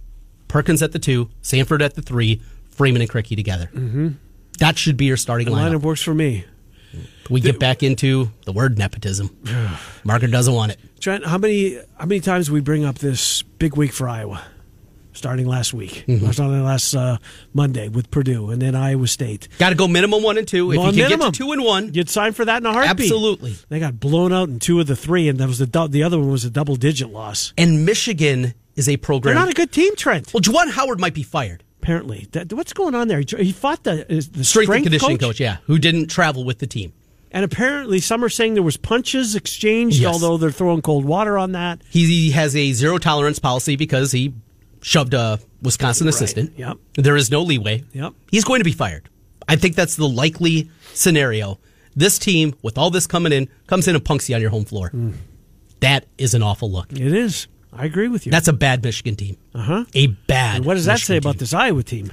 Perkins 0.49 0.83
at 0.83 0.93
the 0.93 0.99
two, 0.99 1.29
Sanford 1.43 1.83
at 1.83 1.95
the 1.95 2.03
three, 2.03 2.41
Freeman 2.71 3.03
and 3.03 3.11
Krikke 3.11 3.37
together. 3.37 3.69
Mm-hmm. 3.75 4.09
That 4.61 4.79
should 4.79 4.97
be 4.97 5.05
your 5.07 5.17
starting 5.17 5.47
The 5.47 5.53
lineup. 5.53 5.77
lineup 5.79 5.83
works 5.83 6.03
for 6.03 6.15
me. 6.15 6.45
We 7.29 7.41
get 7.41 7.59
back 7.61 7.83
into 7.85 8.31
the 8.47 8.53
word 8.53 8.77
nepotism. 8.79 9.31
Margaret 10.05 10.31
doesn't 10.33 10.53
want 10.55 10.73
it. 10.73 10.79
Trent, 11.01 11.25
how 11.25 11.39
many 11.39 11.77
how 11.99 12.07
many 12.07 12.21
times 12.21 12.51
we 12.51 12.61
bring 12.61 12.85
up 12.85 12.99
this 12.99 13.43
big 13.43 13.77
week 13.77 13.93
for 13.93 14.09
Iowa? 14.09 14.43
Starting 15.13 15.47
last 15.47 15.75
week, 15.75 16.05
mm-hmm. 16.07 16.31
starting 16.31 16.63
last 16.65 16.95
uh, 16.95 17.19
Monday 17.53 17.89
with 17.89 18.11
Purdue, 18.11 18.51
and 18.51 18.63
then 18.63 18.75
Iowa 18.77 19.09
State. 19.09 19.49
Got 19.59 19.71
to 19.71 19.75
go 19.75 19.89
minimum 19.89 20.23
one 20.23 20.39
and 20.39 20.47
two. 20.47 20.71
If 20.71 20.77
you 20.77 20.83
can 20.83 20.95
minimum. 20.95 21.19
get 21.19 21.35
to 21.35 21.39
two 21.39 21.53
and 21.53 21.65
one, 21.65 21.93
you'd 21.95 22.09
sign 22.09 22.33
for 22.33 22.45
that 22.45 22.63
in 22.63 22.67
a 22.67 22.73
heartbeat. 22.73 23.07
Absolutely. 23.07 23.57
They 23.69 23.81
got 23.81 23.99
blown 23.99 24.33
out 24.33 24.49
in 24.49 24.61
two 24.61 24.79
of 24.79 24.87
the 24.87 24.95
three, 24.95 25.29
and 25.29 25.39
that 25.39 25.49
was 25.49 25.59
the 25.59 25.89
the 25.89 26.03
other 26.03 26.19
one 26.19 26.31
was 26.31 26.45
a 26.45 26.51
double 26.51 26.77
digit 26.77 27.11
loss. 27.11 27.53
And 27.59 27.85
Michigan 27.85 28.55
is 28.77 28.89
a 28.89 28.97
program. 28.97 29.35
They're 29.35 29.43
not 29.45 29.51
a 29.51 29.55
good 29.55 29.73
team, 29.73 29.97
Trent. 29.97 30.33
Well, 30.33 30.41
Juwan 30.41 30.71
Howard 30.71 31.01
might 31.01 31.15
be 31.15 31.23
fired. 31.23 31.65
Apparently, 31.83 32.29
what's 32.51 32.73
going 32.73 32.95
on 32.95 33.09
there? 33.09 33.21
He 33.21 33.53
fought 33.53 33.85
the 33.85 34.05
the 34.09 34.23
strength, 34.23 34.47
strength 34.47 34.71
and 34.75 34.85
conditioning 34.85 35.19
coach? 35.19 35.29
coach, 35.29 35.41
yeah, 35.41 35.57
who 35.65 35.79
didn't 35.79 36.09
travel 36.09 36.45
with 36.45 36.59
the 36.59 36.67
team. 36.67 36.93
And 37.33 37.45
apparently, 37.45 38.01
some 38.01 38.25
are 38.25 38.29
saying 38.29 38.55
there 38.55 38.63
was 38.63 38.77
punches 38.77 39.37
exchanged, 39.37 40.01
yes. 40.01 40.13
although 40.13 40.37
they're 40.37 40.51
throwing 40.51 40.83
cold 40.83 41.05
water 41.05 41.39
on 41.39 41.53
that. 41.53 41.81
He 41.89 42.33
has 42.33 42.57
a 42.57 42.73
zero 42.73 42.99
tolerance 42.99 43.39
policy 43.39 43.77
because 43.77 44.13
he 44.13 44.35
shoved 44.83 45.15
a 45.15 45.39
Wisconsin 45.63 46.07
right. 46.07 46.15
assistant. 46.15 46.53
Yep. 46.57 46.79
There 46.95 47.17
is 47.17 47.31
no 47.31 47.43
leeway. 47.43 47.85
Yep. 47.93 48.15
He's 48.31 48.45
going 48.45 48.61
to 48.61 48.65
be 48.65 48.73
fired. 48.73 49.09
I 49.49 49.57
think 49.57 49.75
that's 49.75 49.97
the 49.97 50.09
likely 50.09 50.71
scenario. 50.95 51.59
This 51.97 52.19
team, 52.19 52.55
with 52.63 52.79
all 52.79 52.91
this 52.91 53.07
coming 53.07 53.33
in, 53.33 53.49
comes 53.67 53.89
in 53.89 53.97
and 53.97 54.05
punks 54.05 54.29
you 54.29 54.35
on 54.37 54.41
your 54.41 54.51
home 54.51 54.65
floor. 54.65 54.91
Mm. 54.91 55.15
That 55.81 56.07
is 56.19 56.35
an 56.35 56.43
awful 56.43 56.71
look. 56.71 56.93
It 56.93 57.01
is. 57.01 57.49
I 57.73 57.85
agree 57.85 58.09
with 58.09 58.27
you. 58.27 58.33
That's 58.33 58.49
a 58.49 58.53
bad 58.53 58.83
Michigan 58.83 59.17
team. 59.17 59.37
Uh 59.55 59.63
huh. 59.63 59.85
A 59.95 60.09
bad. 60.09 60.57
And 60.57 60.65
what 60.65 60.75
does 60.75 60.85
that 60.87 60.95
Michigan 60.95 61.07
say 61.07 61.17
about 61.17 61.39
this 61.39 61.53
Iowa 61.55 61.83
team? 61.83 62.13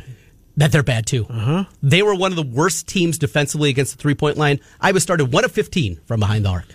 that 0.57 0.71
they're 0.71 0.83
bad 0.83 1.05
too. 1.05 1.25
Uh-huh. 1.29 1.65
They 1.81 2.01
were 2.01 2.15
one 2.15 2.31
of 2.31 2.35
the 2.35 2.43
worst 2.43 2.87
teams 2.87 3.17
defensively 3.17 3.69
against 3.69 3.95
the 3.95 4.01
three 4.01 4.15
point 4.15 4.37
line. 4.37 4.59
Iowa 4.81 4.99
started 4.99 5.31
one 5.31 5.45
of 5.45 5.51
15 5.51 6.01
from 6.05 6.19
behind 6.19 6.45
the 6.45 6.49
arc. 6.49 6.65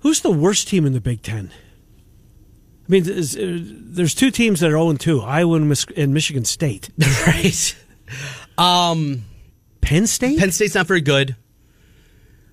Who's 0.00 0.20
the 0.20 0.30
worst 0.30 0.68
team 0.68 0.86
in 0.86 0.92
the 0.92 1.00
Big 1.00 1.22
Ten? 1.22 1.50
I 2.88 2.90
mean, 2.92 3.04
there's, 3.04 3.36
uh, 3.36 4.18
two 4.18 4.30
teams 4.30 4.60
that 4.60 4.68
are 4.68 4.78
0 4.78 4.94
2, 4.94 5.20
Iowa 5.20 5.56
and, 5.56 6.14
Michigan 6.14 6.44
State. 6.44 6.90
right. 7.26 7.76
Um, 8.58 9.24
Penn 9.80 10.06
State? 10.06 10.38
Penn 10.38 10.50
State's 10.50 10.74
not 10.74 10.86
very 10.86 11.00
good. 11.00 11.36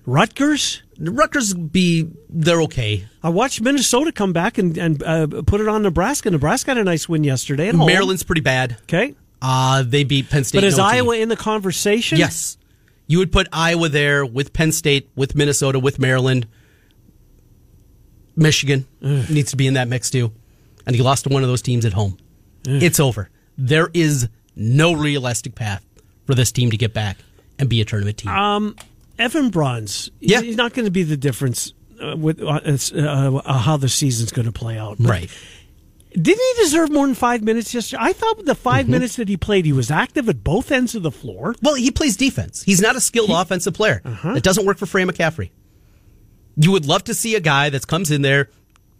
Rutgers? 0.06 0.82
Rutgers 0.98 1.54
be 1.54 2.10
they're 2.28 2.62
okay. 2.62 3.06
I 3.22 3.30
watched 3.30 3.60
Minnesota 3.60 4.12
come 4.12 4.32
back 4.32 4.58
and 4.58 4.76
and 4.76 5.02
uh, 5.02 5.26
put 5.46 5.60
it 5.60 5.68
on 5.68 5.82
Nebraska. 5.82 6.30
Nebraska 6.30 6.72
had 6.72 6.78
a 6.78 6.84
nice 6.84 7.08
win 7.08 7.24
yesterday 7.24 7.68
at 7.68 7.74
home. 7.74 7.86
Maryland's 7.86 8.22
pretty 8.22 8.40
bad. 8.40 8.76
Okay, 8.82 9.14
uh, 9.40 9.82
they 9.82 10.04
beat 10.04 10.28
Penn 10.28 10.44
State. 10.44 10.58
But 10.58 10.64
is 10.64 10.78
Iowa 10.78 11.16
in 11.16 11.28
the 11.28 11.36
conversation? 11.36 12.18
Yes. 12.18 12.56
You 13.06 13.18
would 13.18 13.32
put 13.32 13.48
Iowa 13.52 13.88
there 13.88 14.24
with 14.24 14.52
Penn 14.52 14.72
State, 14.72 15.08
with 15.16 15.34
Minnesota, 15.34 15.80
with 15.80 15.98
Maryland. 15.98 16.46
Michigan 18.40 18.86
Ugh. 19.02 19.28
needs 19.30 19.50
to 19.50 19.56
be 19.56 19.66
in 19.66 19.74
that 19.74 19.86
mix 19.86 20.10
too. 20.10 20.32
And 20.86 20.96
he 20.96 21.02
lost 21.02 21.24
to 21.24 21.30
one 21.30 21.42
of 21.42 21.48
those 21.48 21.62
teams 21.62 21.84
at 21.84 21.92
home. 21.92 22.16
Ugh. 22.66 22.82
It's 22.82 22.98
over. 22.98 23.28
There 23.56 23.90
is 23.92 24.28
no 24.56 24.94
realistic 24.94 25.54
path 25.54 25.84
for 26.24 26.34
this 26.34 26.50
team 26.50 26.70
to 26.70 26.76
get 26.76 26.94
back 26.94 27.18
and 27.58 27.68
be 27.68 27.80
a 27.80 27.84
tournament 27.84 28.18
team. 28.18 28.32
Um, 28.32 28.76
Even 29.18 29.50
Brauns, 29.50 30.10
yeah. 30.20 30.40
he's 30.40 30.56
not 30.56 30.72
going 30.72 30.86
to 30.86 30.90
be 30.90 31.02
the 31.02 31.16
difference 31.16 31.74
uh, 32.02 32.16
with 32.16 32.40
uh, 32.42 32.60
uh, 32.64 33.58
how 33.58 33.76
the 33.76 33.88
season's 33.88 34.32
going 34.32 34.46
to 34.46 34.52
play 34.52 34.78
out. 34.78 34.96
But 34.98 35.08
right. 35.08 35.30
Didn't 36.12 36.40
he 36.56 36.62
deserve 36.64 36.90
more 36.90 37.06
than 37.06 37.14
five 37.14 37.42
minutes 37.42 37.72
yesterday? 37.72 38.02
I 38.02 38.12
thought 38.12 38.44
the 38.44 38.56
5 38.56 38.82
mm-hmm. 38.82 38.90
minutes 38.90 39.16
that 39.16 39.28
he 39.28 39.36
played, 39.36 39.64
he 39.64 39.72
was 39.72 39.92
active 39.92 40.28
at 40.28 40.42
both 40.42 40.72
ends 40.72 40.96
of 40.96 41.04
the 41.04 41.12
floor. 41.12 41.54
Well, 41.62 41.74
he 41.74 41.92
plays 41.92 42.16
defense. 42.16 42.64
He's 42.64 42.80
not 42.80 42.96
a 42.96 43.00
skilled 43.00 43.28
he, 43.28 43.34
offensive 43.34 43.74
player. 43.74 44.02
Uh-huh. 44.04 44.34
It 44.34 44.42
doesn't 44.42 44.66
work 44.66 44.78
for 44.78 44.86
Fran 44.86 45.08
McCaffery. 45.08 45.50
You 46.62 46.72
would 46.72 46.84
love 46.84 47.04
to 47.04 47.14
see 47.14 47.34
a 47.36 47.40
guy 47.40 47.70
that 47.70 47.86
comes 47.86 48.10
in 48.10 48.20
there, 48.20 48.50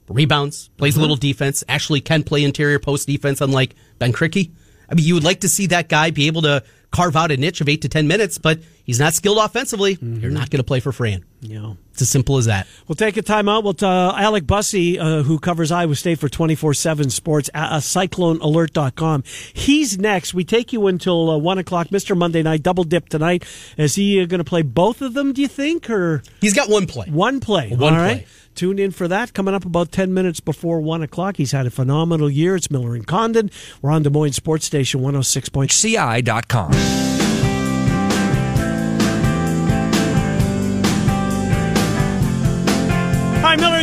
rebounds, 0.08 0.68
plays 0.78 0.94
uh-huh. 0.94 1.00
a 1.00 1.02
little 1.02 1.16
defense, 1.16 1.62
actually 1.68 2.00
can 2.00 2.22
play 2.22 2.42
interior 2.42 2.78
post 2.78 3.06
defense, 3.06 3.42
unlike 3.42 3.74
Ben 3.98 4.12
Krikke. 4.12 4.50
I 4.88 4.94
mean, 4.94 5.04
you 5.04 5.12
would 5.14 5.24
like 5.24 5.40
to 5.40 5.48
see 5.48 5.66
that 5.66 5.90
guy 5.90 6.10
be 6.10 6.26
able 6.26 6.42
to 6.42 6.64
carve 6.90 7.16
out 7.16 7.30
a 7.30 7.36
niche 7.36 7.60
of 7.60 7.68
eight 7.68 7.82
to 7.82 7.88
ten 7.90 8.08
minutes, 8.08 8.38
but 8.38 8.60
he's 8.84 8.98
not 8.98 9.12
skilled 9.12 9.36
offensively. 9.38 9.96
Mm-hmm. 9.96 10.20
You're 10.20 10.30
not 10.30 10.48
going 10.48 10.58
to 10.58 10.64
play 10.64 10.80
for 10.80 10.90
Fran. 10.90 11.24
Yeah. 11.42 11.72
It's 11.92 12.02
as 12.02 12.10
simple 12.10 12.36
as 12.36 12.46
that. 12.46 12.66
We'll 12.86 12.96
take 12.96 13.16
a 13.16 13.22
timeout. 13.22 13.64
We'll 13.64 13.88
uh, 13.88 14.14
Alec 14.16 14.44
Busse, 14.44 14.98
uh, 14.98 15.22
who 15.22 15.38
covers 15.38 15.72
Iowa 15.72 15.94
State 15.94 16.18
for 16.18 16.28
24-7 16.28 17.10
Sports, 17.10 17.50
at 17.54 17.72
uh, 17.72 17.76
CycloneAlert.com. 17.78 19.24
He's 19.54 19.98
next. 19.98 20.34
We 20.34 20.44
take 20.44 20.72
you 20.72 20.86
until 20.86 21.30
uh, 21.30 21.38
1 21.38 21.58
o'clock. 21.58 21.88
Mr. 21.88 22.16
Monday 22.16 22.42
Night, 22.42 22.62
double 22.62 22.84
dip 22.84 23.08
tonight. 23.08 23.44
Is 23.76 23.94
he 23.94 24.20
uh, 24.20 24.26
going 24.26 24.38
to 24.38 24.44
play 24.44 24.62
both 24.62 25.02
of 25.02 25.14
them, 25.14 25.32
do 25.32 25.42
you 25.42 25.48
think? 25.48 25.88
or 25.90 26.22
He's 26.40 26.54
got 26.54 26.68
one 26.68 26.86
play. 26.86 27.06
One 27.08 27.40
play. 27.40 27.70
One 27.70 27.94
All 27.94 28.00
play. 28.00 28.14
right. 28.14 28.26
Tune 28.54 28.78
in 28.78 28.90
for 28.90 29.08
that 29.08 29.32
coming 29.32 29.54
up 29.54 29.64
about 29.64 29.92
10 29.92 30.12
minutes 30.12 30.40
before 30.40 30.80
1 30.80 31.02
o'clock. 31.02 31.36
He's 31.38 31.52
had 31.52 31.66
a 31.66 31.70
phenomenal 31.70 32.28
year. 32.28 32.56
It's 32.56 32.70
Miller 32.70 32.94
and 32.94 33.06
Condon. 33.06 33.50
We're 33.80 33.92
on 33.92 34.02
Des 34.02 34.10
Moines 34.10 34.32
Sports 34.34 34.66
Station 34.66 35.00
106.ci.com. 35.00 37.19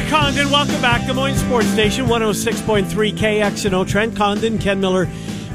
Condon. 0.10 0.50
Welcome 0.50 0.82
back. 0.82 1.06
Des 1.06 1.14
Moines 1.14 1.38
Sports 1.38 1.68
Station 1.68 2.06
106.3 2.06 3.14
KXNO. 3.14 3.88
Trent 3.88 4.16
Condon, 4.16 4.58
Ken 4.58 4.80
Miller 4.80 5.06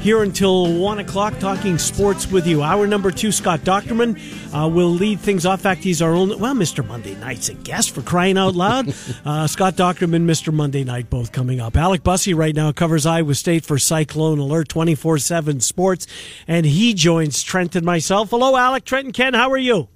here 0.01 0.21
until 0.21 0.73
1 0.79 0.99
o'clock 0.99 1.39
talking 1.39 1.77
sports 1.77 2.27
with 2.27 2.45
you. 2.45 2.61
Hour 2.61 2.85
number 2.87 3.09
two, 3.09 3.31
Scott 3.31 3.61
Dochterman 3.61 4.19
uh, 4.53 4.67
will 4.67 4.89
lead 4.89 5.19
things 5.21 5.45
off. 5.45 5.59
In 5.59 5.63
fact, 5.63 5.83
he's 5.83 6.01
our 6.01 6.13
only, 6.13 6.35
well, 6.35 6.53
Mr. 6.53 6.85
Monday 6.85 7.15
Night's 7.15 7.49
a 7.49 7.53
guest 7.53 7.91
for 7.91 8.01
crying 8.01 8.37
out 8.37 8.53
loud. 8.53 8.93
uh, 9.25 9.47
Scott 9.47 9.75
Dochterman, 9.75 10.25
Mr. 10.25 10.53
Monday 10.53 10.83
Night, 10.83 11.09
both 11.09 11.31
coming 11.31 11.59
up. 11.59 11.77
Alec 11.77 12.03
Busse 12.03 12.35
right 12.35 12.55
now 12.55 12.71
covers 12.71 13.05
Iowa 13.05 13.35
State 13.35 13.65
for 13.65 13.79
Cyclone 13.79 14.39
Alert 14.39 14.67
24 14.69 15.19
7 15.19 15.61
Sports, 15.61 16.05
and 16.47 16.65
he 16.65 16.93
joins 16.93 17.41
Trent 17.41 17.75
and 17.75 17.85
myself. 17.85 18.31
Hello, 18.31 18.57
Alec, 18.57 18.83
Trent, 18.83 19.05
and 19.05 19.13
Ken. 19.13 19.33
How 19.33 19.49
are 19.51 19.57
you? 19.57 19.87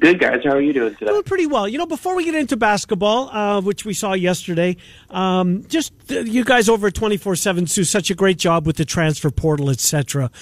Good 0.00 0.18
guys, 0.18 0.40
how 0.42 0.50
are 0.50 0.60
you 0.60 0.72
doing 0.72 0.94
today? 0.96 1.06
Doing 1.06 1.22
pretty 1.22 1.46
well. 1.46 1.68
You 1.68 1.78
know, 1.78 1.86
before 1.86 2.16
we 2.16 2.24
get 2.24 2.34
into 2.34 2.56
basketball, 2.56 3.30
uh, 3.30 3.60
which 3.60 3.84
we 3.84 3.94
saw 3.94 4.12
yesterday, 4.12 4.76
um, 5.08 5.64
just 5.68 5.92
uh, 6.10 6.20
you 6.20 6.44
guys 6.44 6.68
over 6.68 6.88
at 6.88 6.94
twenty 6.94 7.16
four 7.16 7.36
seven 7.36 7.64
do 7.64 7.84
such 7.84 8.10
a 8.10 8.14
great 8.14 8.36
job 8.36 8.66
with 8.66 8.76
the 8.76 8.84
transfer 8.84 9.30
portal, 9.30 9.70
etc. 9.70 10.32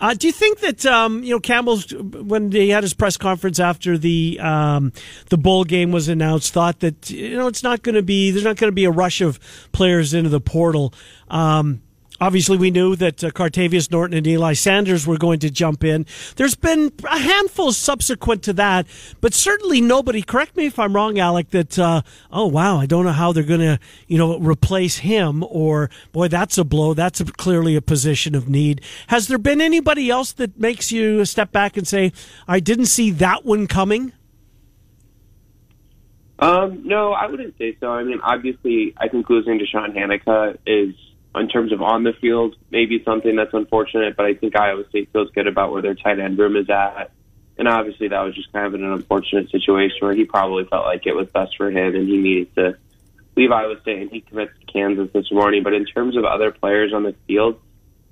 Uh, 0.00 0.14
do 0.14 0.28
you 0.28 0.32
think 0.32 0.60
that 0.60 0.86
um, 0.86 1.24
you 1.24 1.34
know 1.34 1.40
Campbell's 1.40 1.92
when 1.92 2.52
he 2.52 2.68
had 2.68 2.84
his 2.84 2.94
press 2.94 3.16
conference 3.16 3.58
after 3.58 3.98
the 3.98 4.38
um, 4.40 4.92
the 5.28 5.36
bowl 5.36 5.64
game 5.64 5.90
was 5.90 6.08
announced, 6.08 6.52
thought 6.52 6.78
that 6.78 7.10
you 7.10 7.36
know 7.36 7.48
it's 7.48 7.64
not 7.64 7.82
going 7.82 7.96
to 7.96 8.02
be 8.02 8.30
there's 8.30 8.44
not 8.44 8.56
going 8.56 8.70
to 8.70 8.74
be 8.74 8.84
a 8.84 8.92
rush 8.92 9.20
of 9.20 9.40
players 9.72 10.14
into 10.14 10.30
the 10.30 10.40
portal. 10.40 10.94
Um, 11.28 11.82
Obviously, 12.20 12.58
we 12.58 12.70
knew 12.70 12.96
that 12.96 13.24
uh, 13.24 13.30
Cartevious 13.30 13.90
Norton 13.90 14.16
and 14.16 14.26
Eli 14.26 14.52
Sanders 14.52 15.06
were 15.06 15.16
going 15.16 15.38
to 15.38 15.50
jump 15.50 15.82
in. 15.82 16.04
There's 16.36 16.54
been 16.54 16.92
a 17.04 17.18
handful 17.18 17.72
subsequent 17.72 18.42
to 18.42 18.52
that, 18.54 18.86
but 19.22 19.32
certainly 19.32 19.80
nobody. 19.80 20.20
Correct 20.20 20.54
me 20.54 20.66
if 20.66 20.78
I'm 20.78 20.94
wrong, 20.94 21.18
Alec. 21.18 21.50
That 21.50 21.78
uh, 21.78 22.02
oh 22.30 22.46
wow, 22.46 22.78
I 22.78 22.84
don't 22.84 23.06
know 23.06 23.12
how 23.12 23.32
they're 23.32 23.42
going 23.42 23.60
to 23.60 23.78
you 24.06 24.18
know 24.18 24.38
replace 24.38 24.98
him, 24.98 25.42
or 25.48 25.88
boy, 26.12 26.28
that's 26.28 26.58
a 26.58 26.64
blow. 26.64 26.92
That's 26.92 27.20
a, 27.20 27.24
clearly 27.24 27.74
a 27.74 27.82
position 27.82 28.34
of 28.34 28.48
need. 28.48 28.82
Has 29.06 29.28
there 29.28 29.38
been 29.38 29.62
anybody 29.62 30.10
else 30.10 30.32
that 30.32 30.58
makes 30.60 30.92
you 30.92 31.24
step 31.24 31.52
back 31.52 31.78
and 31.78 31.88
say, 31.88 32.12
I 32.46 32.60
didn't 32.60 32.86
see 32.86 33.10
that 33.12 33.46
one 33.46 33.66
coming? 33.66 34.12
Um, 36.38 36.82
no, 36.86 37.12
I 37.12 37.26
wouldn't 37.26 37.56
say 37.58 37.76
so. 37.80 37.90
I 37.90 38.02
mean, 38.02 38.20
obviously, 38.22 38.94
I 38.96 39.08
think 39.08 39.28
losing 39.28 39.58
DeShawn 39.58 39.94
Hanika 39.94 40.56
is 40.66 40.94
in 41.34 41.48
terms 41.48 41.72
of 41.72 41.80
on 41.80 42.02
the 42.02 42.12
field, 42.20 42.56
maybe 42.70 43.02
something 43.04 43.36
that's 43.36 43.54
unfortunate, 43.54 44.16
but 44.16 44.26
I 44.26 44.34
think 44.34 44.56
Iowa 44.56 44.88
State 44.88 45.10
feels 45.12 45.30
good 45.30 45.46
about 45.46 45.72
where 45.72 45.82
their 45.82 45.94
tight 45.94 46.18
end 46.18 46.38
room 46.38 46.56
is 46.56 46.68
at. 46.68 47.12
And 47.56 47.68
obviously, 47.68 48.08
that 48.08 48.20
was 48.22 48.34
just 48.34 48.52
kind 48.52 48.66
of 48.66 48.74
an 48.74 48.84
unfortunate 48.84 49.50
situation 49.50 49.98
where 50.00 50.14
he 50.14 50.24
probably 50.24 50.64
felt 50.64 50.86
like 50.86 51.06
it 51.06 51.14
was 51.14 51.28
best 51.28 51.56
for 51.56 51.70
him 51.70 51.94
and 51.94 52.08
he 52.08 52.16
needed 52.16 52.54
to 52.56 52.78
leave 53.36 53.52
Iowa 53.52 53.80
State 53.82 54.02
and 54.02 54.10
he 54.10 54.22
commits 54.22 54.52
to 54.58 54.72
Kansas 54.72 55.10
this 55.12 55.30
morning. 55.30 55.62
But 55.62 55.74
in 55.74 55.84
terms 55.84 56.16
of 56.16 56.24
other 56.24 56.50
players 56.50 56.92
on 56.92 57.04
the 57.04 57.14
field, 57.26 57.60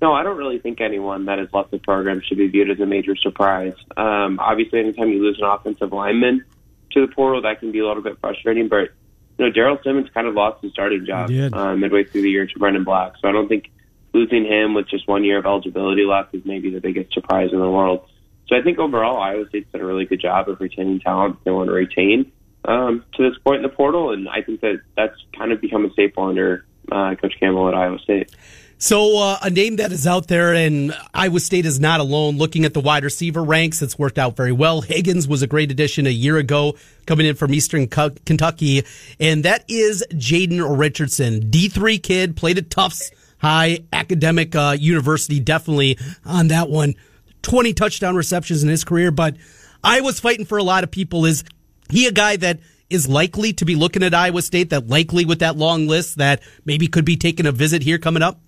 no, 0.01 0.13
I 0.13 0.23
don't 0.23 0.37
really 0.37 0.59
think 0.59 0.79
anyone 0.79 1.25
that 1.25 1.39
has 1.39 1.49
left 1.51 1.71
the 1.71 1.79
program 1.79 2.21
should 2.25 2.37
be 2.37 2.47
viewed 2.47 2.69
as 2.69 2.79
a 2.79 2.85
major 2.85 3.15
surprise. 3.17 3.73
Um, 3.97 4.39
obviously, 4.39 4.79
anytime 4.79 5.09
you 5.09 5.21
lose 5.21 5.39
an 5.39 5.45
offensive 5.45 5.91
lineman 5.91 6.45
to 6.91 7.05
the 7.05 7.13
portal, 7.13 7.41
that 7.41 7.59
can 7.59 7.71
be 7.71 7.79
a 7.79 7.87
little 7.87 8.03
bit 8.03 8.17
frustrating, 8.21 8.69
but 8.69 8.91
you 9.39 9.45
know, 9.45 9.51
Daryl 9.51 9.81
Simmons 9.83 10.09
kind 10.13 10.27
of 10.27 10.33
lost 10.33 10.61
his 10.61 10.73
starting 10.73 11.05
job 11.05 11.29
uh, 11.53 11.75
midway 11.75 12.03
through 12.03 12.23
the 12.23 12.29
year 12.29 12.45
to 12.45 12.59
Brendan 12.59 12.83
Black. 12.83 13.13
So 13.21 13.29
I 13.29 13.31
don't 13.31 13.47
think 13.47 13.71
losing 14.13 14.45
him 14.45 14.73
with 14.73 14.89
just 14.89 15.07
one 15.07 15.23
year 15.23 15.39
of 15.39 15.45
eligibility 15.45 16.03
left 16.03 16.35
is 16.35 16.43
maybe 16.43 16.69
the 16.69 16.81
biggest 16.81 17.13
surprise 17.13 17.51
in 17.53 17.59
the 17.59 17.69
world. 17.69 18.05
So 18.47 18.57
I 18.57 18.61
think 18.61 18.79
overall, 18.79 19.17
Iowa 19.17 19.47
State's 19.47 19.71
done 19.71 19.81
a 19.81 19.85
really 19.85 20.05
good 20.05 20.19
job 20.19 20.49
of 20.49 20.59
retaining 20.59 20.99
talent 20.99 21.37
they 21.45 21.51
want 21.51 21.67
to 21.67 21.73
retain 21.73 22.31
um, 22.65 23.05
to 23.13 23.29
this 23.29 23.37
point 23.39 23.57
in 23.57 23.63
the 23.63 23.69
portal, 23.69 24.11
and 24.11 24.27
I 24.27 24.41
think 24.41 24.59
that 24.61 24.81
that's 24.97 25.15
kind 25.37 25.51
of 25.51 25.61
become 25.61 25.85
a 25.85 25.91
staple 25.91 26.25
under 26.25 26.65
uh, 26.91 27.15
Coach 27.15 27.35
Campbell 27.39 27.69
at 27.69 27.75
Iowa 27.75 27.99
State. 27.99 28.35
So, 28.81 29.17
uh, 29.17 29.37
a 29.41 29.49
name 29.49 29.75
that 29.75 29.91
is 29.91 30.07
out 30.07 30.29
there, 30.29 30.53
and 30.53 30.95
Iowa 31.13 31.41
State 31.41 31.65
is 31.65 31.81
not 31.81 31.99
alone. 31.99 32.37
Looking 32.37 32.63
at 32.63 32.73
the 32.73 32.79
wide 32.79 33.03
receiver 33.03 33.43
ranks, 33.43 33.81
it's 33.81 33.99
worked 33.99 34.17
out 34.17 34.37
very 34.37 34.53
well. 34.53 34.79
Higgins 34.79 35.27
was 35.27 35.41
a 35.41 35.47
great 35.47 35.69
addition 35.69 36.07
a 36.07 36.11
year 36.11 36.37
ago, 36.37 36.77
coming 37.05 37.25
in 37.25 37.35
from 37.35 37.53
Eastern 37.53 37.87
Kentucky, 37.87 38.85
and 39.19 39.43
that 39.43 39.65
is 39.67 40.05
Jaden 40.11 40.79
Richardson, 40.79 41.51
D3 41.51 42.01
kid, 42.01 42.37
played 42.37 42.57
at 42.57 42.69
Tufts 42.69 43.11
High 43.39 43.79
Academic 43.91 44.55
uh, 44.55 44.77
University, 44.79 45.41
definitely 45.41 45.97
on 46.25 46.47
that 46.47 46.69
one. 46.69 46.95
20 47.41 47.73
touchdown 47.73 48.15
receptions 48.15 48.63
in 48.63 48.69
his 48.69 48.85
career, 48.85 49.11
but 49.11 49.35
I 49.83 49.99
was 49.99 50.21
fighting 50.21 50.45
for 50.45 50.57
a 50.57 50.63
lot 50.63 50.85
of 50.85 50.91
people. 50.91 51.25
Is 51.25 51.43
he 51.89 52.07
a 52.07 52.13
guy 52.13 52.37
that 52.37 52.61
is 52.89 53.09
likely 53.09 53.51
to 53.53 53.65
be 53.65 53.75
looking 53.75 54.03
at 54.03 54.13
Iowa 54.13 54.41
State, 54.41 54.69
that 54.69 54.87
likely 54.87 55.25
with 55.25 55.39
that 55.39 55.57
long 55.57 55.87
list 55.87 56.17
that 56.17 56.41
maybe 56.63 56.87
could 56.87 57.03
be 57.03 57.17
taking 57.17 57.45
a 57.45 57.51
visit 57.51 57.83
here 57.83 57.97
coming 57.97 58.23
up? 58.23 58.39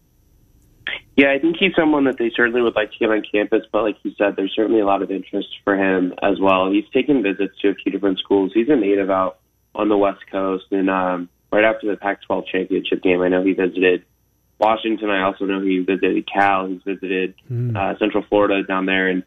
Yeah, 1.21 1.34
I 1.34 1.38
think 1.38 1.57
he's 1.60 1.75
someone 1.75 2.05
that 2.05 2.17
they 2.17 2.31
certainly 2.36 2.63
would 2.63 2.73
like 2.73 2.91
to 2.93 2.97
get 2.97 3.12
on 3.12 3.21
campus, 3.31 3.62
but 3.71 3.84
like 3.84 3.97
you 4.01 4.12
said, 4.17 4.34
there's 4.36 4.53
certainly 4.55 4.81
a 4.81 4.86
lot 4.88 5.03
of 5.03 5.12
interest 5.12 5.49
for 5.63 5.75
him 5.75 6.15
as 6.23 6.39
well. 6.39 6.71
He's 6.71 6.89
taken 6.91 7.21
visits 7.21 7.53
to 7.62 7.69
a 7.69 7.75
few 7.75 7.91
different 7.91 8.17
schools. 8.17 8.49
He's 8.55 8.69
a 8.69 8.75
native 8.75 9.12
out 9.12 9.38
on 9.75 9.88
the 9.88 9.95
West 9.95 10.21
Coast, 10.31 10.65
and 10.71 10.89
um, 10.89 11.29
right 11.51 11.63
after 11.63 11.88
the 11.88 11.95
Pac-12 11.95 12.47
championship 12.51 13.03
game, 13.03 13.21
I 13.21 13.27
know 13.27 13.43
he 13.43 13.53
visited 13.53 14.03
Washington. 14.57 15.12
I 15.12 15.21
also 15.21 15.45
know 15.45 15.62
he 15.62 15.77
visited 15.77 16.27
Cal. 16.27 16.65
He's 16.65 16.81
visited 16.81 17.36
mm. 17.51 17.77
uh, 17.77 17.99
Central 17.99 18.25
Florida 18.27 18.63
down 18.63 18.88
there, 18.88 19.07
and 19.07 19.21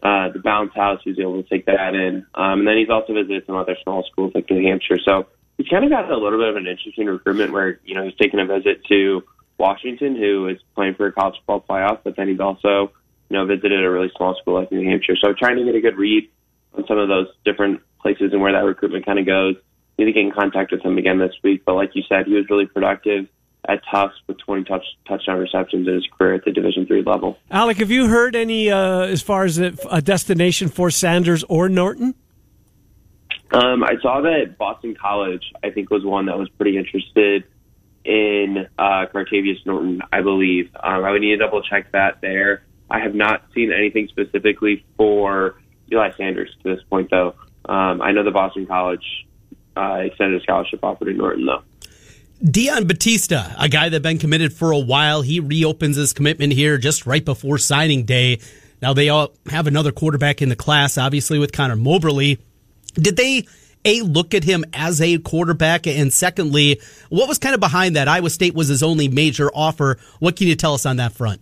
uh, 0.00 0.30
the 0.32 0.38
Bounce 0.38 0.72
House. 0.76 1.00
He 1.02 1.10
was 1.10 1.18
able 1.18 1.42
to 1.42 1.48
take 1.48 1.66
that 1.66 1.96
in, 1.96 2.24
um, 2.36 2.60
and 2.60 2.68
then 2.68 2.76
he's 2.76 2.88
also 2.88 3.14
visited 3.14 3.46
some 3.46 3.56
other 3.56 3.76
small 3.82 4.04
schools 4.12 4.30
like 4.32 4.48
New 4.48 4.62
Hampshire. 4.62 5.00
So 5.04 5.26
he's 5.58 5.66
kind 5.66 5.84
of 5.84 5.90
got 5.90 6.08
a 6.08 6.16
little 6.16 6.38
bit 6.38 6.50
of 6.50 6.56
an 6.56 6.68
interesting 6.68 7.06
recruitment 7.06 7.52
where 7.52 7.80
you 7.84 7.96
know 7.96 8.04
he's 8.04 8.14
taken 8.14 8.38
a 8.38 8.46
visit 8.46 8.84
to 8.90 9.24
Washington, 9.58 10.16
who 10.16 10.48
is 10.48 10.58
playing 10.74 10.94
for 10.94 11.06
a 11.06 11.12
college 11.12 11.36
football 11.46 11.64
playoff, 11.68 12.00
but 12.04 12.16
then 12.16 12.28
he's 12.28 12.40
also, 12.40 12.92
you 13.28 13.36
know, 13.36 13.46
visited 13.46 13.84
a 13.84 13.90
really 13.90 14.10
small 14.16 14.36
school 14.40 14.54
like 14.54 14.72
New 14.72 14.88
Hampshire. 14.88 15.16
So 15.16 15.32
trying 15.32 15.56
to 15.56 15.64
get 15.64 15.74
a 15.74 15.80
good 15.80 15.96
read 15.96 16.28
on 16.74 16.86
some 16.86 16.98
of 16.98 17.08
those 17.08 17.28
different 17.44 17.80
places 18.00 18.32
and 18.32 18.40
where 18.40 18.52
that 18.52 18.64
recruitment 18.64 19.06
kind 19.06 19.18
of 19.18 19.26
goes. 19.26 19.56
Need 19.98 20.06
to 20.06 20.12
get 20.12 20.24
in 20.24 20.32
contact 20.32 20.72
with 20.72 20.82
him 20.82 20.98
again 20.98 21.18
this 21.18 21.34
week. 21.44 21.64
But 21.64 21.74
like 21.74 21.90
you 21.94 22.02
said, 22.08 22.26
he 22.26 22.34
was 22.34 22.46
really 22.48 22.66
productive 22.66 23.28
at 23.68 23.80
Tufts 23.90 24.16
with 24.26 24.38
20 24.38 24.64
touch, 24.64 24.84
touchdown 25.06 25.38
receptions 25.38 25.86
in 25.86 25.94
his 25.94 26.06
career 26.18 26.34
at 26.34 26.44
the 26.44 26.50
Division 26.50 26.86
three 26.86 27.02
level. 27.02 27.38
Alec, 27.50 27.76
have 27.76 27.90
you 27.90 28.08
heard 28.08 28.34
any 28.34 28.70
uh, 28.70 29.02
as 29.02 29.22
far 29.22 29.44
as 29.44 29.58
a 29.58 30.02
destination 30.02 30.68
for 30.68 30.90
Sanders 30.90 31.44
or 31.44 31.68
Norton? 31.68 32.14
Um, 33.52 33.84
I 33.84 33.96
saw 34.00 34.22
that 34.22 34.56
Boston 34.56 34.96
College, 35.00 35.44
I 35.62 35.70
think, 35.70 35.90
was 35.90 36.04
one 36.04 36.26
that 36.26 36.38
was 36.38 36.48
pretty 36.48 36.78
interested 36.78 37.44
in 38.04 38.66
uh, 38.78 39.06
Cartevious 39.10 39.58
Norton, 39.64 40.02
I 40.12 40.22
believe. 40.22 40.70
Um, 40.74 41.04
I 41.04 41.10
would 41.10 41.20
need 41.20 41.30
to 41.30 41.36
double 41.38 41.62
check 41.62 41.92
that 41.92 42.20
there. 42.20 42.62
I 42.90 43.00
have 43.00 43.14
not 43.14 43.44
seen 43.54 43.72
anything 43.72 44.08
specifically 44.08 44.84
for 44.96 45.60
Eli 45.90 46.10
Sanders 46.16 46.50
to 46.62 46.74
this 46.74 46.82
point, 46.90 47.10
though. 47.10 47.34
Um, 47.64 48.02
I 48.02 48.12
know 48.12 48.24
the 48.24 48.30
Boston 48.30 48.66
College 48.66 49.26
uh, 49.76 50.00
extended 50.04 50.40
a 50.40 50.42
scholarship 50.42 50.80
offer 50.82 51.04
to 51.04 51.12
Norton, 51.12 51.46
though. 51.46 51.62
Dion 52.44 52.86
Batista, 52.88 53.54
a 53.56 53.68
guy 53.68 53.88
that's 53.88 54.02
been 54.02 54.18
committed 54.18 54.52
for 54.52 54.72
a 54.72 54.78
while, 54.78 55.22
he 55.22 55.38
reopens 55.38 55.96
his 55.96 56.12
commitment 56.12 56.52
here 56.52 56.76
just 56.76 57.06
right 57.06 57.24
before 57.24 57.56
signing 57.56 58.04
day. 58.04 58.40
Now 58.80 58.94
they 58.94 59.10
all 59.10 59.28
have 59.48 59.68
another 59.68 59.92
quarterback 59.92 60.42
in 60.42 60.48
the 60.48 60.56
class, 60.56 60.98
obviously 60.98 61.38
with 61.38 61.52
Connor 61.52 61.76
Moberly. 61.76 62.40
Did 62.94 63.16
they 63.16 63.46
a, 63.84 64.02
look 64.02 64.34
at 64.34 64.44
him 64.44 64.64
as 64.72 65.00
a 65.00 65.18
quarterback? 65.18 65.86
And 65.86 66.12
secondly, 66.12 66.80
what 67.08 67.28
was 67.28 67.38
kind 67.38 67.54
of 67.54 67.60
behind 67.60 67.96
that? 67.96 68.08
Iowa 68.08 68.30
State 68.30 68.54
was 68.54 68.68
his 68.68 68.82
only 68.82 69.08
major 69.08 69.50
offer. 69.54 69.98
What 70.18 70.36
can 70.36 70.46
you 70.46 70.56
tell 70.56 70.74
us 70.74 70.86
on 70.86 70.96
that 70.96 71.12
front? 71.12 71.40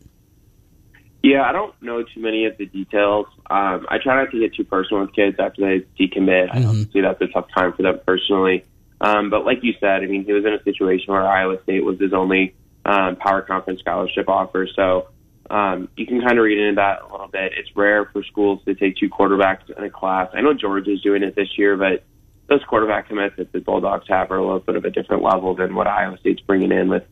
Yeah, 1.22 1.42
I 1.42 1.52
don't 1.52 1.74
know 1.82 2.02
too 2.02 2.20
many 2.20 2.46
of 2.46 2.56
the 2.56 2.66
details. 2.66 3.26
Um, 3.50 3.86
I 3.88 3.98
try 4.02 4.22
not 4.22 4.30
to 4.30 4.40
get 4.40 4.54
too 4.54 4.64
personal 4.64 5.02
with 5.02 5.14
kids 5.14 5.36
after 5.38 5.60
they 5.60 5.86
decommit. 5.98 6.48
Mm-hmm. 6.48 6.56
I 6.56 6.60
don't 6.62 6.92
see 6.92 7.02
that's 7.02 7.20
a 7.20 7.26
tough 7.26 7.48
time 7.54 7.74
for 7.74 7.82
them 7.82 8.00
personally. 8.06 8.64
Um, 9.00 9.30
but 9.30 9.44
like 9.44 9.58
you 9.62 9.74
said, 9.80 10.02
I 10.02 10.06
mean, 10.06 10.24
he 10.24 10.32
was 10.32 10.44
in 10.44 10.54
a 10.54 10.62
situation 10.62 11.12
where 11.12 11.26
Iowa 11.26 11.62
State 11.62 11.84
was 11.84 11.98
his 12.00 12.12
only 12.12 12.54
um, 12.84 13.16
power 13.16 13.42
conference 13.42 13.80
scholarship 13.80 14.28
offer. 14.28 14.66
So 14.74 15.08
um, 15.50 15.88
you 15.96 16.06
can 16.06 16.20
kind 16.20 16.38
of 16.38 16.44
read 16.44 16.58
into 16.58 16.76
that 16.76 17.02
a 17.02 17.10
little 17.10 17.28
bit. 17.28 17.52
It's 17.56 17.74
rare 17.74 18.06
for 18.06 18.22
schools 18.24 18.60
to 18.64 18.74
take 18.74 18.96
two 18.96 19.10
quarterbacks 19.10 19.68
in 19.76 19.82
a 19.82 19.90
class. 19.90 20.30
I 20.32 20.40
know 20.40 20.54
Georgia 20.54 20.92
is 20.92 21.02
doing 21.02 21.22
it 21.22 21.34
this 21.34 21.58
year, 21.58 21.76
but 21.76 22.04
those 22.50 22.64
quarterback 22.64 23.06
commits 23.06 23.36
that 23.36 23.52
the 23.52 23.60
Bulldogs 23.60 24.08
have 24.08 24.30
are 24.32 24.36
a 24.36 24.42
little 24.42 24.58
bit 24.58 24.74
of 24.74 24.84
a 24.84 24.90
different 24.90 25.22
level 25.22 25.54
than 25.54 25.72
what 25.72 25.86
Iowa 25.86 26.18
State's 26.18 26.42
bringing 26.42 26.72
in 26.72 26.88
with 26.88 27.04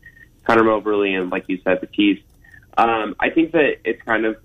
Connor 0.43 0.65
Moberly 0.65 1.15
and, 1.15 1.29
like 1.29 1.45
you 1.47 1.59
said, 1.63 1.79
Batiste. 1.79 2.23
Um, 2.77 3.15
I 3.19 3.29
think 3.29 3.53
that 3.53 3.77
it's 3.85 4.01
kind 4.03 4.25
of 4.25 4.35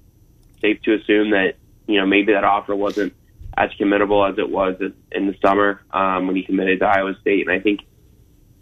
safe 0.60 0.80
to 0.82 0.94
assume 0.94 1.30
that 1.30 1.56
you 1.86 2.00
know 2.00 2.06
maybe 2.06 2.32
that 2.32 2.44
offer 2.44 2.74
wasn't 2.74 3.12
as 3.56 3.70
committable 3.78 4.28
as 4.28 4.38
it 4.38 4.48
was 4.48 4.80
in 5.12 5.26
the 5.26 5.36
summer 5.44 5.82
um, 5.92 6.26
when 6.26 6.36
he 6.36 6.44
committed 6.44 6.78
to 6.78 6.86
Iowa 6.86 7.14
State, 7.20 7.46
and 7.46 7.50
I 7.50 7.60
think 7.60 7.80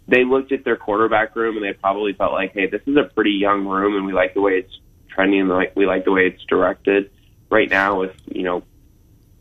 they 0.07 0.25
looked 0.25 0.51
at 0.51 0.65
their 0.65 0.75
quarterback 0.75 1.35
room 1.35 1.55
and 1.55 1.63
they 1.63 1.73
probably 1.73 2.13
felt 2.13 2.33
like, 2.33 2.53
hey, 2.53 2.67
this 2.67 2.81
is 2.85 2.97
a 2.97 3.03
pretty 3.03 3.31
young 3.31 3.65
room, 3.65 3.95
and 3.95 4.05
we 4.05 4.13
like 4.13 4.33
the 4.33 4.41
way 4.41 4.53
it's 4.53 4.73
trending, 5.07 5.41
and 5.41 5.49
like 5.49 5.75
we 5.75 5.85
like 5.85 6.03
the 6.03 6.11
way 6.11 6.27
it's 6.27 6.43
directed 6.45 7.11
right 7.51 7.69
now. 7.69 7.99
With 7.99 8.15
you 8.25 8.41
know, 8.41 8.63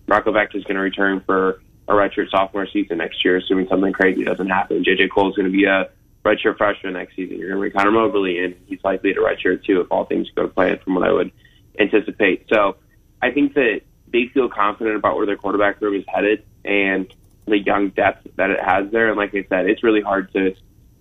Rocco 0.07 0.33
Becht 0.33 0.55
is 0.55 0.64
going 0.64 0.76
to 0.76 0.83
return 0.83 1.22
for 1.24 1.62
a 1.92 2.09
redshirt 2.09 2.31
sophomore 2.31 2.66
season 2.66 2.98
next 2.98 3.24
year, 3.24 3.37
assuming 3.37 3.68
something 3.68 3.92
crazy 3.92 4.24
doesn't 4.24 4.48
happen. 4.48 4.85
JJ 4.85 5.11
Kohl 5.11 5.31
is 5.31 5.37
going 5.37 5.50
to 5.50 5.52
be 5.52 5.64
a 5.64 5.90
redshirt 6.24 6.57
freshman 6.57 6.94
next 6.94 7.16
season. 7.16 7.38
You're 7.38 7.48
going 7.48 7.62
to 7.62 7.70
bring 7.70 7.72
Connor 7.72 7.92
Moberly 7.92 8.38
in. 8.38 8.57
He's 8.66 8.83
likely 8.85 9.12
to 9.14 9.20
redshirt 9.20 9.64
too 9.64 9.81
if 9.81 9.88
all 9.90 10.05
things 10.05 10.31
go 10.35 10.42
to 10.42 10.48
plan 10.48 10.78
from 10.78 10.94
what 10.94 11.09
I 11.09 11.12
would 11.12 11.33
anticipate. 11.78 12.46
So 12.52 12.76
I 13.20 13.31
think 13.31 13.55
that 13.55 13.83
they 14.12 14.26
feel 14.26 14.48
confident 14.48 14.96
about 14.96 15.16
where 15.16 15.26
their 15.26 15.37
quarterback 15.37 15.81
room 15.81 15.94
is 15.94 16.05
headed 16.07 16.44
and 16.64 17.12
the 17.46 17.59
young 17.59 17.88
depth 17.88 18.26
that 18.37 18.50
it 18.50 18.61
has 18.61 18.90
there. 18.92 19.09
And 19.09 19.16
like 19.16 19.35
I 19.35 19.44
said, 19.48 19.68
it's 19.68 19.83
really 19.83 20.00
hard 20.02 20.33
to 20.33 20.55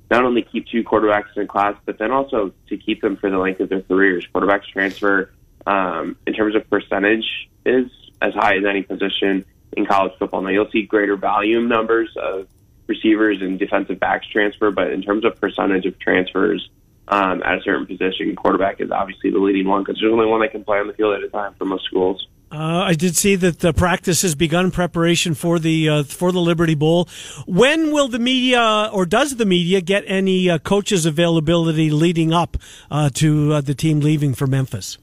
not 0.10 0.25
only 0.25 0.41
keep 0.41 0.67
two 0.67 0.84
quarterbacks 0.84 1.38
in 1.38 1.47
class, 1.47 1.75
but 1.86 1.97
then 1.97 2.12
also 2.12 2.54
to 2.67 2.77
keep 2.77 3.01
them 3.01 3.15
for 3.17 3.30
the 3.30 3.38
length 3.38 3.60
of 3.60 3.69
their 3.69 3.82
careers. 3.82 4.27
Quarterbacks 4.34 4.65
transfer 4.65 5.32
um, 5.65 6.17
in 6.25 6.34
terms 6.34 6.56
of 6.56 6.69
percentage 6.69 7.49
is 7.65 7.89
as 8.21 8.34
high 8.34 8.58
as 8.58 8.65
any 8.65 8.82
position 8.82 9.45
in 9.74 9.86
college 9.86 10.14
football. 10.20 10.42
Now 10.42 10.50
you'll 10.50 10.72
see 10.72 10.84
greater 10.84 11.16
volume 11.16 11.68
numbers 11.68 12.10
of 12.18 12.48
receivers 12.88 13.42
and 13.42 13.58
defensive 13.58 14.00
backs 14.00 14.28
transfer, 14.28 14.72
but 14.72 14.92
in 14.92 15.02
terms 15.02 15.26
of 15.26 15.40
percentage 15.40 15.86
of 15.86 15.98
transfers 16.00 16.70
um, 17.08 17.42
at 17.44 17.60
a 17.60 17.62
certain 17.62 17.86
position, 17.86 18.36
quarterback 18.36 18.82
is 18.82 18.92
obviously 18.92 19.32
the 19.32 19.40
leading 19.40 19.68
one 19.68 19.84
because 19.84 20.00
there's 20.00 20.12
only 20.12 20.26
one 20.26 20.42
that 20.42 20.52
can 20.52 20.64
play 20.64 20.80
on 20.80 20.88
the 20.88 20.94
field 20.94 21.16
at 21.16 21.24
a 21.24 21.30
time 21.30 21.54
for 21.58 21.66
most 21.66 21.86
schools. 21.86 22.28
Uh, 22.52 22.84
I 22.86 22.96
did 22.96 23.16
see 23.16 23.38
that 23.38 23.60
the 23.60 23.72
practice 23.72 24.24
has 24.24 24.36
begun 24.36 24.72
preparation 24.72 25.36
for 25.36 25.58
the 25.58 25.88
uh, 25.88 26.04
for 26.04 26.34
the 26.34 26.42
Liberty 26.42 26.76
Bowl. 26.76 27.08
When 27.48 27.94
will 27.94 28.10
the 28.10 28.20
media 28.20 28.90
or 28.92 29.06
does 29.06 29.38
the 29.38 29.46
media 29.46 29.80
get 29.80 30.04
any 30.06 30.50
uh, 30.50 30.58
coaches 30.60 31.06
availability 31.06 31.90
leading 31.90 32.34
up 32.34 32.58
uh, 32.90 33.10
to 33.14 33.54
uh, 33.54 33.62
the 33.62 33.74
team 33.74 34.02
leaving 34.02 34.34
for 34.34 34.48
Memphis? 34.48 34.98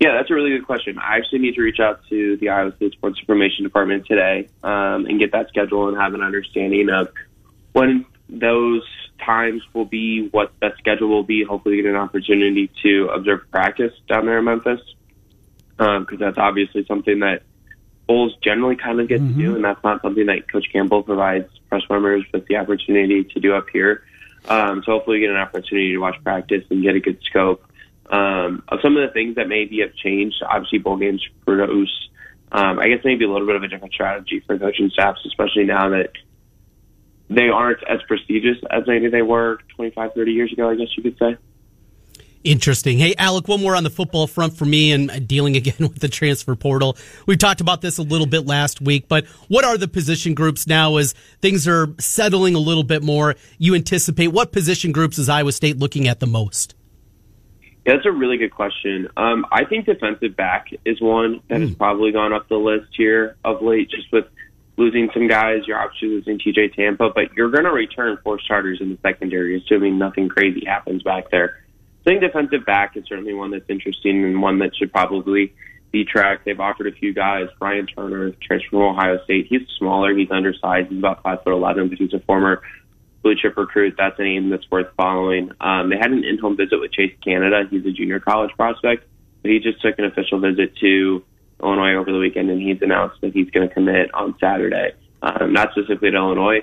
Yeah, 0.00 0.14
that's 0.14 0.30
a 0.30 0.34
really 0.34 0.50
good 0.50 0.66
question. 0.66 0.98
I 0.98 1.18
actually 1.18 1.40
need 1.40 1.56
to 1.56 1.62
reach 1.62 1.78
out 1.78 2.00
to 2.08 2.38
the 2.38 2.48
Iowa 2.48 2.74
State 2.76 2.92
Sports 2.92 3.20
Information 3.20 3.64
Department 3.64 4.06
today 4.06 4.48
um, 4.62 5.04
and 5.04 5.18
get 5.18 5.32
that 5.32 5.48
schedule 5.48 5.88
and 5.88 5.96
have 5.98 6.14
an 6.14 6.22
understanding 6.22 6.88
of 6.88 7.08
when 7.72 8.06
those 8.30 8.82
times 9.22 9.62
will 9.74 9.84
be, 9.84 10.28
what 10.28 10.52
that 10.62 10.78
schedule 10.78 11.08
will 11.08 11.22
be. 11.22 11.44
Hopefully, 11.44 11.76
get 11.76 11.84
an 11.84 11.96
opportunity 11.96 12.70
to 12.82 13.08
observe 13.08 13.42
practice 13.50 13.92
down 14.08 14.24
there 14.24 14.38
in 14.38 14.44
Memphis 14.46 14.80
because 15.76 16.06
um, 16.08 16.18
that's 16.18 16.38
obviously 16.38 16.86
something 16.86 17.20
that 17.20 17.42
Bulls 18.06 18.34
generally 18.42 18.76
kind 18.76 19.00
of 19.00 19.08
get 19.08 19.20
mm-hmm. 19.20 19.34
to 19.34 19.38
do, 19.38 19.46
mm-hmm. 19.48 19.56
and 19.56 19.64
that's 19.66 19.84
not 19.84 20.00
something 20.00 20.26
that 20.26 20.50
Coach 20.50 20.66
Campbell 20.72 21.02
provides 21.02 21.46
press 21.68 21.82
members 21.90 22.24
with 22.32 22.46
the 22.46 22.56
opportunity 22.56 23.24
to 23.24 23.38
do 23.38 23.54
up 23.54 23.68
here. 23.70 24.02
Um, 24.48 24.82
so 24.82 24.92
hopefully, 24.92 25.20
get 25.20 25.28
an 25.28 25.36
opportunity 25.36 25.92
to 25.92 25.98
watch 25.98 26.16
practice 26.24 26.64
and 26.70 26.82
get 26.82 26.94
a 26.94 27.00
good 27.00 27.20
scope 27.22 27.69
um, 28.10 28.62
of 28.68 28.80
some 28.82 28.96
of 28.96 29.08
the 29.08 29.12
things 29.12 29.36
that 29.36 29.48
maybe 29.48 29.80
have 29.80 29.94
changed. 29.94 30.42
Obviously, 30.48 30.78
bowl 30.78 30.96
games 30.96 31.24
produce, 31.46 32.08
um, 32.52 32.78
I 32.78 32.88
guess, 32.88 33.04
maybe 33.04 33.24
a 33.24 33.30
little 33.30 33.46
bit 33.46 33.56
of 33.56 33.62
a 33.62 33.68
different 33.68 33.94
strategy 33.94 34.42
for 34.46 34.58
coaching 34.58 34.90
staffs, 34.90 35.20
especially 35.26 35.64
now 35.64 35.90
that 35.90 36.10
they 37.28 37.48
aren't 37.48 37.82
as 37.88 38.00
prestigious 38.08 38.56
as 38.70 38.82
maybe 38.86 39.08
they 39.08 39.22
were 39.22 39.58
25, 39.76 40.14
30 40.14 40.32
years 40.32 40.52
ago, 40.52 40.68
I 40.68 40.74
guess 40.74 40.88
you 40.96 41.04
could 41.04 41.16
say. 41.18 41.36
Interesting. 42.42 42.98
Hey, 42.98 43.14
Alec, 43.18 43.48
one 43.48 43.60
more 43.60 43.76
on 43.76 43.84
the 43.84 43.90
football 43.90 44.26
front 44.26 44.54
for 44.54 44.64
me 44.64 44.92
and 44.92 45.28
dealing 45.28 45.56
again 45.56 45.74
with 45.78 46.00
the 46.00 46.08
transfer 46.08 46.56
portal. 46.56 46.96
We 47.26 47.36
talked 47.36 47.60
about 47.60 47.82
this 47.82 47.98
a 47.98 48.02
little 48.02 48.26
bit 48.26 48.46
last 48.46 48.80
week, 48.80 49.08
but 49.08 49.26
what 49.48 49.64
are 49.64 49.76
the 49.76 49.88
position 49.88 50.34
groups 50.34 50.66
now 50.66 50.96
as 50.96 51.12
things 51.42 51.68
are 51.68 51.88
settling 51.98 52.54
a 52.54 52.58
little 52.58 52.82
bit 52.82 53.02
more? 53.02 53.36
You 53.58 53.74
anticipate 53.74 54.28
what 54.28 54.52
position 54.52 54.90
groups 54.90 55.18
is 55.18 55.28
Iowa 55.28 55.52
State 55.52 55.78
looking 55.78 56.08
at 56.08 56.18
the 56.18 56.26
most? 56.26 56.74
Yeah, 57.86 57.94
that's 57.94 58.06
a 58.06 58.12
really 58.12 58.36
good 58.36 58.52
question. 58.52 59.08
Um, 59.16 59.46
I 59.50 59.64
think 59.64 59.86
defensive 59.86 60.36
back 60.36 60.68
is 60.84 61.00
one 61.00 61.40
that 61.48 61.56
mm. 61.56 61.60
has 61.62 61.70
hmm. 61.70 61.76
probably 61.76 62.12
gone 62.12 62.32
up 62.32 62.48
the 62.48 62.56
list 62.56 62.88
here 62.96 63.36
of 63.44 63.62
late, 63.62 63.90
just 63.90 64.12
with 64.12 64.26
losing 64.76 65.10
some 65.14 65.28
guys. 65.28 65.62
You're 65.66 65.78
obviously 65.78 66.08
losing 66.08 66.38
TJ 66.38 66.74
Tampa, 66.74 67.10
but 67.14 67.32
you're 67.34 67.50
going 67.50 67.64
to 67.64 67.70
return 67.70 68.18
four 68.22 68.38
starters 68.40 68.80
in 68.80 68.90
the 68.90 68.98
secondary, 69.02 69.56
assuming 69.56 69.98
nothing 69.98 70.28
crazy 70.28 70.64
happens 70.66 71.02
back 71.02 71.30
there. 71.30 71.62
I 72.00 72.10
think 72.10 72.20
defensive 72.22 72.64
back 72.64 72.96
is 72.96 73.04
certainly 73.06 73.34
one 73.34 73.50
that's 73.50 73.68
interesting 73.68 74.24
and 74.24 74.40
one 74.40 74.58
that 74.58 74.74
should 74.76 74.92
probably 74.92 75.52
be 75.90 76.04
tracked. 76.04 76.44
They've 76.44 76.58
offered 76.58 76.86
a 76.86 76.92
few 76.92 77.12
guys. 77.12 77.48
Brian 77.58 77.86
Turner, 77.86 78.30
transfer 78.42 78.70
from 78.70 78.82
Ohio 78.82 79.22
State. 79.24 79.46
He's 79.48 79.62
smaller. 79.78 80.16
He's 80.16 80.30
undersized. 80.30 80.88
He's 80.88 80.98
about 80.98 81.22
five 81.22 81.42
foot 81.42 81.52
eleven, 81.52 81.88
but 81.88 81.98
he's 81.98 82.14
a 82.14 82.20
former 82.20 82.62
blue 83.22 83.34
chip 83.34 83.56
recruit. 83.56 83.94
That's 83.98 84.18
a 84.18 84.22
name 84.22 84.50
that's 84.50 84.68
worth 84.70 84.88
following. 84.96 85.52
Um, 85.60 85.90
they 85.90 85.96
had 85.96 86.10
an 86.10 86.24
in-home 86.24 86.56
visit 86.56 86.80
with 86.80 86.92
Chase 86.92 87.14
Canada. 87.22 87.64
He's 87.70 87.84
a 87.84 87.90
junior 87.90 88.20
college 88.20 88.50
prospect, 88.56 89.06
but 89.42 89.50
he 89.50 89.58
just 89.58 89.80
took 89.82 89.98
an 89.98 90.04
official 90.04 90.38
visit 90.40 90.76
to 90.76 91.24
Illinois 91.62 91.94
over 91.94 92.10
the 92.12 92.18
weekend, 92.18 92.50
and 92.50 92.60
he's 92.60 92.80
announced 92.82 93.20
that 93.20 93.32
he's 93.32 93.50
going 93.50 93.68
to 93.68 93.74
commit 93.74 94.12
on 94.14 94.34
Saturday. 94.40 94.92
Um, 95.22 95.52
not 95.52 95.72
specifically 95.72 96.10
to 96.10 96.16
Illinois, 96.16 96.62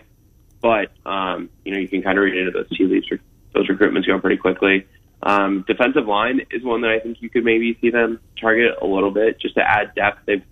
but 0.62 0.92
um, 1.06 1.50
you 1.64 1.74
know 1.74 1.80
you 1.80 1.88
can 1.88 2.02
kind 2.02 2.18
of 2.18 2.24
read 2.24 2.36
into 2.36 2.52
those 2.52 2.70
tea 2.76 2.86
leaves. 2.86 3.08
Those 3.54 3.68
recruitments 3.68 4.08
go 4.08 4.20
pretty 4.20 4.38
quickly. 4.38 4.88
Um, 5.22 5.64
defensive 5.68 6.08
line 6.08 6.42
is 6.52 6.64
one 6.64 6.82
that 6.82 6.92
I 6.92 7.00
think 7.00 7.22
you 7.22 7.30
could 7.30 7.44
maybe 7.44 7.78
see 7.82 7.90
them 7.90 8.20
target 8.40 8.76
a 8.82 8.86
little 8.86 9.12
bit 9.12 9.40
just 9.40 9.56
to 9.56 9.62
add 9.62 9.94
depth. 9.96 10.22
They've 10.26 10.44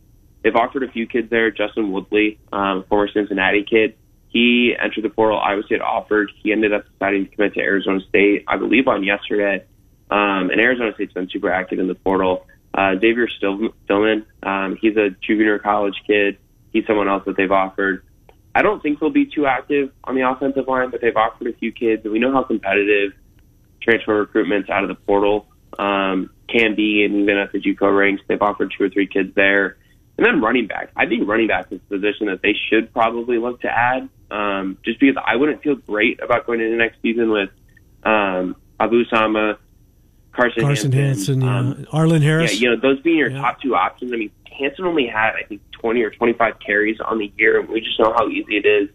they've 0.44 0.56
offered 0.56 0.84
a 0.84 0.92
few 0.92 1.08
kids 1.08 1.30
there. 1.30 1.50
Justin 1.50 1.92
Woodley, 1.92 2.40
um, 2.52 2.84
former 2.88 3.08
Cincinnati 3.08 3.64
kid, 3.64 3.96
he 4.36 4.76
entered 4.78 5.06
the 5.06 5.10
portal. 5.10 5.40
Iowa 5.40 5.64
State 5.64 5.80
offered. 5.80 6.30
He 6.44 6.52
ended 6.52 6.74
up 6.74 6.84
deciding 6.92 7.30
to 7.30 7.32
commit 7.34 7.54
to 7.54 7.62
Arizona 7.62 8.02
State, 8.10 8.44
I 8.50 8.58
believe, 8.58 8.86
on 8.86 9.02
yesterday. 9.02 9.64
Um, 10.12 10.50
and 10.50 10.60
Arizona 10.60 10.92
State's 10.94 11.14
been 11.14 11.30
super 11.30 11.50
active 11.50 11.80
in 11.80 11.88
the 11.88 11.96
portal. 11.96 12.46
Uh, 12.74 12.96
Xavier 13.00 13.30
Stillman, 13.30 14.26
um, 14.44 14.78
he's 14.82 14.98
a 14.98 15.12
junior 15.26 15.58
college 15.58 15.96
kid. 16.06 16.38
He's 16.74 16.86
someone 16.86 17.08
else 17.08 17.24
that 17.28 17.38
they've 17.38 17.50
offered. 17.50 18.04
I 18.54 18.62
don't 18.62 18.84
think 18.84 19.00
they'll 19.00 19.10
be 19.10 19.26
too 19.26 19.46
active 19.46 19.94
on 20.04 20.16
the 20.16 20.30
offensive 20.30 20.68
line, 20.68 20.90
but 20.90 21.00
they've 21.00 21.16
offered 21.16 21.48
a 21.48 21.54
few 21.54 21.72
kids, 21.72 22.04
and 22.04 22.12
we 22.12 22.20
know 22.20 22.34
how 22.34 22.44
competitive 22.44 23.14
transfer 23.82 24.26
recruitments 24.26 24.70
out 24.70 24.84
of 24.84 24.90
the 24.90 24.96
portal 24.96 25.48
um, 25.80 26.30
can 26.50 26.76
be, 26.76 27.06
and 27.06 27.16
even 27.16 27.38
at 27.38 27.54
the 27.54 27.62
JUCO 27.62 27.98
ranks, 27.98 28.22
they've 28.28 28.42
offered 28.42 28.74
two 28.78 28.84
or 28.84 28.90
three 28.90 29.08
kids 29.08 29.34
there. 29.34 29.78
And 30.18 30.26
then 30.26 30.42
running 30.42 30.68
back, 30.68 30.92
I 30.94 31.06
think 31.06 31.26
running 31.26 31.48
back 31.48 31.72
is 31.72 31.80
a 31.90 31.94
position 31.96 32.28
that 32.28 32.42
they 32.42 32.54
should 32.70 32.92
probably 32.92 33.38
look 33.38 33.62
to 33.62 33.70
add, 33.70 34.10
um, 34.32 34.78
just 34.84 35.00
because 35.00 35.16
I 35.26 35.36
wouldn't 35.36 35.62
feel 35.64 35.76
great 35.76 36.20
about 36.22 36.46
going 36.46 36.62
into 36.62 36.76
next 36.78 37.02
season 37.02 37.30
with 37.32 37.50
um, 38.04 38.56
Abu 38.80 39.06
Sama, 39.06 39.58
Carson, 40.34 40.64
Carson 40.64 40.92
Hansen, 40.92 41.40
Hansen, 41.40 41.42
yeah. 41.42 41.60
um, 41.60 41.88
Arlen 41.92 42.22
Harris. 42.22 42.60
yeah, 42.60 42.70
you 42.70 42.76
know, 42.76 42.82
those 42.82 43.02
being 43.02 43.18
your 43.18 43.30
Yeah. 43.30 43.42
top 43.42 43.62
two 43.62 43.76
options. 43.76 44.12
I 44.14 44.18
mean, 44.18 44.32
Hansen 44.52 44.86
only 44.86 45.08
had, 45.08 45.34
I 45.36 45.44
think, 45.44 45.62
20 45.80 46.02
or 46.02 46.10
25 46.10 46.60
carries 46.60 47.00
on 47.00 47.20
the 47.20 47.32
year, 47.38 47.60
and 47.60 47.70
we 47.70 47.82
just 47.82 48.00
know 48.00 48.14
how 48.14 48.28
easy 48.30 48.58
it 48.58 48.66
is 48.66 48.90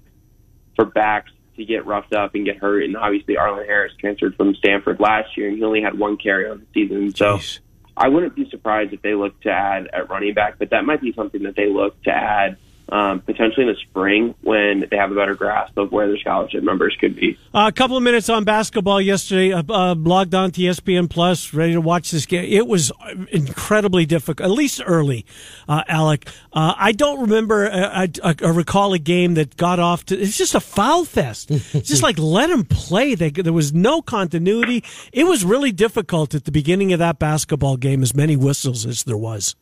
for 0.77 0.85
backs 0.85 1.31
to 1.57 1.65
get 1.65 1.85
roughed 1.87 2.15
up 2.15 2.35
and 2.35 2.45
get 2.45 2.57
hurt. 2.59 2.85
And 2.85 2.97
obviously, 2.97 3.37
Arlen 3.37 3.67
Harris 3.67 3.93
transferred 3.99 4.35
from 4.37 4.55
Stanford 4.55 5.01
last 5.01 5.37
year, 5.37 5.49
and 5.49 5.57
he 5.57 5.63
only 5.65 5.83
had 5.83 5.99
one 5.99 6.17
carry 6.17 6.49
on 6.49 6.61
the 6.61 6.67
season. 6.73 7.15
So 7.15 7.37
Jeez. 7.39 7.59
I 7.97 8.09
wouldn't 8.09 8.35
be 8.35 8.49
surprised 8.49 8.93
if 8.93 9.03
they 9.03 9.15
look 9.15 9.39
to 9.43 9.51
add 9.51 9.89
at 9.93 10.09
running 10.09 10.33
back, 10.35 10.59
but 10.59 10.71
that 10.71 10.85
might 10.85 11.01
be 11.03 11.13
something 11.13 11.43
that 11.43 11.57
they 11.57 11.69
look 11.69 12.03
to 12.05 12.11
add 12.11 12.57
um, 12.91 13.21
potentially 13.21 13.67
in 13.67 13.73
the 13.73 13.79
spring 13.89 14.35
when 14.43 14.87
they 14.91 14.97
have 14.97 15.13
a 15.13 15.15
better 15.15 15.35
grasp 15.35 15.77
of 15.79 15.93
where 15.93 16.09
their 16.09 16.19
scholarship 16.19 16.63
numbers 16.63 16.97
could 17.01 17.15
be. 17.15 17.39
Uh, 17.55 17.67
a 17.69 17.73
couple 17.73 17.97
of 17.97 18.03
minutes 18.03 18.29
on 18.29 18.45
basketball 18.45 19.01
yesterday. 19.01 19.53
Uh, 19.53 19.63
uh, 19.69 19.95
logged 19.95 20.35
on 20.35 20.51
to 20.51 20.61
ESPN 20.61 21.09
Plus, 21.09 21.55
ready 21.55 21.73
to 21.73 21.81
watch 21.81 22.11
this 22.11 22.27
game. 22.27 22.45
It 22.45 22.67
was 22.67 22.91
incredibly 23.31 24.07
difficult, 24.07 24.45
at 24.51 24.53
least 24.53 24.83
early. 24.85 25.25
Uh, 25.69 25.83
Alec, 25.87 26.29
uh, 26.53 26.75
I 26.77 26.93
don't 26.93 27.21
remember. 27.21 27.71
uh, 27.71 28.07
I, 28.25 28.35
I, 28.43 28.49
recall 28.51 28.93
a 28.93 28.99
game 28.99 29.35
that 29.35 29.57
got 29.57 29.79
off 29.79 30.05
to. 30.07 30.19
It's 30.19 30.37
just 30.37 30.55
a 30.55 30.61
foul 30.61 31.05
fest. 31.05 31.51
It's 31.51 31.73
just 31.89 32.03
like 32.03 32.19
let 32.19 32.49
them 32.49 32.65
play. 32.65 33.15
They, 33.15 33.31
there 33.31 33.53
was 33.53 33.73
no 33.73 34.03
continuity. 34.03 34.85
It 35.13 35.25
was 35.25 35.45
really 35.45 35.73
difficult 35.73 36.35
at 36.35 36.45
the 36.45 36.53
beginning 36.53 36.93
of 36.93 36.99
that 36.99 37.19
basketball 37.19 37.77
game. 37.77 38.03
As 38.03 38.15
many 38.15 38.37
whistles 38.37 38.85
as 38.87 39.05
there 39.05 39.17
was. 39.17 39.55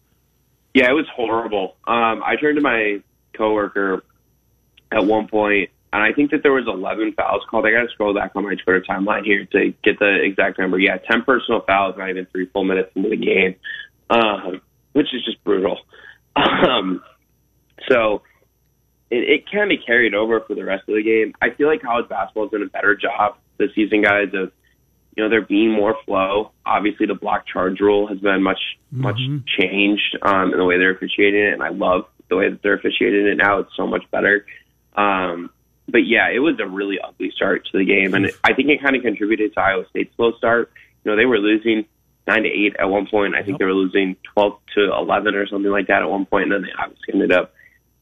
Yeah, 0.74 0.90
it 0.90 0.94
was 0.94 1.06
horrible. 1.14 1.76
Um, 1.86 2.22
I 2.24 2.36
turned 2.36 2.56
to 2.56 2.62
my 2.62 3.02
coworker 3.38 4.02
at 4.92 5.04
one 5.04 5.28
point, 5.28 5.70
and 5.92 6.02
I 6.02 6.12
think 6.12 6.32
that 6.32 6.42
there 6.42 6.52
was 6.52 6.66
11 6.66 7.14
fouls 7.14 7.42
called. 7.50 7.66
I 7.66 7.70
got 7.70 7.82
to 7.82 7.88
scroll 7.88 8.14
back 8.14 8.32
on 8.34 8.44
my 8.44 8.54
Twitter 8.54 8.84
timeline 8.88 9.24
here 9.24 9.46
to 9.52 9.72
get 9.82 9.98
the 9.98 10.22
exact 10.22 10.58
number. 10.58 10.78
Yeah, 10.78 10.98
10 11.10 11.22
personal 11.22 11.62
fouls, 11.62 11.94
not 11.96 12.10
even 12.10 12.26
three 12.26 12.46
full 12.46 12.64
minutes 12.64 12.90
into 12.94 13.08
the 13.08 13.16
game, 13.16 13.54
um, 14.10 14.60
which 14.92 15.06
is 15.14 15.24
just 15.24 15.42
brutal. 15.44 15.78
Um, 16.38 17.02
so 17.88 18.22
it, 19.10 19.28
it 19.28 19.50
kind 19.50 19.72
of 19.72 19.78
carried 19.84 20.14
over 20.14 20.40
for 20.40 20.54
the 20.54 20.64
rest 20.64 20.88
of 20.88 20.94
the 20.94 21.02
game. 21.02 21.34
I 21.40 21.50
feel 21.50 21.66
like 21.66 21.82
college 21.82 22.08
basketball 22.08 22.44
has 22.44 22.52
done 22.52 22.62
a 22.62 22.66
better 22.66 22.94
job 22.94 23.36
this 23.58 23.70
season, 23.74 24.02
guys, 24.02 24.28
of 24.34 24.52
you 25.16 25.24
know 25.24 25.28
there 25.28 25.42
being 25.42 25.72
more 25.72 25.96
flow. 26.04 26.52
Obviously, 26.64 27.06
the 27.06 27.14
block 27.14 27.46
charge 27.46 27.80
rule 27.80 28.06
has 28.06 28.18
been 28.18 28.42
much 28.42 28.60
much 28.90 29.18
changed 29.58 30.16
um, 30.22 30.52
in 30.52 30.58
the 30.58 30.64
way 30.64 30.78
they're 30.78 30.94
officiating 30.94 31.40
it, 31.40 31.54
and 31.54 31.62
I 31.62 31.70
love 31.70 32.04
the 32.28 32.36
way 32.36 32.50
that 32.50 32.62
they're 32.62 32.74
officiating 32.74 33.26
it 33.26 33.36
now. 33.36 33.58
It's 33.60 33.76
so 33.76 33.86
much 33.86 34.04
better. 34.10 34.46
Um, 34.96 35.50
but 35.88 36.06
yeah, 36.06 36.28
it 36.28 36.40
was 36.40 36.58
a 36.60 36.66
really 36.66 36.98
ugly 37.00 37.30
start 37.30 37.66
to 37.72 37.78
the 37.78 37.84
game, 37.84 38.14
and 38.14 38.30
I 38.44 38.52
think 38.52 38.68
it 38.68 38.82
kind 38.82 38.94
of 38.94 39.02
contributed 39.02 39.54
to 39.54 39.60
Iowa 39.60 39.86
State's 39.90 40.14
slow 40.16 40.32
start. 40.32 40.70
You 41.04 41.10
know, 41.10 41.16
they 41.16 41.24
were 41.24 41.38
losing 41.38 41.86
nine 42.26 42.42
to 42.42 42.48
eight 42.48 42.76
at 42.78 42.90
one 42.90 43.06
point. 43.06 43.34
I 43.34 43.42
think 43.42 43.58
they 43.58 43.64
were 43.64 43.72
losing 43.72 44.16
twelve 44.34 44.58
to 44.74 44.92
eleven 44.92 45.34
or 45.34 45.46
something 45.46 45.70
like 45.70 45.86
that 45.86 46.02
at 46.02 46.10
one 46.10 46.26
point, 46.26 46.44
and 46.44 46.52
then 46.52 46.62
they 46.62 46.72
obviously 46.78 47.14
ended 47.14 47.32
up 47.32 47.54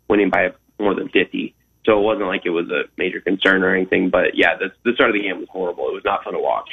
winning 0.08 0.30
by 0.30 0.52
more 0.80 0.94
than 0.94 1.08
fifty. 1.10 1.54
So 1.84 1.98
it 2.00 2.02
wasn't 2.02 2.26
like 2.26 2.42
it 2.44 2.50
was 2.50 2.68
a 2.70 2.84
major 2.98 3.20
concern 3.20 3.62
or 3.62 3.72
anything. 3.72 4.10
But 4.10 4.34
yeah, 4.34 4.56
the, 4.56 4.72
the 4.84 4.92
start 4.94 5.10
of 5.10 5.14
the 5.14 5.22
game 5.22 5.38
was 5.38 5.48
horrible. 5.48 5.88
It 5.88 5.94
was 5.94 6.04
not 6.04 6.24
fun 6.24 6.32
to 6.32 6.40
watch. 6.40 6.68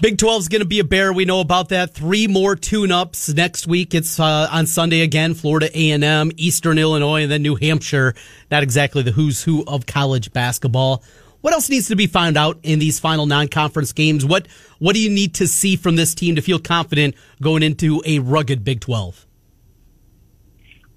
Big 0.00 0.16
12 0.16 0.40
is 0.40 0.48
going 0.48 0.62
to 0.62 0.66
be 0.66 0.78
a 0.78 0.84
bear. 0.84 1.12
We 1.12 1.26
know 1.26 1.40
about 1.40 1.68
that. 1.68 1.92
Three 1.92 2.26
more 2.26 2.56
tune-ups 2.56 3.34
next 3.34 3.66
week. 3.66 3.94
It's 3.94 4.18
uh, 4.18 4.48
on 4.50 4.66
Sunday 4.66 5.02
again. 5.02 5.34
Florida 5.34 5.68
A&M, 5.74 6.32
Eastern 6.38 6.78
Illinois, 6.78 7.24
and 7.24 7.30
then 7.30 7.42
New 7.42 7.54
Hampshire. 7.54 8.14
Not 8.50 8.62
exactly 8.62 9.02
the 9.02 9.10
who's 9.10 9.42
who 9.42 9.62
of 9.66 9.84
college 9.84 10.32
basketball. 10.32 11.04
What 11.42 11.52
else 11.52 11.68
needs 11.68 11.88
to 11.88 11.96
be 11.96 12.06
found 12.06 12.38
out 12.38 12.58
in 12.62 12.78
these 12.78 12.98
final 12.98 13.26
non-conference 13.26 13.92
games? 13.92 14.24
What 14.24 14.48
What 14.78 14.94
do 14.94 15.02
you 15.02 15.10
need 15.10 15.34
to 15.34 15.46
see 15.46 15.76
from 15.76 15.96
this 15.96 16.14
team 16.14 16.34
to 16.36 16.40
feel 16.40 16.58
confident 16.58 17.14
going 17.42 17.62
into 17.62 18.02
a 18.06 18.20
rugged 18.20 18.64
Big 18.64 18.80
12? 18.80 19.26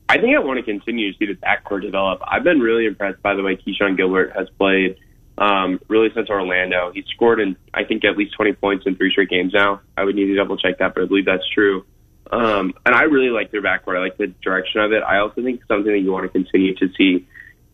I 0.07 0.17
think 0.17 0.33
I 0.33 0.39
want 0.39 0.59
to 0.59 0.63
continue 0.63 1.11
to 1.11 1.17
see 1.17 1.25
the 1.25 1.33
backcourt 1.33 1.81
develop. 1.81 2.21
I've 2.25 2.45
been 2.45 2.59
really 2.59 2.85
impressed 2.85 3.21
by 3.21 3.33
the 3.35 3.43
way 3.43 3.57
Keshon 3.57 3.97
Gilbert 3.97 4.31
has 4.33 4.47
played 4.57 4.95
um, 5.37 5.79
really 5.87 6.09
since 6.13 6.29
Orlando. 6.29 6.91
He's 6.93 7.05
scored 7.07 7.39
in, 7.39 7.55
I 7.73 7.83
think, 7.83 8.05
at 8.05 8.17
least 8.17 8.33
20 8.35 8.53
points 8.53 8.85
in 8.85 8.95
three 8.95 9.11
straight 9.11 9.29
games 9.29 9.53
now. 9.53 9.81
I 9.97 10.03
would 10.03 10.15
need 10.15 10.27
to 10.27 10.35
double 10.35 10.57
check 10.57 10.79
that, 10.79 10.93
but 10.93 11.03
I 11.03 11.05
believe 11.07 11.25
that's 11.25 11.47
true. 11.53 11.85
Um, 12.31 12.73
and 12.85 12.95
I 12.95 13.03
really 13.03 13.29
like 13.29 13.51
their 13.51 13.61
backcourt. 13.61 13.97
I 13.97 13.99
like 13.99 14.17
the 14.17 14.27
direction 14.27 14.81
of 14.81 14.91
it. 14.91 15.03
I 15.03 15.19
also 15.19 15.41
think 15.43 15.61
something 15.67 15.91
that 15.91 15.99
you 15.99 16.11
want 16.11 16.23
to 16.23 16.29
continue 16.29 16.75
to 16.75 16.89
see 16.97 17.27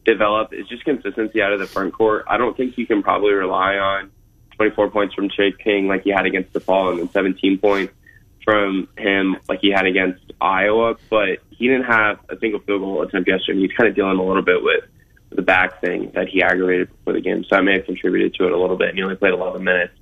develop 0.06 0.54
is 0.54 0.68
just 0.68 0.84
consistency 0.86 1.42
out 1.42 1.54
of 1.54 1.60
the 1.60 1.68
front 1.68 1.94
court. 1.94 2.26
I 2.28 2.38
don't 2.38 2.58
think 2.58 2.78
you 2.78 2.88
can 2.88 3.04
probably 3.04 3.34
rely 3.34 3.76
on 3.76 4.12
24 4.56 4.90
points 4.90 5.14
from 5.14 5.30
Chase 5.30 5.56
King 5.64 5.88
like 5.88 6.04
he 6.04 6.10
had 6.10 6.26
against 6.26 6.52
DePaul 6.54 6.92
and 6.92 7.00
then 7.00 7.12
17 7.12 7.60
points 7.60 7.94
from 8.44 8.90
him 8.98 9.38
like 9.48 9.60
he 9.62 9.72
had 9.72 9.86
against 9.86 10.22
Iowa, 10.42 10.96
but 11.10 11.40
he 11.52 11.68
didn't 11.68 11.86
have 11.86 12.20
a 12.30 12.38
single 12.40 12.60
field 12.62 12.82
goal 12.82 13.02
attempt 13.04 13.30
yesterday. 13.30 13.60
He's 13.60 13.72
kind 13.72 13.88
of 13.88 13.96
dealing 13.96 14.18
a 14.18 14.24
little 14.24 14.42
bit 14.42 14.64
with 14.64 14.84
the 15.30 15.42
back 15.42 15.82
thing 15.82 16.12
that 16.16 16.28
he 16.28 16.42
aggravated 16.42 16.90
before 16.90 17.14
the 17.14 17.22
game, 17.22 17.44
so 17.44 17.56
that 17.56 17.64
may 17.64 17.74
have 17.74 17.86
contributed 17.86 18.34
to 18.36 18.46
it 18.46 18.52
a 18.52 18.58
little 18.58 18.78
bit. 18.78 18.90
And 18.90 18.98
he 18.98 19.04
only 19.04 19.16
played 19.16 19.34
11 19.34 19.64
minutes. 19.64 19.94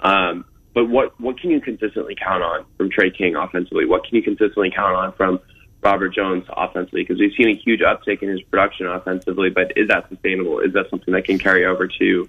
Um, 0.00 0.44
but 0.74 0.88
what 0.88 1.18
what 1.20 1.40
can 1.40 1.50
you 1.50 1.60
consistently 1.60 2.14
count 2.14 2.42
on 2.42 2.66
from 2.76 2.90
Tre 2.90 3.10
King 3.10 3.34
offensively? 3.34 3.86
What 3.86 4.04
can 4.04 4.16
you 4.16 4.22
consistently 4.22 4.70
count 4.70 4.94
on 4.94 5.12
from 5.14 5.40
Robert 5.82 6.10
Jones 6.14 6.44
offensively? 6.54 7.02
Because 7.02 7.18
we've 7.18 7.32
seen 7.36 7.48
a 7.48 7.54
huge 7.54 7.80
uptick 7.80 8.22
in 8.22 8.28
his 8.28 8.42
production 8.42 8.86
offensively, 8.86 9.48
but 9.50 9.72
is 9.76 9.88
that 9.88 10.08
sustainable? 10.10 10.60
Is 10.60 10.74
that 10.74 10.90
something 10.90 11.14
that 11.14 11.24
can 11.24 11.38
carry 11.38 11.64
over 11.64 11.88
to 11.88 12.28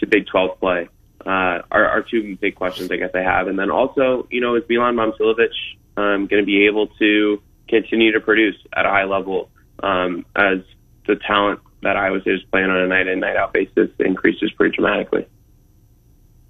to 0.00 0.06
Big 0.06 0.26
12 0.26 0.60
play? 0.60 0.88
Uh, 1.24 1.62
are, 1.70 1.84
are 1.84 2.02
two 2.02 2.36
big 2.36 2.54
questions 2.54 2.90
I 2.90 2.96
guess 2.96 3.10
I 3.14 3.22
have. 3.22 3.48
And 3.48 3.58
then 3.58 3.70
also, 3.70 4.26
you 4.30 4.40
know, 4.40 4.54
is 4.54 4.62
Milan 4.68 4.94
Momcilovic 4.94 5.50
um, 5.96 6.26
going 6.26 6.42
to 6.42 6.46
be 6.46 6.66
able 6.66 6.86
to 6.98 7.42
continue 7.68 8.12
to 8.12 8.20
produce 8.20 8.56
at 8.72 8.86
a 8.86 8.88
high 8.88 9.04
level 9.04 9.50
um, 9.82 10.24
as 10.36 10.58
the 11.06 11.16
talent 11.16 11.60
that 11.82 11.96
Iowa 11.96 12.20
State 12.20 12.34
is 12.34 12.42
playing 12.50 12.70
on 12.70 12.76
a 12.78 12.86
night 12.86 13.06
in, 13.06 13.20
night 13.20 13.36
out 13.36 13.52
basis 13.52 13.90
increases 13.98 14.52
pretty 14.52 14.76
dramatically? 14.76 15.26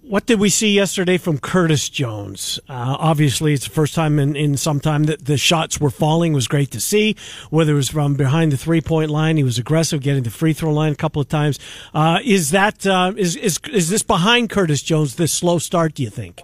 What 0.09 0.25
did 0.25 0.41
we 0.41 0.49
see 0.49 0.73
yesterday 0.73 1.19
from 1.19 1.37
Curtis 1.37 1.91
Jones? 1.91 2.59
Uh, 2.67 2.97
obviously, 2.99 3.53
it's 3.53 3.65
the 3.65 3.71
first 3.71 3.95
time 3.95 4.19
in, 4.19 4.37
in 4.37 4.57
some 4.57 4.81
time 4.81 5.05
that 5.05 5.27
the 5.27 5.37
shots 5.37 5.81
were 5.81 5.91
falling. 5.91 6.33
It 6.33 6.35
was 6.35 6.49
great 6.49 6.71
to 6.71 6.81
see. 6.81 7.15
Whether 7.51 7.73
it 7.73 7.77
was 7.77 7.91
from 7.91 8.15
behind 8.15 8.53
the 8.53 8.57
three 8.57 8.81
point 8.81 9.11
line, 9.11 9.37
he 9.37 9.43
was 9.45 9.59
aggressive, 9.59 10.01
getting 10.01 10.23
the 10.23 10.31
free 10.31 10.55
throw 10.55 10.73
line 10.73 10.93
a 10.93 10.97
couple 10.97 11.21
of 11.21 11.29
times. 11.29 11.59
Uh, 11.93 12.21
is 12.25 12.53
that 12.53 12.87
uh, 12.87 13.13
is 13.19 13.37
is 13.37 13.59
is 13.71 13.91
this 13.91 14.03
behind 14.03 14.49
Curtis 14.49 14.81
Jones? 14.81 15.17
This 15.17 15.31
slow 15.31 15.59
start, 15.59 15.93
do 15.93 16.03
you 16.03 16.11
think? 16.11 16.43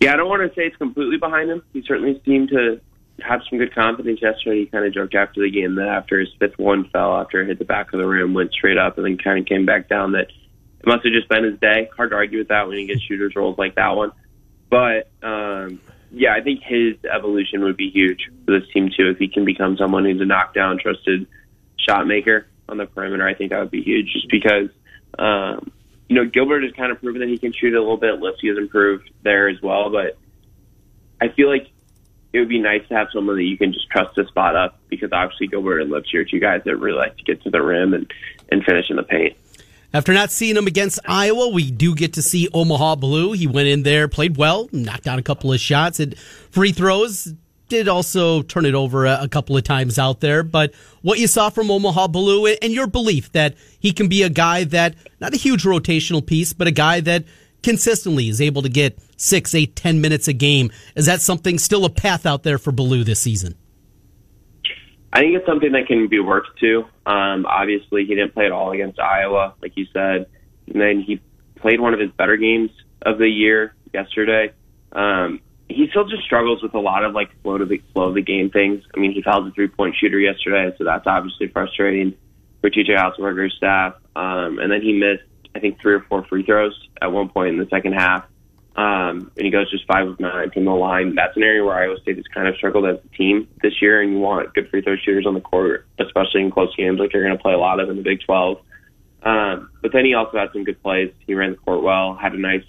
Yeah, 0.00 0.12
I 0.12 0.16
don't 0.16 0.28
want 0.28 0.42
to 0.42 0.54
say 0.54 0.66
it's 0.66 0.76
completely 0.76 1.16
behind 1.16 1.48
him. 1.50 1.62
He 1.72 1.82
certainly 1.86 2.20
seemed 2.26 2.50
to 2.50 2.82
have 3.20 3.40
some 3.48 3.58
good 3.58 3.74
confidence 3.74 4.20
yesterday. 4.22 4.60
He 4.60 4.66
kind 4.66 4.86
of 4.86 4.94
joked 4.94 5.14
after 5.14 5.42
the 5.42 5.50
game 5.50 5.74
that 5.76 5.88
after 5.88 6.20
his 6.20 6.28
fifth 6.38 6.58
one 6.58 6.88
fell 6.90 7.16
after 7.16 7.40
it 7.42 7.48
hit 7.48 7.58
the 7.58 7.64
back 7.64 7.92
of 7.92 7.98
the 7.98 8.06
rim, 8.06 8.34
went 8.34 8.52
straight 8.52 8.78
up, 8.78 8.96
and 8.96 9.06
then 9.06 9.18
kind 9.18 9.38
of 9.38 9.46
came 9.46 9.66
back 9.66 9.88
down. 9.88 10.12
That 10.12 10.28
it 10.80 10.86
must 10.86 11.04
have 11.04 11.12
just 11.12 11.28
been 11.28 11.44
his 11.44 11.58
day. 11.58 11.90
Hard 11.96 12.10
to 12.10 12.16
argue 12.16 12.38
with 12.38 12.48
that 12.48 12.68
when 12.68 12.78
you 12.78 12.86
get 12.86 13.00
shooters 13.00 13.34
roles 13.34 13.58
like 13.58 13.74
that 13.74 13.96
one. 13.96 14.12
But 14.70 15.10
um, 15.22 15.80
yeah, 16.10 16.34
I 16.34 16.42
think 16.42 16.62
his 16.62 16.94
evolution 17.04 17.62
would 17.64 17.76
be 17.76 17.90
huge 17.90 18.30
for 18.44 18.58
this 18.58 18.68
team 18.72 18.90
too. 18.96 19.10
If 19.10 19.18
he 19.18 19.28
can 19.28 19.44
become 19.44 19.76
someone 19.76 20.04
who's 20.04 20.20
a 20.20 20.24
knockdown, 20.24 20.78
trusted 20.78 21.26
shot 21.76 22.06
maker 22.06 22.46
on 22.68 22.76
the 22.76 22.86
perimeter, 22.86 23.26
I 23.26 23.34
think 23.34 23.50
that 23.50 23.60
would 23.60 23.70
be 23.70 23.82
huge. 23.82 24.12
Just 24.12 24.30
because 24.30 24.70
um, 25.18 25.72
you 26.08 26.16
know 26.16 26.24
Gilbert 26.24 26.62
has 26.62 26.72
kind 26.72 26.92
of 26.92 27.00
proven 27.00 27.20
that 27.20 27.28
he 27.28 27.38
can 27.38 27.52
shoot 27.52 27.74
a 27.74 27.80
little 27.80 27.96
bit. 27.96 28.20
Lipsey 28.20 28.48
has 28.48 28.58
improved 28.58 29.10
there 29.22 29.48
as 29.48 29.60
well, 29.60 29.90
but 29.90 30.16
I 31.20 31.28
feel 31.34 31.48
like 31.48 31.68
it 32.32 32.38
would 32.40 32.48
be 32.48 32.60
nice 32.60 32.86
to 32.88 32.94
have 32.94 33.08
someone 33.12 33.36
that 33.36 33.44
you 33.44 33.56
can 33.56 33.72
just 33.72 33.88
trust 33.90 34.14
to 34.16 34.26
spot 34.26 34.54
up 34.54 34.78
because 34.88 35.10
obviously 35.12 35.46
Gilbert 35.46 35.80
and 35.80 35.90
Lipsey 35.90 36.14
are 36.14 36.24
two 36.24 36.40
guys 36.40 36.62
that 36.64 36.76
really 36.76 36.98
like 36.98 37.16
to 37.16 37.24
get 37.24 37.42
to 37.42 37.50
the 37.50 37.62
rim 37.62 37.94
and 37.94 38.12
and 38.50 38.64
finish 38.64 38.90
in 38.90 38.96
the 38.96 39.02
paint. 39.02 39.36
After 39.92 40.12
not 40.12 40.30
seeing 40.30 40.56
him 40.56 40.66
against 40.66 41.00
Iowa, 41.06 41.48
we 41.48 41.70
do 41.70 41.94
get 41.94 42.14
to 42.14 42.22
see 42.22 42.48
Omaha 42.52 42.96
Biliew. 42.96 43.34
He 43.34 43.46
went 43.46 43.68
in 43.68 43.84
there, 43.84 44.06
played 44.06 44.36
well, 44.36 44.68
knocked 44.70 45.04
down 45.04 45.18
a 45.18 45.22
couple 45.22 45.52
of 45.52 45.60
shots 45.60 45.98
at 45.98 46.16
free 46.18 46.72
throws. 46.72 47.32
Did 47.68 47.88
also 47.88 48.42
turn 48.42 48.64
it 48.64 48.74
over 48.74 49.04
a 49.06 49.28
couple 49.28 49.56
of 49.56 49.62
times 49.62 49.98
out 49.98 50.20
there. 50.20 50.42
But 50.42 50.74
what 51.02 51.18
you 51.18 51.26
saw 51.26 51.50
from 51.50 51.70
Omaha 51.70 52.08
Biliew 52.08 52.56
and 52.62 52.72
your 52.72 52.86
belief 52.86 53.32
that 53.32 53.56
he 53.78 53.92
can 53.92 54.08
be 54.08 54.22
a 54.22 54.30
guy 54.30 54.64
that, 54.64 54.94
not 55.20 55.34
a 55.34 55.36
huge 55.36 55.64
rotational 55.64 56.24
piece, 56.24 56.54
but 56.54 56.66
a 56.66 56.70
guy 56.70 57.00
that 57.00 57.24
consistently 57.62 58.28
is 58.28 58.40
able 58.40 58.62
to 58.62 58.68
get 58.68 58.98
six, 59.16 59.54
eight, 59.54 59.76
ten 59.76 60.00
minutes 60.00 60.28
a 60.28 60.32
game. 60.32 60.70
Is 60.94 61.06
that 61.06 61.20
something 61.20 61.58
still 61.58 61.84
a 61.84 61.90
path 61.90 62.26
out 62.26 62.42
there 62.42 62.58
for 62.58 62.72
Biliew 62.72 63.04
this 63.04 63.20
season? 63.20 63.54
I 65.12 65.20
think 65.20 65.36
it's 65.36 65.46
something 65.46 65.72
that 65.72 65.86
can 65.86 66.08
be 66.08 66.20
worked 66.20 66.58
to. 66.60 66.84
Um, 67.06 67.46
obviously, 67.46 68.04
he 68.04 68.14
didn't 68.14 68.34
play 68.34 68.46
at 68.46 68.52
all 68.52 68.72
against 68.72 69.00
Iowa, 69.00 69.54
like 69.62 69.72
you 69.76 69.86
said. 69.92 70.26
And 70.66 70.80
then 70.80 71.00
he 71.00 71.20
played 71.56 71.80
one 71.80 71.94
of 71.94 72.00
his 72.00 72.10
better 72.12 72.36
games 72.36 72.70
of 73.02 73.18
the 73.18 73.28
year 73.28 73.74
yesterday. 73.94 74.52
Um, 74.92 75.40
he 75.68 75.86
still 75.90 76.06
just 76.06 76.24
struggles 76.24 76.62
with 76.62 76.74
a 76.74 76.78
lot 76.78 77.04
of 77.04 77.14
like 77.14 77.30
flow 77.42 77.58
to 77.58 77.64
the 77.64 77.82
flow 77.92 78.08
of 78.08 78.14
the 78.14 78.22
game 78.22 78.50
things. 78.50 78.82
I 78.94 79.00
mean, 79.00 79.12
he 79.12 79.22
fouled 79.22 79.46
a 79.46 79.50
three 79.52 79.68
point 79.68 79.96
shooter 79.96 80.18
yesterday, 80.18 80.74
so 80.78 80.84
that's 80.84 81.06
obviously 81.06 81.48
frustrating 81.48 82.14
for 82.60 82.70
TJ 82.70 82.96
Otzelberger's 82.96 83.54
staff. 83.56 83.94
Um, 84.16 84.58
and 84.58 84.70
then 84.70 84.82
he 84.82 84.92
missed, 84.92 85.24
I 85.54 85.60
think, 85.60 85.80
three 85.80 85.94
or 85.94 86.00
four 86.00 86.24
free 86.24 86.42
throws 86.42 86.74
at 87.00 87.12
one 87.12 87.28
point 87.28 87.50
in 87.50 87.58
the 87.58 87.68
second 87.70 87.94
half. 87.94 88.24
Um, 88.76 89.32
and 89.36 89.44
he 89.44 89.50
goes 89.50 89.68
just 89.70 89.86
five 89.86 90.06
of 90.06 90.20
nine 90.20 90.52
from 90.52 90.64
the 90.64 90.70
line. 90.70 91.16
That's 91.16 91.36
an 91.36 91.42
area 91.42 91.64
where 91.64 91.74
Iowa 91.74 91.98
State 92.00 92.16
has 92.16 92.26
kind 92.32 92.46
of 92.46 92.54
struggled 92.54 92.86
as 92.86 92.98
a 93.04 93.16
team 93.16 93.48
this 93.60 93.82
year, 93.82 94.00
and 94.00 94.12
you 94.12 94.18
want 94.18 94.54
good 94.54 94.70
free 94.70 94.82
throw 94.82 94.94
shooters 94.96 95.26
on 95.26 95.34
the 95.34 95.40
court, 95.40 95.86
especially 95.98 96.42
in 96.42 96.52
close 96.52 96.74
games 96.76 97.00
like 97.00 97.12
you're 97.12 97.24
going 97.24 97.36
to 97.36 97.42
play 97.42 97.54
a 97.54 97.58
lot 97.58 97.80
of 97.80 97.90
in 97.90 97.96
the 97.96 98.02
Big 98.02 98.20
12. 98.24 98.58
Um, 99.24 99.70
but 99.82 99.92
then 99.92 100.04
he 100.04 100.14
also 100.14 100.38
had 100.38 100.50
some 100.52 100.62
good 100.62 100.80
plays. 100.80 101.12
He 101.26 101.34
ran 101.34 101.50
the 101.50 101.56
court 101.56 101.82
well, 101.82 102.14
had 102.14 102.34
a 102.34 102.38
nice 102.38 102.62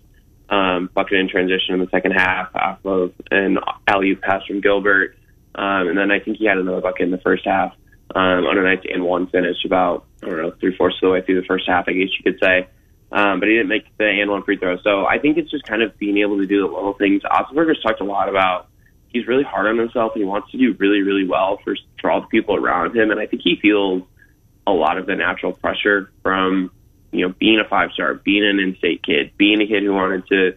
um, 0.50 0.90
bucket 0.94 1.20
in 1.20 1.30
transition 1.30 1.76
in 1.76 1.80
the 1.80 1.90
second 1.92 2.12
half 2.12 2.56
off 2.56 2.84
of 2.86 3.14
an 3.30 3.60
alley 3.88 4.16
pass 4.16 4.44
from 4.48 4.62
Gilbert. 4.62 5.16
Um, 5.54 5.90
and 5.90 5.98
then 5.98 6.10
I 6.10 6.20
think 6.20 6.38
he 6.38 6.46
had 6.46 6.58
another 6.58 6.82
bucket 6.82 7.02
in 7.02 7.12
the 7.12 7.20
first 7.20 7.46
half 7.46 7.74
um, 8.16 8.46
on 8.46 8.58
a 8.58 8.64
nice 8.64 8.84
and 8.92 9.04
one 9.04 9.28
finish 9.28 9.58
about, 9.66 10.06
I 10.24 10.28
don't 10.28 10.42
know, 10.42 10.52
three 10.60 10.76
fourths 10.76 10.98
of 10.98 11.08
the 11.08 11.12
way 11.12 11.22
through 11.22 11.42
the 11.42 11.48
first 11.48 11.66
half, 11.68 11.86
I 11.88 11.94
guess 11.94 12.10
you 12.18 12.32
could 12.32 12.40
say. 12.42 12.68
Um, 13.12 13.40
but 13.40 13.50
he 13.50 13.56
didn't 13.56 13.70
make 13.70 13.86
the 13.98 14.06
and 14.06 14.30
one 14.30 14.44
free 14.44 14.58
throw. 14.58 14.78
So 14.84 15.06
I 15.06 15.18
think 15.18 15.38
it's 15.38 15.50
just 15.50 15.64
kind 15.64 15.82
of 15.82 15.98
being 15.98 16.18
able 16.18 16.38
to 16.38 16.46
do 16.46 16.62
the 16.62 16.68
little 16.74 16.94
things. 16.94 17.24
Otzelberger's 17.24 17.82
talked 17.82 18.02
a 18.02 18.06
lot 18.06 18.30
about 18.30 18.68
he's 19.08 19.28
really 19.28 19.44
hard 19.44 19.66
on 19.66 19.78
himself 19.78 20.14
and 20.14 20.22
he 20.22 20.28
wants 20.28 20.52
to 20.52 20.58
do 20.58 20.76
really, 20.78 21.02
really 21.02 21.28
well 21.28 21.60
for 21.64 21.76
for 22.00 22.12
all 22.12 22.22
the 22.22 22.28
people 22.28 22.56
around 22.56 22.96
him. 22.96 23.12
And 23.12 23.20
I 23.20 23.26
think 23.26 23.42
he 23.44 23.58
feels 23.62 24.04
a 24.68 24.72
lot 24.72 24.98
of 24.98 25.08
the 25.08 25.16
natural 25.16 25.54
pressure 25.54 26.12
from 26.22 26.72
you 27.12 27.28
know 27.28 27.34
being 27.40 27.60
a 27.60 27.68
five 27.68 27.92
star, 27.94 28.14
being 28.14 28.46
an 28.46 28.60
in-state 28.60 29.04
kid, 29.04 29.32
being 29.38 29.62
a 29.62 29.68
kid 29.68 29.84
who 29.84 29.94
wanted 29.94 30.28
to 30.28 30.56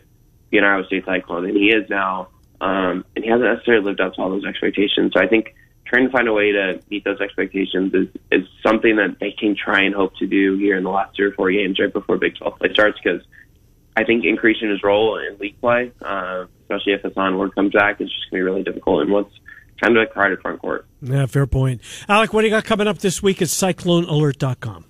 be 0.51 0.59
an 0.59 0.65
Iowa 0.65 0.85
State 0.87 1.05
Cyclone, 1.07 1.47
and 1.47 1.57
he 1.57 1.71
is 1.71 1.89
now. 1.89 2.29
Um, 2.61 3.05
and 3.17 3.25
he 3.25 3.31
hasn't 3.31 3.51
necessarily 3.51 3.85
lived 3.85 4.01
up 4.01 4.15
to 4.15 4.21
all 4.21 4.31
those 4.31 4.45
expectations. 4.45 5.13
So 5.15 5.21
I 5.21 5.27
think 5.27 5.55
trying 5.93 6.07
to 6.07 6.13
find 6.13 6.27
a 6.27 6.33
way 6.33 6.53
to 6.53 6.81
meet 6.91 7.05
those 7.05 7.21
expectations 7.21 7.93
is, 7.93 8.09
is 8.31 8.49
something 8.67 8.97
that 8.97 9.19
they 9.21 9.31
can 9.31 9.55
try 9.55 9.83
and 9.83 9.95
hope 9.95 10.17
to 10.17 10.27
do 10.27 10.57
here 10.57 10.77
in 10.79 10.85
the 10.85 10.91
last 10.91 11.15
three 11.15 11.27
or 11.27 11.33
four 11.33 11.51
games 11.53 11.79
right 11.79 11.93
before 11.93 12.17
Big 12.17 12.35
12 12.37 12.59
play 12.59 12.73
starts 12.73 12.99
because 13.03 13.21
I 13.95 14.05
think 14.05 14.25
increasing 14.25 14.71
his 14.71 14.83
role 14.83 15.19
in 15.19 15.37
league 15.39 15.61
play, 15.61 15.93
uh, 16.01 16.47
especially 16.63 16.95
if 16.95 17.03
Hason 17.03 17.37
Ward 17.37 17.55
comes 17.55 17.75
back, 17.75 18.01
is 18.01 18.09
just 18.09 18.31
going 18.31 18.41
to 18.41 18.45
be 18.45 18.51
really 18.51 18.63
difficult 18.63 19.03
And 19.03 19.13
what's 19.13 19.35
kind 19.83 19.95
of 19.97 20.03
a 20.03 20.07
crowded 20.07 20.41
front 20.41 20.63
court. 20.63 20.87
Yeah, 21.03 21.27
fair 21.27 21.47
point. 21.47 21.83
Alec, 22.09 22.33
what 22.33 22.41
do 22.41 22.47
you 22.47 22.53
got 22.53 22.65
coming 22.65 22.87
up 22.87 22.99
this 22.99 23.23
week 23.23 23.43
at 23.43 23.49
CycloneAlert.com? 23.49 24.87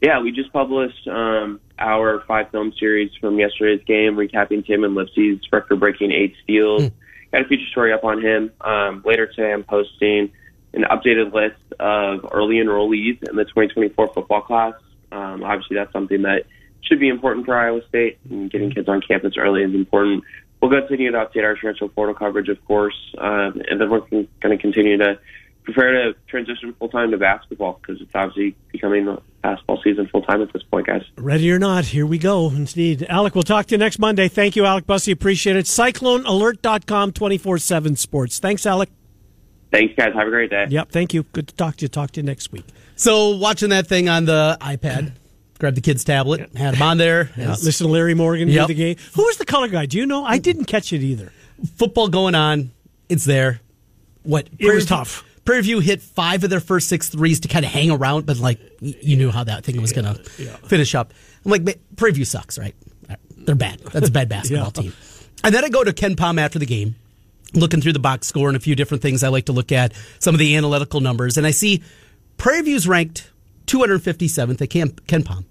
Yeah, 0.00 0.20
we 0.20 0.32
just 0.32 0.52
published 0.52 1.06
um, 1.08 1.60
our 1.78 2.22
five 2.26 2.50
film 2.50 2.72
series 2.78 3.10
from 3.20 3.38
yesterday's 3.38 3.84
game, 3.86 4.16
recapping 4.16 4.66
Tamin 4.66 4.94
Lipsey's 4.94 5.40
record-breaking 5.52 6.12
eight 6.12 6.34
steals. 6.42 6.84
Mm 6.84 6.92
got 7.32 7.42
a 7.42 7.44
feature 7.44 7.66
story 7.70 7.92
up 7.92 8.04
on 8.04 8.22
him. 8.22 8.50
Um, 8.60 9.02
later 9.04 9.26
today, 9.26 9.52
I'm 9.52 9.64
posting 9.64 10.32
an 10.74 10.84
updated 10.84 11.32
list 11.32 11.60
of 11.80 12.28
early 12.32 12.56
enrollees 12.56 13.22
in 13.28 13.36
the 13.36 13.44
2024 13.44 14.08
football 14.12 14.42
class. 14.42 14.74
Um, 15.12 15.42
obviously, 15.42 15.76
that's 15.76 15.92
something 15.92 16.22
that 16.22 16.44
should 16.82 17.00
be 17.00 17.08
important 17.08 17.46
for 17.46 17.56
Iowa 17.56 17.80
State, 17.88 18.18
and 18.28 18.50
getting 18.50 18.70
kids 18.70 18.88
on 18.88 19.00
campus 19.00 19.34
early 19.36 19.62
is 19.62 19.74
important. 19.74 20.24
We'll 20.60 20.70
continue 20.70 21.12
to 21.12 21.18
update 21.18 21.44
our 21.44 21.54
transfer 21.54 21.88
portal 21.88 22.14
coverage, 22.14 22.48
of 22.48 22.64
course, 22.64 22.96
um, 23.18 23.62
and 23.68 23.80
then 23.80 23.90
we're 23.90 24.00
going 24.00 24.28
to 24.42 24.58
continue 24.58 24.96
to 24.98 25.18
prepare 25.66 25.92
to 25.92 26.18
transition 26.28 26.72
full 26.78 26.88
time 26.88 27.10
to 27.10 27.18
basketball 27.18 27.78
because 27.82 28.00
it's 28.00 28.10
obviously 28.14 28.56
becoming 28.72 29.04
the 29.04 29.20
basketball 29.42 29.80
season 29.82 30.06
full 30.06 30.22
time 30.22 30.40
at 30.40 30.52
this 30.52 30.62
point, 30.62 30.86
guys. 30.86 31.02
Ready 31.16 31.50
or 31.50 31.58
not, 31.58 31.86
here 31.86 32.06
we 32.06 32.18
go. 32.18 32.48
Indeed. 32.48 33.04
Alec, 33.08 33.34
we'll 33.34 33.42
talk 33.42 33.66
to 33.66 33.74
you 33.74 33.78
next 33.78 33.98
Monday. 33.98 34.28
Thank 34.28 34.56
you, 34.56 34.64
Alec 34.64 34.86
Busse. 34.86 35.12
Appreciate 35.12 35.56
it. 35.56 35.66
CycloneAlert.com 35.66 37.12
24 37.12 37.58
7 37.58 37.96
sports. 37.96 38.38
Thanks, 38.38 38.64
Alec. 38.64 38.88
Thanks, 39.72 39.94
guys. 39.96 40.14
Have 40.14 40.28
a 40.28 40.30
great 40.30 40.50
day. 40.50 40.66
Yep. 40.70 40.90
Thank 40.90 41.12
you. 41.12 41.24
Good 41.24 41.48
to 41.48 41.54
talk 41.54 41.76
to 41.76 41.82
you. 41.82 41.88
Talk 41.88 42.12
to 42.12 42.20
you 42.20 42.24
next 42.24 42.52
week. 42.52 42.64
So, 42.94 43.36
watching 43.36 43.70
that 43.70 43.88
thing 43.88 44.08
on 44.08 44.24
the 44.24 44.56
iPad. 44.60 45.12
Grab 45.58 45.74
the 45.74 45.80
kid's 45.80 46.04
tablet, 46.04 46.54
had 46.54 46.74
him 46.74 46.82
on 46.82 46.98
there. 46.98 47.30
Yeah, 47.36 47.48
listen 47.48 47.86
to 47.86 47.92
Larry 47.92 48.12
Morgan 48.12 48.46
yep. 48.48 48.66
do 48.66 48.74
the 48.74 48.78
game. 48.78 48.96
Who 49.14 49.22
was 49.22 49.38
the 49.38 49.46
color 49.46 49.68
guy? 49.68 49.86
Do 49.86 49.96
you 49.96 50.04
know? 50.04 50.22
I 50.22 50.36
didn't 50.36 50.66
catch 50.66 50.92
it 50.92 51.02
either. 51.02 51.32
Football 51.76 52.08
going 52.08 52.34
on. 52.34 52.72
It's 53.08 53.24
there. 53.24 53.60
What? 54.22 54.48
It 54.58 54.74
was 54.74 54.84
tough. 54.84 55.24
Prairie 55.46 55.62
View 55.62 55.80
hit 55.80 56.02
five 56.02 56.44
of 56.44 56.50
their 56.50 56.60
first 56.60 56.88
six 56.88 57.08
threes 57.08 57.40
to 57.40 57.48
kind 57.48 57.64
of 57.64 57.70
hang 57.70 57.90
around, 57.90 58.26
but 58.26 58.38
like 58.38 58.60
you 58.80 59.16
knew 59.16 59.30
how 59.30 59.44
that 59.44 59.64
thing 59.64 59.80
was 59.80 59.92
going 59.92 60.04
to 60.04 60.20
yeah. 60.42 60.56
finish 60.66 60.94
up. 60.94 61.14
I'm 61.44 61.52
like, 61.52 61.78
Prairie 61.96 62.12
View 62.12 62.24
sucks, 62.24 62.58
right? 62.58 62.74
They're 63.36 63.54
bad. 63.54 63.78
That's 63.78 64.08
a 64.08 64.12
bad 64.12 64.28
basketball 64.28 64.72
yeah. 64.74 64.82
team. 64.82 64.92
And 65.44 65.54
then 65.54 65.64
I 65.64 65.68
go 65.68 65.84
to 65.84 65.92
KenPom 65.92 66.40
after 66.40 66.58
the 66.58 66.66
game, 66.66 66.96
looking 67.54 67.80
through 67.80 67.92
the 67.92 68.00
box 68.00 68.26
score 68.26 68.48
and 68.48 68.56
a 68.56 68.60
few 68.60 68.74
different 68.74 69.02
things 69.02 69.22
I 69.22 69.28
like 69.28 69.46
to 69.46 69.52
look 69.52 69.70
at, 69.70 69.94
some 70.18 70.34
of 70.34 70.40
the 70.40 70.56
analytical 70.56 71.00
numbers, 71.00 71.36
and 71.36 71.46
I 71.46 71.52
see 71.52 71.82
Prairie 72.36 72.62
View's 72.62 72.88
ranked 72.88 73.30
257th 73.66 74.60
at 74.60 74.68
KenPom. 74.68 75.44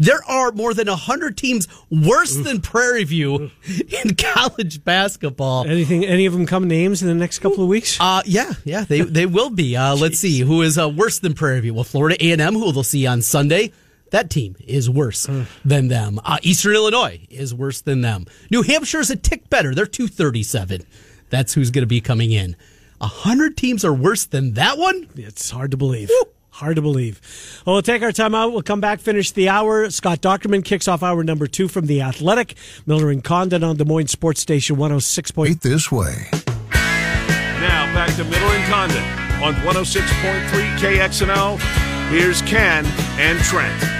There 0.00 0.24
are 0.26 0.50
more 0.50 0.72
than 0.72 0.88
100 0.88 1.36
teams 1.36 1.68
worse 1.90 2.34
Oof. 2.34 2.44
than 2.44 2.62
Prairie 2.62 3.04
View 3.04 3.50
in 4.04 4.14
college 4.16 4.82
basketball. 4.82 5.66
Anything 5.66 6.06
any 6.06 6.24
of 6.24 6.32
them 6.32 6.46
come 6.46 6.66
names 6.66 7.02
in 7.02 7.08
the 7.08 7.14
next 7.14 7.40
couple 7.40 7.62
of 7.62 7.68
weeks? 7.68 7.98
Uh 8.00 8.22
yeah, 8.24 8.54
yeah, 8.64 8.84
they 8.84 9.02
they 9.02 9.26
will 9.26 9.50
be. 9.50 9.76
Uh, 9.76 9.94
let's 10.00 10.18
see 10.18 10.40
who 10.40 10.62
is 10.62 10.78
uh, 10.78 10.88
worse 10.88 11.18
than 11.18 11.34
Prairie 11.34 11.60
View. 11.60 11.74
Well, 11.74 11.84
Florida 11.84 12.16
A&M 12.18 12.54
who 12.54 12.72
they'll 12.72 12.82
see 12.82 13.06
on 13.06 13.20
Sunday. 13.20 13.72
That 14.10 14.30
team 14.30 14.56
is 14.66 14.90
worse 14.90 15.28
than 15.64 15.88
them. 15.88 16.18
Uh, 16.24 16.38
Eastern 16.42 16.74
Illinois 16.74 17.20
is 17.30 17.54
worse 17.54 17.80
than 17.82 18.00
them. 18.00 18.26
New 18.50 18.62
Hampshire's 18.62 19.10
a 19.10 19.16
tick 19.16 19.48
better. 19.50 19.72
They're 19.72 19.86
237. 19.86 20.82
That's 21.28 21.54
who's 21.54 21.70
going 21.70 21.82
to 21.82 21.86
be 21.86 22.00
coming 22.00 22.32
in. 22.32 22.56
A 23.00 23.06
hundred 23.06 23.56
teams 23.56 23.84
are 23.84 23.94
worse 23.94 24.24
than 24.24 24.54
that 24.54 24.78
one. 24.78 25.08
It's 25.14 25.50
hard 25.50 25.70
to 25.70 25.76
believe. 25.76 26.08
Woo. 26.10 26.32
Hard 26.60 26.76
to 26.76 26.82
believe. 26.82 27.62
Well, 27.64 27.76
we'll 27.76 27.82
take 27.82 28.02
our 28.02 28.12
time 28.12 28.34
out. 28.34 28.52
We'll 28.52 28.60
come 28.60 28.82
back, 28.82 29.00
finish 29.00 29.30
the 29.30 29.48
hour. 29.48 29.88
Scott 29.88 30.20
Dochterman 30.20 30.62
kicks 30.62 30.86
off 30.88 31.02
hour 31.02 31.24
number 31.24 31.46
two 31.46 31.68
from 31.68 31.86
The 31.86 32.02
Athletic. 32.02 32.54
Miller 32.84 33.10
and 33.10 33.24
Condon 33.24 33.64
on 33.64 33.78
Des 33.78 33.86
Moines 33.86 34.08
Sports 34.08 34.42
Station 34.42 34.76
106. 34.76 35.30
Point. 35.30 35.62
this 35.62 35.90
way. 35.90 36.28
Now 36.70 37.90
back 37.94 38.14
to 38.16 38.24
Miller 38.24 38.54
and 38.54 38.70
Condon 38.70 39.02
on 39.42 39.54
106.3 39.64 40.76
KXNO. 40.76 41.58
Here's 42.10 42.42
Ken 42.42 42.84
and 43.18 43.38
Trent. 43.38 43.99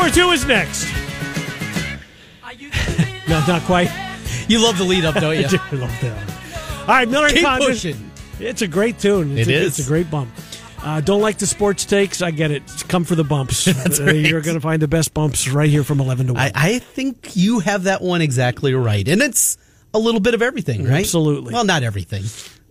Hour 0.00 0.08
two 0.08 0.30
is 0.30 0.46
next. 0.46 0.90
no, 3.28 3.44
not 3.46 3.60
quite. 3.64 3.90
You 4.48 4.62
love 4.62 4.78
the 4.78 4.84
lead 4.84 5.04
up, 5.04 5.14
don't 5.16 5.36
you? 5.36 5.44
I 5.58 5.74
love 5.74 6.00
that. 6.00 6.80
All 6.80 6.86
right, 6.86 7.06
Miller 7.06 7.28
Keep 7.28 7.44
Condon. 7.44 7.68
pushing. 7.68 8.10
It's 8.38 8.62
a 8.62 8.66
great 8.66 8.98
tune. 8.98 9.36
It's 9.36 9.46
it 9.46 9.52
a, 9.52 9.56
is. 9.58 9.78
It's 9.78 9.86
a 9.86 9.90
great 9.90 10.10
bump. 10.10 10.30
Uh, 10.82 11.02
don't 11.02 11.20
like 11.20 11.36
the 11.36 11.46
sports 11.46 11.84
takes. 11.84 12.22
I 12.22 12.30
get 12.30 12.50
it. 12.50 12.62
Come 12.88 13.04
for 13.04 13.14
the 13.14 13.24
bumps. 13.24 13.68
Uh, 14.00 14.04
right. 14.06 14.16
You're 14.16 14.40
going 14.40 14.54
to 14.54 14.60
find 14.62 14.80
the 14.80 14.88
best 14.88 15.12
bumps 15.12 15.46
right 15.50 15.68
here 15.68 15.84
from 15.84 16.00
11 16.00 16.28
to 16.28 16.32
1. 16.32 16.40
I, 16.42 16.52
I 16.54 16.78
think 16.78 17.36
you 17.36 17.58
have 17.58 17.82
that 17.82 18.00
one 18.00 18.22
exactly 18.22 18.72
right. 18.72 19.06
And 19.06 19.20
it's 19.20 19.58
a 19.92 19.98
little 19.98 20.20
bit 20.20 20.32
of 20.32 20.40
everything, 20.40 20.84
right? 20.84 21.00
Absolutely. 21.00 21.52
Well, 21.52 21.64
not 21.64 21.82
everything. 21.82 22.24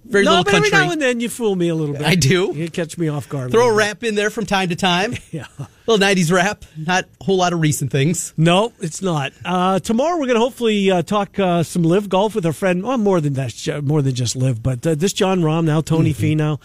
Very 0.09 0.25
no, 0.25 0.31
little 0.31 0.43
but 0.45 0.53
every 0.55 0.69
now 0.71 0.89
and 0.91 0.99
then 1.01 1.19
you 1.19 1.29
fool 1.29 1.55
me 1.55 1.69
a 1.69 1.75
little 1.75 1.93
bit. 1.93 2.03
I 2.03 2.15
do. 2.15 2.51
You 2.55 2.69
catch 2.71 2.97
me 2.97 3.07
off 3.09 3.29
guard. 3.29 3.51
Throw 3.51 3.69
a 3.69 3.73
rap 3.73 4.03
in 4.03 4.15
there 4.15 4.29
from 4.31 4.45
time 4.45 4.69
to 4.69 4.75
time. 4.75 5.13
Yeah. 5.31 5.45
little 5.85 6.03
90s 6.05 6.31
rap. 6.31 6.65
Not 6.75 7.05
a 7.21 7.23
whole 7.23 7.37
lot 7.37 7.53
of 7.53 7.61
recent 7.61 7.91
things. 7.91 8.33
No, 8.35 8.73
it's 8.79 9.01
not. 9.03 9.31
Uh, 9.45 9.79
tomorrow 9.79 10.17
we're 10.17 10.25
going 10.25 10.35
to 10.39 10.39
hopefully 10.41 10.89
uh, 10.89 11.03
talk 11.03 11.37
uh, 11.37 11.61
some 11.61 11.83
live 11.83 12.09
golf 12.09 12.33
with 12.33 12.45
our 12.47 12.53
friend. 12.53 12.81
Well, 12.83 12.97
more 12.97 13.21
than 13.21 13.33
that, 13.33 13.81
more 13.83 14.01
than 14.01 14.15
just 14.15 14.35
live, 14.35 14.63
but 14.63 14.85
uh, 14.87 14.95
this 14.95 15.13
Jon 15.13 15.41
Rahm 15.41 15.65
now 15.65 15.81
Tony 15.81 16.13
Mm-hmm. 16.13 16.39
Finau. 16.41 16.59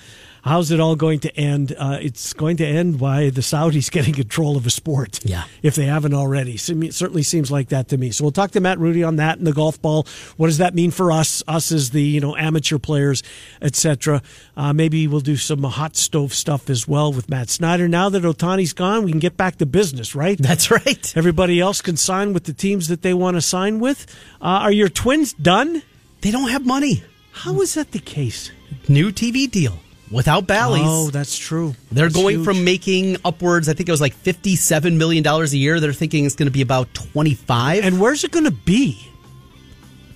How's 0.44 0.70
it 0.70 0.78
all 0.78 0.94
going 0.94 1.20
to 1.20 1.34
end? 1.40 1.74
Uh, 1.76 1.96
it's 2.02 2.34
going 2.34 2.58
to 2.58 2.66
end 2.66 2.98
by 2.98 3.30
the 3.30 3.40
Saudis 3.40 3.90
getting 3.90 4.12
control 4.12 4.58
of 4.58 4.66
a 4.66 4.70
sport. 4.70 5.24
Yeah. 5.24 5.44
if 5.62 5.74
they 5.74 5.86
haven't 5.86 6.12
already. 6.12 6.58
So, 6.58 6.74
it 6.74 6.92
certainly 6.92 7.22
seems 7.22 7.50
like 7.50 7.70
that 7.70 7.88
to 7.88 7.96
me. 7.96 8.10
So 8.10 8.24
we'll 8.24 8.30
talk 8.32 8.50
to 8.50 8.60
Matt 8.60 8.78
Rudy 8.78 9.02
on 9.02 9.16
that 9.16 9.38
and 9.38 9.46
the 9.46 9.54
golf 9.54 9.80
ball. 9.80 10.06
What 10.36 10.48
does 10.48 10.58
that 10.58 10.74
mean 10.74 10.90
for 10.90 11.10
us? 11.10 11.42
Us 11.48 11.72
as 11.72 11.90
the 11.90 12.02
you 12.02 12.20
know 12.20 12.36
amateur 12.36 12.78
players, 12.78 13.22
etc. 13.62 14.20
Uh, 14.54 14.74
maybe 14.74 15.06
we'll 15.06 15.20
do 15.20 15.36
some 15.36 15.62
hot 15.62 15.96
stove 15.96 16.34
stuff 16.34 16.68
as 16.68 16.86
well 16.86 17.10
with 17.10 17.30
Matt 17.30 17.48
Snyder. 17.48 17.88
Now 17.88 18.10
that 18.10 18.22
Ohtani's 18.22 18.74
gone, 18.74 19.04
we 19.04 19.12
can 19.12 19.20
get 19.20 19.38
back 19.38 19.56
to 19.56 19.66
business, 19.66 20.14
right? 20.14 20.36
That's 20.38 20.70
right. 20.70 21.16
Everybody 21.16 21.58
else 21.58 21.80
can 21.80 21.96
sign 21.96 22.34
with 22.34 22.44
the 22.44 22.52
teams 22.52 22.88
that 22.88 23.00
they 23.00 23.14
want 23.14 23.38
to 23.38 23.40
sign 23.40 23.80
with. 23.80 24.04
Uh, 24.42 24.60
are 24.68 24.72
your 24.72 24.90
twins 24.90 25.32
done? 25.32 25.82
They 26.20 26.30
don't 26.30 26.50
have 26.50 26.66
money. 26.66 27.02
How 27.32 27.62
is 27.62 27.74
that 27.74 27.92
the 27.92 27.98
case? 27.98 28.50
New 28.88 29.10
TV 29.10 29.50
deal 29.50 29.78
without 30.10 30.46
Bally's. 30.46 30.82
Oh, 30.84 31.10
that's 31.10 31.36
true. 31.38 31.74
They're 31.92 32.06
That's 32.08 32.14
going 32.14 32.36
huge. 32.36 32.44
from 32.44 32.64
making 32.64 33.16
upwards, 33.24 33.68
I 33.68 33.72
think 33.74 33.88
it 33.88 33.92
was 33.92 34.00
like 34.00 34.14
$57 34.16 34.96
million 34.96 35.26
a 35.26 35.44
year. 35.46 35.80
They're 35.80 35.92
thinking 35.92 36.24
it's 36.24 36.34
going 36.36 36.46
to 36.48 36.52
be 36.52 36.62
about 36.62 36.92
25 36.94 37.84
And 37.84 38.00
where's 38.00 38.24
it 38.24 38.30
going 38.30 38.44
to 38.44 38.50
be? 38.50 39.08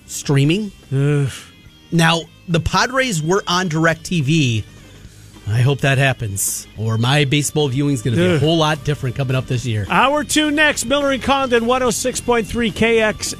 streaming. 0.05 0.71
Ugh. 0.91 1.29
Now, 1.91 2.21
the 2.47 2.59
Padres 2.59 3.21
were 3.21 3.43
on 3.47 3.69
DirecTV. 3.69 4.63
I 5.47 5.61
hope 5.61 5.81
that 5.81 5.97
happens. 5.97 6.67
Or 6.77 6.97
my 6.97 7.25
baseball 7.25 7.67
viewing 7.69 7.93
is 7.95 8.01
going 8.03 8.15
to 8.15 8.21
be 8.21 8.35
a 8.35 8.39
whole 8.39 8.57
lot 8.57 8.83
different 8.83 9.15
coming 9.15 9.35
up 9.35 9.47
this 9.47 9.65
year. 9.65 9.85
Hour 9.89 10.23
two 10.23 10.51
next. 10.51 10.85
Miller 10.85 11.11
and 11.11 11.21
Condon, 11.23 11.63
106.3 11.65 12.71
KX 12.71 13.35